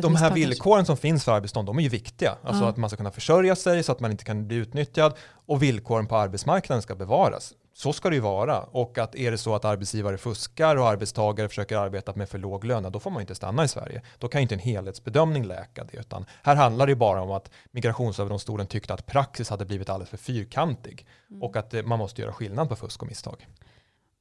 de 0.01 0.15
här 0.15 0.31
villkoren 0.31 0.85
som 0.85 0.97
finns 0.97 1.23
för 1.25 1.31
arbetsstånd, 1.31 1.67
de 1.67 1.77
är 1.77 1.83
ju 1.83 1.89
viktiga. 1.89 2.35
Alltså 2.43 2.63
Ja. 2.63 2.69
att 2.69 2.77
man 2.77 2.89
ska 2.89 2.97
kunna 2.97 3.11
försörja 3.11 3.55
sig 3.55 3.83
så 3.83 3.91
att 3.91 3.99
man 3.99 4.11
inte 4.11 4.23
kan 4.23 4.47
bli 4.47 4.57
utnyttjad 4.57 5.13
och 5.45 5.63
villkoren 5.63 6.07
på 6.07 6.15
arbetsmarknaden 6.15 6.81
ska 6.81 6.95
bevaras. 6.95 7.53
Så 7.75 7.93
ska 7.93 8.09
det 8.09 8.15
ju 8.15 8.21
vara. 8.21 8.59
Och 8.59 8.97
att 8.97 9.15
är 9.15 9.31
det 9.31 9.37
så 9.37 9.55
att 9.55 9.65
arbetsgivare 9.65 10.17
fuskar 10.17 10.75
och 10.75 10.87
arbetstagare 10.87 11.49
försöker 11.49 11.77
arbeta 11.77 12.13
med 12.15 12.29
för 12.29 12.37
låg 12.37 12.65
lön, 12.65 12.91
då 12.91 12.99
får 12.99 13.11
man 13.11 13.21
inte 13.21 13.35
stanna 13.35 13.63
i 13.63 13.67
Sverige. 13.67 14.01
Då 14.19 14.27
kan 14.27 14.41
inte 14.41 14.55
en 14.55 14.59
helhetsbedömning 14.59 15.45
läka 15.45 15.83
det, 15.83 15.97
utan 15.97 16.25
här 16.43 16.55
handlar 16.55 16.85
det 16.85 16.91
ju 16.91 16.95
bara 16.95 17.21
om 17.21 17.31
att 17.31 17.49
Migrationsöverdomstolen 17.71 18.67
tyckte 18.67 18.93
att 18.93 19.05
praxis 19.05 19.49
hade 19.49 19.65
blivit 19.65 19.89
alldeles 19.89 20.09
för 20.09 20.17
fyrkantig 20.17 21.05
Mm. 21.29 21.43
och 21.43 21.55
att 21.57 21.73
eh, 21.73 21.83
man 21.83 21.99
måste 21.99 22.21
göra 22.21 22.33
skillnad 22.33 22.69
på 22.69 22.75
fusk 22.75 23.01
och 23.01 23.07
misstag. 23.07 23.47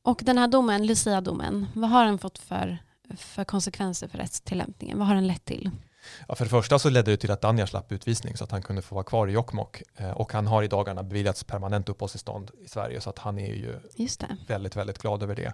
Och 0.04 0.20
den 0.22 0.38
här 0.38 0.48
domen, 0.48 0.86
Lucia-domen, 0.86 1.66
vad 1.74 1.90
har 1.90 2.04
den 2.04 2.18
fått 2.18 2.38
för, 2.38 2.78
för 3.16 3.44
konsekvenser 3.44 4.08
för 4.08 4.18
rättstillämpningen? 4.18 4.98
Vad 4.98 5.06
har 5.08 5.14
den 5.14 5.26
lett 5.26 5.44
till? 5.44 5.70
Ja, 6.28 6.34
för 6.34 6.44
det 6.44 6.48
första 6.48 6.78
så 6.78 6.90
ledde 6.90 7.10
det 7.10 7.16
till 7.16 7.30
att 7.30 7.40
Danja 7.40 7.66
slapp 7.66 7.92
utvisning 7.92 8.36
så 8.36 8.44
att 8.44 8.50
han 8.50 8.62
kunde 8.62 8.82
få 8.82 8.94
vara 8.94 9.04
kvar 9.04 9.28
i 9.28 9.32
Jokkmokk 9.32 9.82
eh, 9.96 10.10
och 10.10 10.32
han 10.32 10.46
har 10.46 10.62
i 10.62 10.68
dagarna 10.68 11.02
beviljats 11.02 11.44
permanent 11.44 11.88
uppehållstillstånd 11.88 12.50
i 12.64 12.68
Sverige 12.68 13.00
så 13.00 13.10
att 13.10 13.18
han 13.18 13.38
är 13.38 13.54
ju 13.54 13.78
det. 14.18 14.36
väldigt, 14.46 14.76
väldigt 14.76 14.98
glad 14.98 15.22
över 15.22 15.34
det. 15.34 15.52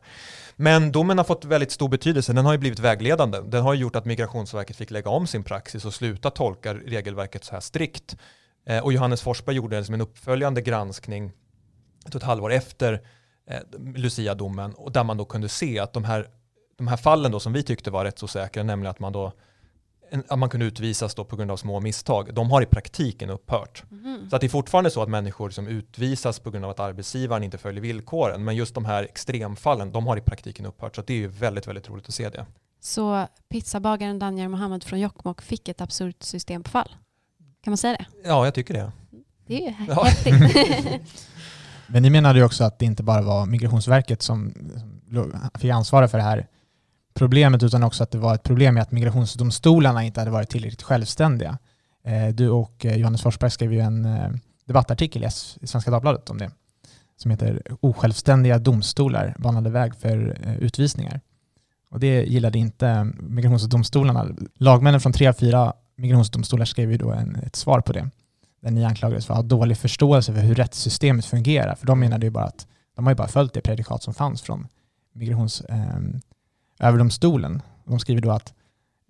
Men 0.57 0.93
domen 0.93 1.19
har 1.19 1.25
fått 1.25 1.45
väldigt 1.45 1.73
stor 1.73 1.89
betydelse. 1.89 2.33
Den 2.33 2.45
har 2.45 2.53
ju 2.53 2.59
blivit 2.59 2.79
vägledande. 2.79 3.41
Den 3.41 3.63
har 3.63 3.75
gjort 3.75 3.97
att 3.97 4.05
Migrationsverket 4.05 4.77
fick 4.77 4.91
lägga 4.91 5.11
om 5.11 5.27
sin 5.27 5.45
praxis 5.45 5.85
och 5.85 5.95
sluta 5.95 6.31
tolka 6.31 6.75
regelverket 6.75 7.45
så 7.45 7.53
här 7.53 7.61
strikt. 7.61 8.17
Eh, 8.67 8.85
Och 8.85 8.93
Johannes 8.93 9.23
Forsberg 9.23 9.57
gjorde 9.57 9.85
som 9.85 9.95
en 9.95 10.01
uppföljande 10.01 10.61
granskning 10.63 11.33
ett 12.17 12.23
halvår 12.23 12.53
efter 12.53 13.03
eh, 13.51 13.61
Lucia-domen 13.95 14.75
och 14.75 14.93
där 14.93 15.05
man 15.05 15.17
då 15.17 15.25
kunde 15.25 15.49
se 15.49 15.79
att 15.79 15.93
de 15.93 16.05
här, 16.05 16.29
de 16.79 16.89
här 16.89 16.97
fallen 16.97 17.33
då 17.33 17.41
som 17.41 17.53
vi 17.53 17.63
tyckte 17.63 17.91
var 17.91 18.05
rätt 18.05 18.19
så 18.19 18.29
säkra, 18.29 18.63
nämligen 18.63 18.91
att 18.91 19.01
man 19.01 19.13
då 19.13 19.33
att 20.29 20.39
man 20.39 20.49
kunde 20.49 20.67
utvisas 20.67 21.15
då 21.15 21.25
på 21.25 21.37
grund 21.37 21.51
av 21.51 21.57
små 21.57 21.81
misstag, 21.81 22.35
de 22.35 22.51
har 22.51 22.63
i 22.63 22.67
praktiken 22.67 23.31
upphört. 23.31 23.83
Mhm. 23.91 24.27
Så 24.31 24.37
att 24.37 24.41
det 24.41 24.47
är 24.47 24.49
fortfarande 24.49 24.91
så 24.91 25.03
att 25.03 25.09
människor 25.09 25.51
som 25.51 25.69
utvisas 25.69 26.39
på 26.39 26.51
grund 26.51 26.65
av 26.65 26.71
att 26.71 26.81
arbetsgivaren 26.81 27.43
inte 27.45 27.59
följer 27.59 27.83
villkoren, 27.83 28.45
men 28.45 28.57
just 28.57 28.75
de 28.75 28.85
här 28.85 29.03
extremfallen, 29.05 29.93
de 29.93 30.07
har 30.07 30.17
i 30.17 30.21
praktiken 30.21 30.67
upphört. 30.67 30.95
Så 30.95 31.01
att 31.01 31.07
det 31.07 31.13
är 31.13 31.19
ju 31.19 31.29
väldigt, 31.29 31.67
väldigt 31.67 31.89
roligt 31.89 32.09
att 32.09 32.15
se 32.15 32.29
det. 32.29 32.47
Så 32.81 33.27
pizzabagaren 33.49 34.19
Danjar 34.19 34.49
Mohammed 34.49 34.85
från 34.85 35.01
Jokkmokk 35.01 35.43
fick 35.43 35.69
ett 35.69 35.81
absurt 35.81 36.23
system 36.23 36.63
på 36.63 36.71
fall. 36.71 36.89
Kan 37.65 37.71
man 37.71 37.77
säga 37.79 37.93
det? 37.97 38.29
Ja, 38.29 38.45
jag 38.45 38.55
tycker 38.55 38.75
det. 38.75 38.93
Det 39.47 39.57
är 39.67 39.69
ju 39.71 39.75
Ja. 39.89 40.05
häftigt. 40.05 41.03
Men 41.87 42.03
ni 42.03 42.11
menade 42.11 42.39
ju 42.39 42.45
också 42.45 42.65
att 42.65 42.79
det 42.79 42.85
inte 42.85 43.03
bara 43.03 43.23
var 43.23 43.47
Migrationsverket 43.47 44.23
som 44.23 44.55
fick 45.59 45.71
ansvara 45.71 46.09
för 46.09 46.19
det 46.19 46.25
här 46.25 46.47
problemet 47.19 47.63
utan 47.63 47.83
också 47.83 48.03
att 48.03 48.11
det 48.11 48.19
var 48.19 48.35
ett 48.35 48.43
problem 48.43 48.75
med 48.75 48.83
att 48.83 48.93
migrationsdomstolarna 48.93 50.05
inte 50.05 50.21
hade 50.21 50.31
varit 50.31 50.49
tillräckligt 50.49 50.83
självständiga. 50.83 51.59
Eh, 52.05 52.29
du 52.29 52.51
och 52.51 52.87
eh, 52.87 52.97
Johannes 52.97 53.23
Forsberg 53.23 53.51
skrev 53.51 53.73
ju 53.73 53.81
en 53.81 54.05
eh, 54.05 54.31
debattartikel 54.65 55.25
i 55.61 55.67
Svenska 55.67 55.91
Dagbladet 55.91 56.31
om 56.31 56.39
det 56.39 56.51
som 57.17 57.31
heter 57.31 57.63
Osjälvständiga 57.81 58.59
domstolar 58.59 59.35
banade 59.39 59.71
väg 59.71 59.95
för 59.95 60.39
utvisningar. 60.61 61.21
Och 61.91 62.01
det 62.01 62.23
gillade 62.23 62.59
inte 62.59 63.05
migrationsdomstolarna. 63.21 64.27
Lagmännen 64.55 65.01
från 65.01 65.13
tre 65.13 65.27
av 65.27 65.33
fyra 65.33 65.73
migrationsdomstolar 65.97 66.65
skrev 66.65 66.93
ju 66.93 66.99
då 66.99 67.11
en, 67.11 67.37
ett 67.37 67.57
svar 67.57 67.81
på 67.81 67.93
det 67.93 68.11
där 68.63 68.71
ni 68.71 68.85
anklagades 68.85 69.27
för 69.27 69.35
att 69.35 69.39
ha 69.39 69.43
dålig 69.43 69.79
förståelse 69.79 70.35
för 70.35 70.41
hur 70.41 70.55
rättssystemet 70.55 71.25
fungerar. 71.25 71.75
För 71.75 71.87
de 71.87 72.01
menade 72.01 72.27
ju 72.27 72.31
bara 72.31 72.45
att 72.45 72.67
de 72.97 73.07
har 73.07 73.13
ju 73.13 73.17
bara 73.17 73.29
följt 73.29 73.53
det 73.55 73.61
predikat 73.61 74.03
som 74.03 74.15
fanns 74.15 74.43
från 74.43 74.69
migrations 75.13 75.63
Överdomstolen, 76.81 77.63
de 77.85 77.99
skriver 77.99 78.21
då 78.21 78.31
att 78.31 78.55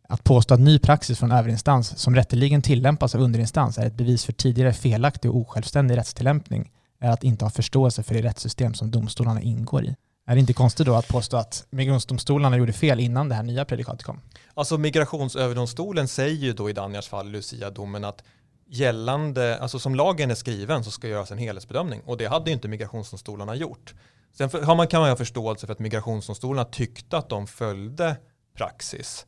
att 0.08 0.24
påstå 0.24 0.54
att 0.54 0.60
ny 0.60 0.78
praxis 0.78 1.18
från 1.18 1.32
överinstans 1.32 1.98
som 1.98 2.14
rätteligen 2.14 2.62
tillämpas 2.62 3.14
av 3.14 3.20
underinstans 3.20 3.78
är 3.78 3.86
ett 3.86 3.94
bevis 3.94 4.24
för 4.24 4.32
tidigare 4.32 4.72
felaktig 4.72 5.30
och 5.30 5.36
osjälvständig 5.36 5.96
rättstillämpning 5.96 6.70
är 7.00 7.10
att 7.10 7.24
inte 7.24 7.44
ha 7.44 7.50
förståelse 7.50 8.02
för 8.02 8.14
det 8.14 8.22
rättssystem 8.22 8.74
som 8.74 8.90
domstolarna 8.90 9.42
ingår 9.42 9.84
i. 9.84 9.96
Är 10.26 10.34
det 10.34 10.40
inte 10.40 10.52
konstigt 10.52 10.86
då 10.86 10.94
att 10.94 11.08
påstå 11.08 11.36
att 11.36 11.66
migrationsdomstolarna 11.70 12.56
gjorde 12.56 12.72
fel 12.72 13.00
innan 13.00 13.28
det 13.28 13.34
här 13.34 13.42
nya 13.42 13.64
predikatet 13.64 14.02
kom? 14.02 14.20
Alltså 14.54 14.78
Migrationsöverdomstolen 14.78 16.08
säger 16.08 16.36
ju 16.36 16.52
då 16.52 16.70
i 16.70 16.72
Danjars 16.72 17.08
fall, 17.08 17.28
Lucia-domen, 17.28 18.04
att 18.04 18.22
gällande, 18.66 19.58
alltså 19.58 19.78
som 19.78 19.94
lagen 19.94 20.30
är 20.30 20.34
skriven 20.34 20.84
så 20.84 20.90
ska 20.90 21.08
göras 21.08 21.30
en 21.30 21.38
helhetsbedömning 21.38 22.00
och 22.04 22.16
det 22.16 22.26
hade 22.26 22.50
ju 22.50 22.54
inte 22.54 22.68
migrationsdomstolarna 22.68 23.54
gjort. 23.54 23.94
Sen 24.32 24.50
för, 24.50 24.62
har 24.62 24.74
man, 24.74 24.86
kan 24.86 25.00
man 25.00 25.10
ha 25.10 25.16
förståelse 25.16 25.66
för 25.66 25.72
att 25.72 25.78
migrationsdomstolarna 25.78 26.64
tyckte 26.64 27.18
att 27.18 27.28
de 27.28 27.46
följde 27.46 28.16
praxis 28.56 29.26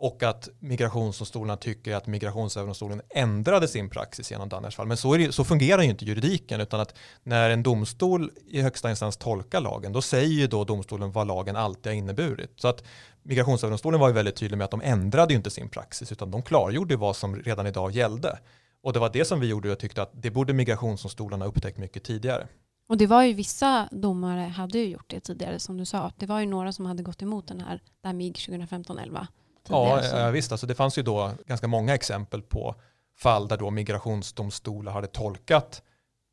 och 0.00 0.22
att 0.22 0.48
migrationsdomstolarna 0.58 1.56
tycker 1.56 1.94
att 1.94 2.06
migrationsöverdomstolen 2.06 3.02
ändrade 3.10 3.68
sin 3.68 3.90
praxis 3.90 4.30
genom 4.30 4.48
Danners 4.48 4.76
fall. 4.76 4.86
Men 4.86 4.96
så, 4.96 5.14
är 5.14 5.18
det, 5.18 5.32
så 5.32 5.44
fungerar 5.44 5.82
ju 5.82 5.90
inte 5.90 6.04
juridiken 6.04 6.60
utan 6.60 6.80
att 6.80 6.94
när 7.22 7.50
en 7.50 7.62
domstol 7.62 8.30
i 8.46 8.60
högsta 8.60 8.90
instans 8.90 9.16
tolkar 9.16 9.60
lagen 9.60 9.92
då 9.92 10.02
säger 10.02 10.28
ju 10.28 10.46
då 10.46 10.64
domstolen 10.64 11.12
vad 11.12 11.26
lagen 11.26 11.56
alltid 11.56 11.86
har 11.86 11.96
inneburit. 11.96 12.52
Så 12.56 12.68
att 12.68 12.84
migrationsöverdomstolen 13.22 14.00
var 14.00 14.08
ju 14.08 14.14
väldigt 14.14 14.36
tydlig 14.36 14.58
med 14.58 14.64
att 14.64 14.70
de 14.70 14.80
ändrade 14.84 15.32
ju 15.32 15.36
inte 15.36 15.50
sin 15.50 15.68
praxis 15.68 16.12
utan 16.12 16.30
de 16.30 16.42
klargjorde 16.42 16.96
vad 16.96 17.16
som 17.16 17.36
redan 17.36 17.66
idag 17.66 17.90
gällde. 17.90 18.38
Och 18.82 18.92
det 18.92 18.98
var 18.98 19.10
det 19.12 19.24
som 19.24 19.40
vi 19.40 19.46
gjorde 19.46 19.72
och 19.72 19.78
tyckte 19.78 20.02
att 20.02 20.10
det 20.12 20.30
borde 20.30 20.52
migrationsdomstolarna 20.52 21.44
upptäckt 21.44 21.78
mycket 21.78 22.04
tidigare. 22.04 22.46
Och 22.90 22.96
det 22.96 23.06
var 23.06 23.22
ju 23.22 23.32
vissa 23.32 23.88
domare 23.92 24.40
hade 24.40 24.78
ju 24.78 24.84
gjort 24.84 25.04
det 25.10 25.20
tidigare 25.20 25.58
som 25.58 25.76
du 25.76 25.84
sa. 25.84 26.12
Det 26.16 26.26
var 26.26 26.40
ju 26.40 26.46
några 26.46 26.72
som 26.72 26.86
hade 26.86 27.02
gått 27.02 27.22
emot 27.22 27.48
den 27.48 27.60
här, 27.60 27.82
det 28.00 28.08
här 28.08 28.14
MIG 28.14 28.34
2015-11. 28.34 29.26
Ja, 29.68 30.02
så- 30.02 30.30
visst. 30.30 30.52
Alltså 30.52 30.66
det 30.66 30.74
fanns 30.74 30.98
ju 30.98 31.02
då 31.02 31.30
ganska 31.46 31.68
många 31.68 31.94
exempel 31.94 32.42
på 32.42 32.74
fall 33.18 33.48
där 33.48 33.56
då 33.56 33.70
migrationsdomstolar 33.70 34.92
hade 34.92 35.06
tolkat 35.06 35.82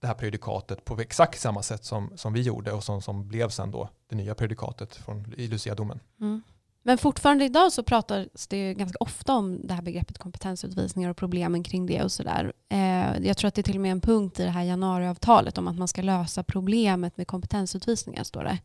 det 0.02 0.08
här 0.08 0.13
prejudikatet 0.13 0.86
på 0.86 1.00
exakt 1.00 1.39
samma 1.39 1.63
sätt 1.63 1.86
som, 1.86 2.12
som 2.15 2.34
vi 2.34 2.41
gjorde 2.41 2.72
och 2.72 2.84
som, 2.84 3.02
som 3.02 3.28
blev 3.28 3.50
sen 3.50 3.72
då 3.72 3.89
det 4.10 4.15
nya 4.15 4.36
prejudikatet 4.36 4.96
från, 4.96 5.34
i 5.38 5.48
Lucia-domen. 5.48 6.00
Mm. 6.22 6.41
Men 6.88 6.97
fortfarande 6.97 7.45
idag 7.45 7.71
så 7.71 7.84
pratas 7.84 8.47
det 8.47 8.58
ju 8.58 8.73
ganska 8.73 8.97
ofta 9.00 9.36
om 9.36 9.67
det 9.67 9.73
här 9.73 9.82
begreppet 9.82 10.17
kompetensutvisningar 10.17 11.10
och 11.10 11.17
problemen 11.17 11.63
kring 11.63 11.86
det 11.86 12.04
och 12.04 12.12
sådär. 12.12 12.54
Eh, 12.69 13.28
jag 13.28 13.38
tror 13.38 13.47
att 13.47 13.56
det 13.56 13.62
är 13.62 13.63
till 13.63 13.76
och 13.76 13.82
med 13.82 13.91
en 13.91 14.02
punkt 14.02 14.39
i 14.39 14.43
det 14.43 14.50
här 14.50 14.63
januariavtalet 14.63 15.58
om 15.58 15.67
att 15.67 15.78
man 15.78 15.88
ska 15.88 16.02
lösa 16.02 16.43
problemet 16.43 17.17
med 17.17 17.28
kompetensutvisningar, 17.28 18.23
står 18.23 18.43
det. 18.43 18.60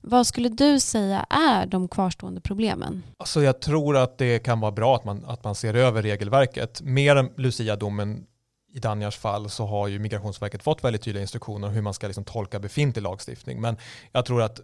Vad 0.00 0.26
skulle 0.26 0.48
du 0.48 0.80
säga 0.80 1.26
är 1.30 1.66
de 1.66 1.88
kvarstående 1.88 2.40
problemen? 2.40 3.02
Alltså 3.16 3.42
jag 3.42 3.60
tror 3.60 3.96
att 3.96 4.18
det 4.18 4.38
kan 4.38 4.60
vara 4.60 4.72
bra 4.72 4.96
att 4.96 5.04
man, 5.04 5.24
att 5.24 5.44
man 5.44 5.54
ser 5.54 5.74
över 5.74 6.02
regelverket. 6.02 6.80
Mer 6.82 7.16
än 7.16 7.30
Lucia-domen 7.36 8.26
i 8.74 8.78
Danjars 8.78 9.16
fall 9.16 9.50
så 9.50 9.66
har 9.66 9.88
ju 9.88 9.98
Migrationsverket 9.98 10.62
fått 10.62 10.84
väldigt 10.84 11.02
tydliga 11.02 11.22
instruktioner 11.22 11.68
om 11.68 11.74
hur 11.74 11.82
man 11.82 11.94
ska 11.94 12.06
liksom 12.06 12.24
tolka 12.24 12.58
befintlig 12.58 13.02
lagstiftning. 13.02 13.60
Men 13.60 13.76
jag 14.12 14.24
tror 14.24 14.42
att 14.42 14.60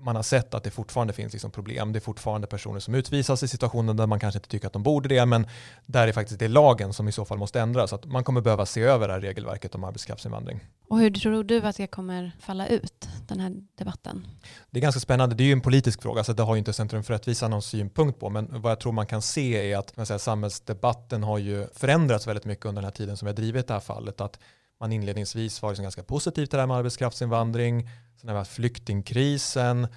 man 0.00 0.16
har 0.16 0.22
sett 0.22 0.54
att 0.54 0.64
det 0.64 0.70
fortfarande 0.70 1.12
finns 1.12 1.32
liksom 1.32 1.50
problem. 1.50 1.92
Det 1.92 1.98
är 1.98 2.00
fortfarande 2.00 2.46
personer 2.46 2.80
som 2.80 2.94
utvisas 2.94 3.42
i 3.42 3.48
situationer 3.48 3.94
där 3.94 4.06
man 4.06 4.20
kanske 4.20 4.38
inte 4.38 4.48
tycker 4.48 4.66
att 4.66 4.72
de 4.72 4.82
borde 4.82 5.08
det, 5.08 5.26
men 5.26 5.46
där 5.86 6.08
är 6.08 6.12
faktiskt 6.12 6.40
det 6.40 6.48
lagen 6.48 6.92
som 6.92 7.08
i 7.08 7.12
så 7.12 7.24
fall 7.24 7.38
måste 7.38 7.60
ändras. 7.60 7.90
Så 7.90 7.96
att 7.96 8.04
man 8.04 8.24
kommer 8.24 8.40
behöva 8.40 8.66
se 8.66 8.82
över 8.82 9.08
det 9.08 9.14
här 9.14 9.20
regelverket 9.20 9.74
om 9.74 9.84
arbetskraftsinvandring. 9.84 10.60
Och 10.88 10.98
hur 10.98 11.10
tror 11.10 11.44
du 11.44 11.62
att 11.62 11.76
det 11.76 11.86
kommer 11.86 12.32
falla 12.40 12.66
ut, 12.66 13.08
den 13.28 13.40
här 13.40 13.52
debatten? 13.78 14.26
Det 14.70 14.78
är 14.78 14.82
ganska 14.82 15.00
spännande. 15.00 15.34
Det 15.34 15.42
är 15.42 15.46
ju 15.46 15.52
en 15.52 15.60
politisk 15.60 16.02
fråga, 16.02 16.24
så 16.24 16.32
det 16.32 16.42
har 16.42 16.54
ju 16.54 16.58
inte 16.58 16.72
Centrum 16.72 17.04
för 17.04 17.14
rättvisa 17.14 17.48
någon 17.48 17.62
synpunkt 17.62 18.20
på. 18.20 18.30
Men 18.30 18.62
vad 18.62 18.72
jag 18.72 18.80
tror 18.80 18.92
man 18.92 19.06
kan 19.06 19.22
se 19.22 19.72
är 19.72 19.78
att 19.78 20.06
säga, 20.06 20.18
samhällsdebatten 20.18 21.22
har 21.22 21.38
ju 21.38 21.66
förändrats 21.74 22.26
väldigt 22.26 22.44
mycket 22.44 22.66
under 22.66 22.82
den 22.82 22.86
här 22.86 22.96
tiden 22.96 23.16
som 23.16 23.26
vi 23.26 23.30
har 23.30 23.36
drivit 23.36 23.66
det 23.66 23.74
här 23.74 23.80
fallet. 23.80 24.20
Att 24.20 24.38
man 24.80 24.92
inledningsvis 24.92 25.62
var 25.62 25.70
liksom 25.70 25.82
ganska 25.82 26.02
positiv 26.02 26.46
till 26.46 26.56
det 26.56 26.62
här 26.62 26.66
med 26.66 26.76
arbetskraftsinvandring. 26.76 27.88
Sen 28.20 28.28
har 28.28 28.34
vi 28.34 28.38
haft 28.38 28.52
flyktingkrisen. 28.52 29.88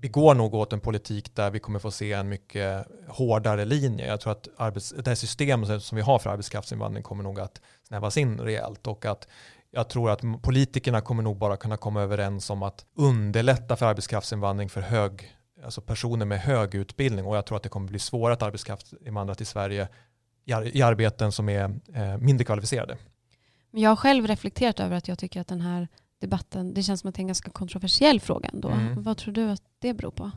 vi 0.00 0.08
går 0.08 0.34
nog 0.34 0.54
åt 0.54 0.72
en 0.72 0.80
politik 0.80 1.34
där 1.34 1.50
vi 1.50 1.58
kommer 1.58 1.78
få 1.78 1.90
se 1.90 2.12
en 2.12 2.28
mycket 2.28 2.86
hårdare 3.08 3.64
linje. 3.64 4.06
Jag 4.06 4.20
tror 4.20 4.32
att 4.32 4.48
arbets, 4.56 4.94
det 4.96 5.06
här 5.06 5.14
systemet 5.14 5.82
som 5.82 5.96
vi 5.96 6.02
har 6.02 6.18
för 6.18 6.30
arbetskraftsinvandring 6.30 7.02
kommer 7.02 7.24
nog 7.24 7.40
att 7.40 7.60
snävas 7.88 8.16
in 8.16 8.40
rejält 8.40 8.86
och 8.86 9.04
att 9.04 9.28
jag 9.70 9.88
tror 9.88 10.10
att 10.10 10.42
politikerna 10.42 11.00
kommer 11.00 11.22
nog 11.22 11.36
bara 11.36 11.56
kunna 11.56 11.76
komma 11.76 12.02
överens 12.02 12.50
om 12.50 12.62
att 12.62 12.86
underlätta 12.94 13.76
för 13.76 13.86
arbetskraftsinvandring 13.86 14.68
för 14.68 14.80
hög, 14.80 15.36
alltså 15.64 15.80
personer 15.80 16.26
med 16.26 16.40
hög 16.40 16.74
utbildning 16.74 17.26
och 17.26 17.36
jag 17.36 17.46
tror 17.46 17.56
att 17.56 17.62
det 17.62 17.68
kommer 17.68 17.88
bli 17.88 17.98
svårare 17.98 18.32
att 18.32 18.42
arbetskraftsinvandra 18.42 19.34
till 19.34 19.46
Sverige 19.46 19.88
i, 20.46 20.82
arbeten 20.82 21.32
som 21.32 21.48
är 21.48 21.64
eh, 21.94 22.18
mindre 22.18 22.44
kvalificerade. 22.44 22.96
Jag 23.78 23.90
har 23.90 23.96
själv 23.96 24.26
reflekterat 24.26 24.80
över 24.80 24.96
att 24.96 25.08
jag 25.08 25.18
tycker 25.18 25.40
att 25.40 25.48
den 25.48 25.60
här 25.60 25.88
debatten, 26.20 26.74
det 26.74 26.82
känns 26.82 27.00
som 27.00 27.08
att 27.08 27.14
det 27.14 27.18
är 27.18 27.22
en 27.22 27.26
ganska 27.26 27.50
kontroversiell 27.50 28.20
fråga 28.20 28.48
ändå. 28.52 28.68
Mm. 28.68 29.02
Vad 29.02 29.16
tror 29.16 29.34
du 29.34 29.50
att 29.50 29.62
det 29.78 29.94
beror 29.94 30.10
på? 30.10 30.30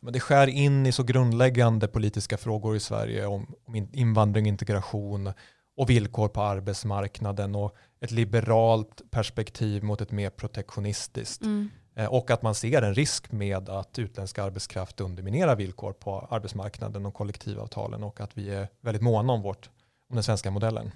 Men 0.00 0.12
det 0.12 0.20
skär 0.20 0.46
in 0.46 0.86
i 0.86 0.92
så 0.92 1.02
grundläggande 1.02 1.88
politiska 1.88 2.36
frågor 2.36 2.76
i 2.76 2.80
Sverige 2.80 3.26
om, 3.26 3.54
om 3.64 3.88
invandring, 3.92 4.46
integration 4.46 5.32
och 5.76 5.90
villkor 5.90 6.28
på 6.28 6.42
arbetsmarknaden 6.42 7.54
och 7.54 7.76
ett 8.00 8.10
liberalt 8.10 9.02
perspektiv 9.10 9.84
mot 9.84 10.00
ett 10.00 10.10
mer 10.10 10.30
protektionistiskt. 10.30 11.42
Mm. 11.42 11.70
Eh, 11.96 12.06
och 12.06 12.30
att 12.30 12.42
man 12.42 12.54
ser 12.54 12.82
en 12.82 12.94
risk 12.94 13.32
med 13.32 13.68
att 13.68 13.98
utländsk 13.98 14.38
arbetskraft 14.38 15.00
underminerar 15.00 15.56
villkor 15.56 15.92
på 15.92 16.28
arbetsmarknaden 16.30 17.06
och 17.06 17.14
kollektivavtalen 17.14 18.04
och 18.04 18.20
att 18.20 18.38
vi 18.38 18.50
är 18.50 18.68
väldigt 18.80 19.02
måna 19.02 19.32
om, 19.32 19.42
vårt, 19.42 19.70
om 20.10 20.16
den 20.16 20.22
svenska 20.22 20.50
modellen. 20.50 20.90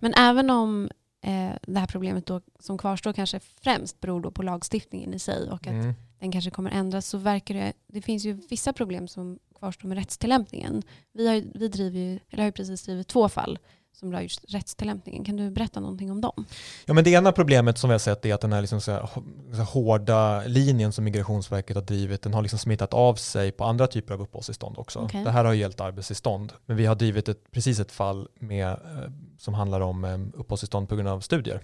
Men 0.00 0.14
även 0.14 0.50
om 0.50 0.90
eh, 1.22 1.52
det 1.62 1.78
här 1.78 1.86
problemet 1.86 2.26
då, 2.26 2.40
som 2.58 2.78
kvarstår 2.78 3.12
kanske 3.12 3.40
främst 3.40 4.00
beror 4.00 4.20
då 4.20 4.30
på 4.30 4.42
lagstiftningen 4.42 5.14
i 5.14 5.18
sig 5.18 5.50
och 5.50 5.66
att 5.66 5.72
mm. 5.72 5.94
den 6.18 6.32
kanske 6.32 6.50
kommer 6.50 6.70
ändras 6.70 7.06
så 7.06 7.18
verkar 7.18 7.54
det, 7.54 7.72
det 7.86 8.02
finns 8.02 8.24
ju 8.24 8.32
vissa 8.32 8.72
problem 8.72 9.08
som 9.08 9.38
kvarstår 9.58 9.88
med 9.88 9.98
rättstillämpningen. 9.98 10.82
Vi 11.12 11.28
har, 11.28 11.42
vi 11.54 11.68
driver 11.68 11.98
ju, 11.98 12.18
eller 12.30 12.42
har 12.42 12.48
ju 12.48 12.52
precis 12.52 12.82
drivit 12.82 13.08
två 13.08 13.28
fall 13.28 13.58
som 13.92 14.12
rör 14.12 14.20
just 14.20 14.44
rättstillämpningen. 14.48 15.24
Kan 15.24 15.36
du 15.36 15.50
berätta 15.50 15.80
någonting 15.80 16.10
om 16.10 16.20
dem? 16.20 16.46
Ja, 16.84 16.94
men 16.94 17.04
det 17.04 17.10
ena 17.10 17.32
problemet 17.32 17.78
som 17.78 17.90
vi 17.90 17.94
har 17.94 17.98
sett 17.98 18.26
är 18.26 18.34
att 18.34 18.40
den 18.40 18.52
här, 18.52 18.60
liksom 18.60 18.80
så 18.80 18.92
här, 18.92 19.64
hårda 19.64 20.42
linjen 20.46 20.92
som 20.92 21.04
Migrationsverket 21.04 21.76
har 21.76 21.82
drivit, 21.82 22.22
den 22.22 22.34
har 22.34 22.42
liksom 22.42 22.58
smittat 22.58 22.94
av 22.94 23.14
sig 23.14 23.52
på 23.52 23.64
andra 23.64 23.86
typer 23.86 24.14
av 24.14 24.22
uppehållstillstånd 24.22 24.78
också. 24.78 24.98
Okay. 24.98 25.24
Det 25.24 25.30
här 25.30 25.44
har 25.44 25.52
gällt 25.52 25.80
arbetstillstånd, 25.80 26.52
men 26.66 26.76
vi 26.76 26.86
har 26.86 26.94
drivit 26.94 27.28
ett, 27.28 27.50
precis 27.50 27.80
ett 27.80 27.92
fall 27.92 28.28
med, 28.34 28.68
eh, 28.68 29.10
som 29.38 29.54
handlar 29.54 29.80
om 29.80 30.04
eh, 30.04 30.18
uppehållstillstånd 30.34 30.88
på 30.88 30.96
grund 30.96 31.08
av 31.08 31.20
studier. 31.20 31.60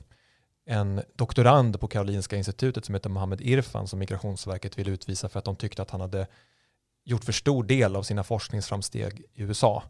En 0.69 1.03
doktorand 1.15 1.81
på 1.81 1.89
Karolinska 1.89 2.37
institutet 2.37 2.85
som 2.85 2.95
heter 2.95 3.11
Mohammed 3.11 3.41
Irfan 3.41 3.89
som 3.89 3.99
Migrationsverket 3.99 4.79
ville 4.79 4.91
utvisa 4.91 5.29
för 5.29 5.39
att 5.39 5.45
de 5.45 5.57
tyckte 5.57 5.83
att 5.83 5.91
han 5.91 6.01
hade 6.01 6.27
gjort 7.05 7.25
för 7.25 7.33
stor 7.33 7.65
del 7.65 7.97
av 7.97 8.03
sina 8.03 8.25
forskningsframsteg 8.25 9.23
i 9.35 9.43
USA. 9.43 9.83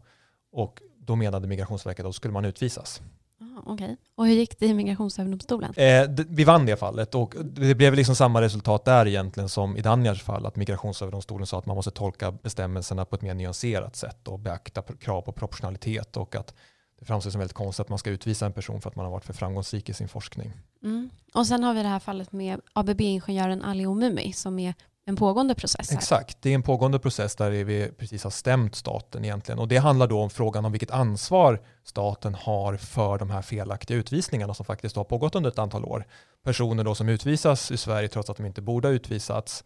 Och 0.51 0.81
då 1.07 1.15
menade 1.15 1.47
Migrationsverket 1.47 1.99
att 2.05 2.09
då 2.09 2.13
skulle 2.13 2.33
man 2.33 2.45
utvisas. 2.45 3.01
Ah, 3.41 3.73
okay. 3.73 3.95
Och 4.15 4.27
hur 4.27 4.33
gick 4.33 4.59
det 4.59 4.65
i 4.65 4.73
Migrationsöverdomstolen? 4.73 5.73
Eh, 5.75 6.09
vi 6.29 6.43
vann 6.43 6.65
det 6.65 6.77
fallet 6.77 7.15
och 7.15 7.35
det 7.43 7.75
blev 7.75 7.93
liksom 7.93 8.15
samma 8.15 8.41
resultat 8.41 8.85
där 8.85 9.07
egentligen 9.07 9.49
som 9.49 9.77
i 9.77 9.81
Danjars 9.81 10.23
fall, 10.23 10.45
att 10.45 10.55
Migrationsöverdomstolen 10.55 11.47
sa 11.47 11.59
att 11.59 11.65
man 11.65 11.75
måste 11.75 11.91
tolka 11.91 12.31
bestämmelserna 12.31 13.05
på 13.05 13.15
ett 13.15 13.21
mer 13.21 13.33
nyanserat 13.33 13.95
sätt 13.95 14.27
och 14.27 14.39
beakta 14.39 14.81
krav 14.81 15.21
på 15.21 15.31
proportionalitet 15.31 16.17
och 16.17 16.35
att 16.35 16.53
det 16.99 17.05
framstår 17.05 17.31
som 17.31 17.39
väldigt 17.39 17.57
konstigt 17.57 17.81
att 17.81 17.89
man 17.89 17.99
ska 17.99 18.09
utvisa 18.09 18.45
en 18.45 18.53
person 18.53 18.81
för 18.81 18.89
att 18.89 18.95
man 18.95 19.05
har 19.05 19.11
varit 19.11 19.25
för 19.25 19.33
framgångsrik 19.33 19.89
i 19.89 19.93
sin 19.93 20.07
forskning. 20.07 20.51
Mm. 20.83 21.09
Och 21.33 21.47
sen 21.47 21.63
har 21.63 21.73
vi 21.73 21.81
det 21.81 21.87
här 21.87 21.99
fallet 21.99 22.31
med 22.31 22.61
ABB-ingenjören 22.73 23.63
Ali 23.63 23.85
Omumi 23.85 24.33
som 24.33 24.59
är 24.59 24.73
en 25.09 25.15
pågående 25.15 25.55
process. 25.55 25.89
Här. 25.89 25.97
Exakt, 25.97 26.37
det 26.41 26.49
är 26.49 26.55
en 26.55 26.63
pågående 26.63 26.99
process 26.99 27.35
där 27.35 27.49
vi 27.51 27.91
precis 27.97 28.23
har 28.23 28.31
stämt 28.31 28.75
staten 28.75 29.25
egentligen. 29.25 29.59
Och 29.59 29.67
det 29.67 29.77
handlar 29.77 30.07
då 30.07 30.21
om 30.21 30.29
frågan 30.29 30.65
om 30.65 30.71
vilket 30.71 30.91
ansvar 30.91 31.61
staten 31.83 32.35
har 32.35 32.77
för 32.77 33.17
de 33.17 33.29
här 33.29 33.41
felaktiga 33.41 33.97
utvisningarna 33.97 34.53
som 34.53 34.65
faktiskt 34.65 34.95
har 34.95 35.03
pågått 35.03 35.35
under 35.35 35.49
ett 35.49 35.59
antal 35.59 35.85
år. 35.85 36.05
Personer 36.43 36.83
då 36.83 36.95
som 36.95 37.09
utvisas 37.09 37.71
i 37.71 37.77
Sverige 37.77 38.07
trots 38.07 38.29
att 38.29 38.37
de 38.37 38.45
inte 38.45 38.61
borde 38.61 38.87
ha 38.87 38.93
utvisats. 38.93 39.63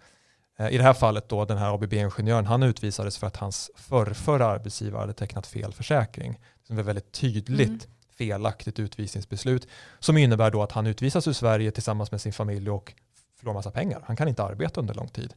Eh, 0.60 0.70
I 0.74 0.78
det 0.78 0.84
här 0.84 0.94
fallet 0.94 1.30
då 1.30 1.46
den 1.46 1.58
här 1.58 1.74
ABB-ingenjören, 1.74 2.46
han 2.46 2.64
utvisades 2.64 3.18
för 3.18 3.28
att 3.28 3.38
hans 3.38 3.72
förrförra 3.76 4.46
arbetsgivare 4.46 5.00
hade 5.00 5.14
tecknat 5.14 5.48
fel 5.48 5.74
försäkring. 5.74 6.40
Det 6.68 6.74
är 6.74 6.84
väldigt 6.84 7.12
tydligt 7.12 7.68
mm. 7.68 7.80
felaktigt 8.18 8.80
utvisningsbeslut 8.80 9.68
som 10.00 10.18
innebär 10.18 10.52
då 10.52 10.64
att 10.64 10.72
han 10.72 10.88
utvisas 10.88 11.28
ur 11.28 11.34
Sverige 11.34 11.72
tillsammans 11.72 12.12
med 12.12 12.22
sin 12.22 12.34
familj 12.34 12.70
och 12.70 12.94
förlorar 13.42 13.56
massa 13.56 13.72
pengar. 13.72 14.04
Han 14.06 14.16
kan 14.16 14.28
inte 14.28 14.44
arbeta 14.44 14.82
under 14.82 14.94
lång 14.94 15.08
tid. 15.08 15.34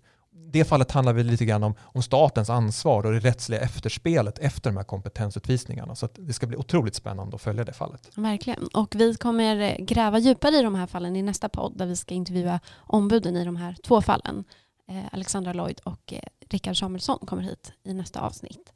Det 0.52 0.64
fallet 0.64 0.90
handlar 0.92 1.12
väl 1.12 1.26
lite 1.26 1.44
grann 1.44 1.62
om, 1.62 1.74
om 1.80 2.02
statens 2.02 2.50
ansvar 2.50 3.06
och 3.06 3.12
det 3.12 3.18
rättsliga 3.18 3.60
efterspelet 3.60 4.38
efter 4.38 4.70
de 4.70 4.76
här 4.76 4.84
kompetensutvisningarna. 4.84 5.94
Så 5.94 6.08
det 6.14 6.32
ska 6.32 6.46
bli 6.46 6.56
otroligt 6.56 6.94
spännande 6.94 7.36
att 7.36 7.42
följa 7.42 7.64
det 7.64 7.72
fallet. 7.72 8.10
Verkligen. 8.14 8.66
Och 8.66 8.94
vi 8.94 9.14
kommer 9.14 9.76
gräva 9.78 10.18
djupare 10.18 10.56
i 10.56 10.62
de 10.62 10.74
här 10.74 10.86
fallen 10.86 11.16
i 11.16 11.22
nästa 11.22 11.48
podd 11.48 11.78
där 11.78 11.86
vi 11.86 11.96
ska 11.96 12.14
intervjua 12.14 12.60
ombuden 12.76 13.36
i 13.36 13.44
de 13.44 13.56
här 13.56 13.76
två 13.84 14.02
fallen. 14.02 14.44
Eh, 14.88 15.04
Alexandra 15.12 15.52
Lloyd 15.52 15.80
och 15.84 16.12
eh, 16.12 16.20
Rickard 16.50 16.78
Samuelsson 16.78 17.18
kommer 17.18 17.42
hit 17.42 17.72
i 17.84 17.94
nästa 17.94 18.20
avsnitt. 18.20 18.72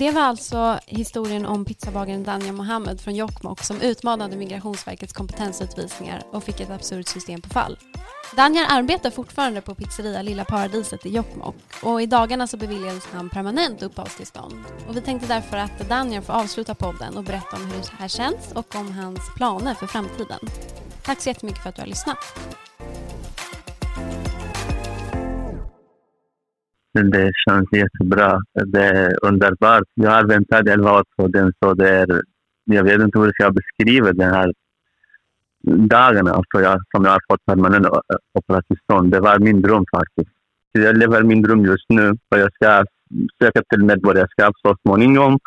Det 0.00 0.10
var 0.10 0.22
alltså 0.22 0.78
historien 0.86 1.46
om 1.46 1.64
pizzabagaren 1.64 2.24
Danja 2.24 2.52
Mohammed 2.52 3.00
från 3.00 3.14
Jokkmokk 3.14 3.64
som 3.64 3.80
utmanade 3.80 4.36
Migrationsverkets 4.36 5.12
kompetensutvisningar 5.12 6.22
och 6.30 6.44
fick 6.44 6.60
ett 6.60 6.70
absurt 6.70 7.08
system 7.08 7.40
på 7.40 7.48
fall. 7.48 7.78
Danja 8.36 8.66
arbetar 8.66 9.10
fortfarande 9.10 9.60
på 9.60 9.74
pizzeria 9.74 10.22
Lilla 10.22 10.44
Paradiset 10.44 11.06
i 11.06 11.08
Jokkmokk 11.08 11.56
och 11.82 12.02
i 12.02 12.06
dagarna 12.06 12.46
så 12.46 12.56
beviljades 12.56 13.06
han 13.06 13.30
permanent 13.30 13.82
uppehållstillstånd. 13.82 14.64
Och 14.88 14.96
vi 14.96 15.00
tänkte 15.00 15.28
därför 15.28 15.56
att 15.56 15.88
Danja 15.88 16.22
får 16.22 16.32
avsluta 16.32 16.74
podden 16.74 17.16
och 17.16 17.24
berätta 17.24 17.56
om 17.56 17.66
hur 17.66 17.80
det 17.80 17.92
här 17.98 18.08
känns 18.08 18.52
och 18.54 18.74
om 18.74 18.92
hans 18.92 19.20
planer 19.36 19.74
för 19.74 19.86
framtiden. 19.86 20.40
Tack 21.02 21.20
så 21.20 21.28
jättemycket 21.28 21.62
för 21.62 21.68
att 21.68 21.76
du 21.76 21.82
har 21.82 21.88
lyssnat. 21.88 22.18
Det 26.92 27.32
känns 27.48 27.68
jättebra. 27.72 28.40
Det 28.66 28.84
är 28.84 29.24
underbart. 29.24 29.88
Jag 29.94 30.10
har 30.10 30.24
väntat 30.24 30.68
elva 30.68 30.98
år 30.98 31.04
på 31.16 31.28
den, 31.28 31.52
så 31.58 31.74
det 31.74 31.88
är, 31.88 32.22
jag 32.64 32.84
vet 32.84 33.00
inte 33.00 33.18
hur 33.18 33.26
jag 33.26 33.34
ska 33.34 33.50
beskriva 33.50 34.12
den 34.12 34.34
här 34.34 34.52
dagen 35.62 36.28
alltså 36.28 36.60
jag, 36.60 36.80
som 36.96 37.04
jag 37.04 37.12
har 37.12 37.20
fått 37.30 37.44
permanent 37.46 37.86
uppehållstillstånd. 38.38 39.12
Det 39.12 39.20
var 39.20 39.38
min 39.38 39.62
dröm 39.62 39.84
faktiskt. 39.96 40.30
Jag 40.72 40.98
lever 40.98 41.22
min 41.22 41.42
dröm 41.42 41.64
just 41.64 41.88
nu 41.88 42.10
och 42.10 42.38
jag 42.38 42.52
ska 42.54 42.84
söka 43.42 43.62
till 43.62 43.84
medborgarskap 43.84 44.54
så 44.62 44.76
småningom 44.82 45.38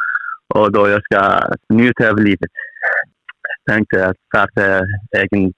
och 0.47 0.71
då 0.71 0.89
jag 0.89 1.03
ska 1.03 1.41
njuta 1.69 2.09
av 2.09 2.17
livet. 2.17 2.51
Jag 3.65 3.75
tänkte 3.75 4.07
att 4.07 4.17
starta 4.27 4.81
egen 5.17 5.53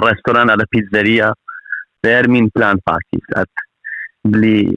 restaurang 0.00 0.50
eller 0.50 0.66
pizzeria. 0.66 1.34
Det 2.02 2.12
är 2.12 2.28
min 2.28 2.50
plan 2.50 2.80
faktiskt, 2.84 3.32
att 3.34 3.48
bli 4.22 4.76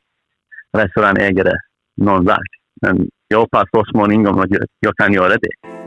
restaurangägare 0.78 1.54
någon 1.98 2.26
dag. 2.26 2.44
Men 2.82 3.08
jag 3.28 3.40
hoppas 3.40 3.70
så 3.72 3.86
småningom 3.92 4.40
att 4.40 4.50
jag, 4.50 4.64
jag 4.80 4.96
kan 4.96 5.14
göra 5.14 5.38
det. 5.38 5.81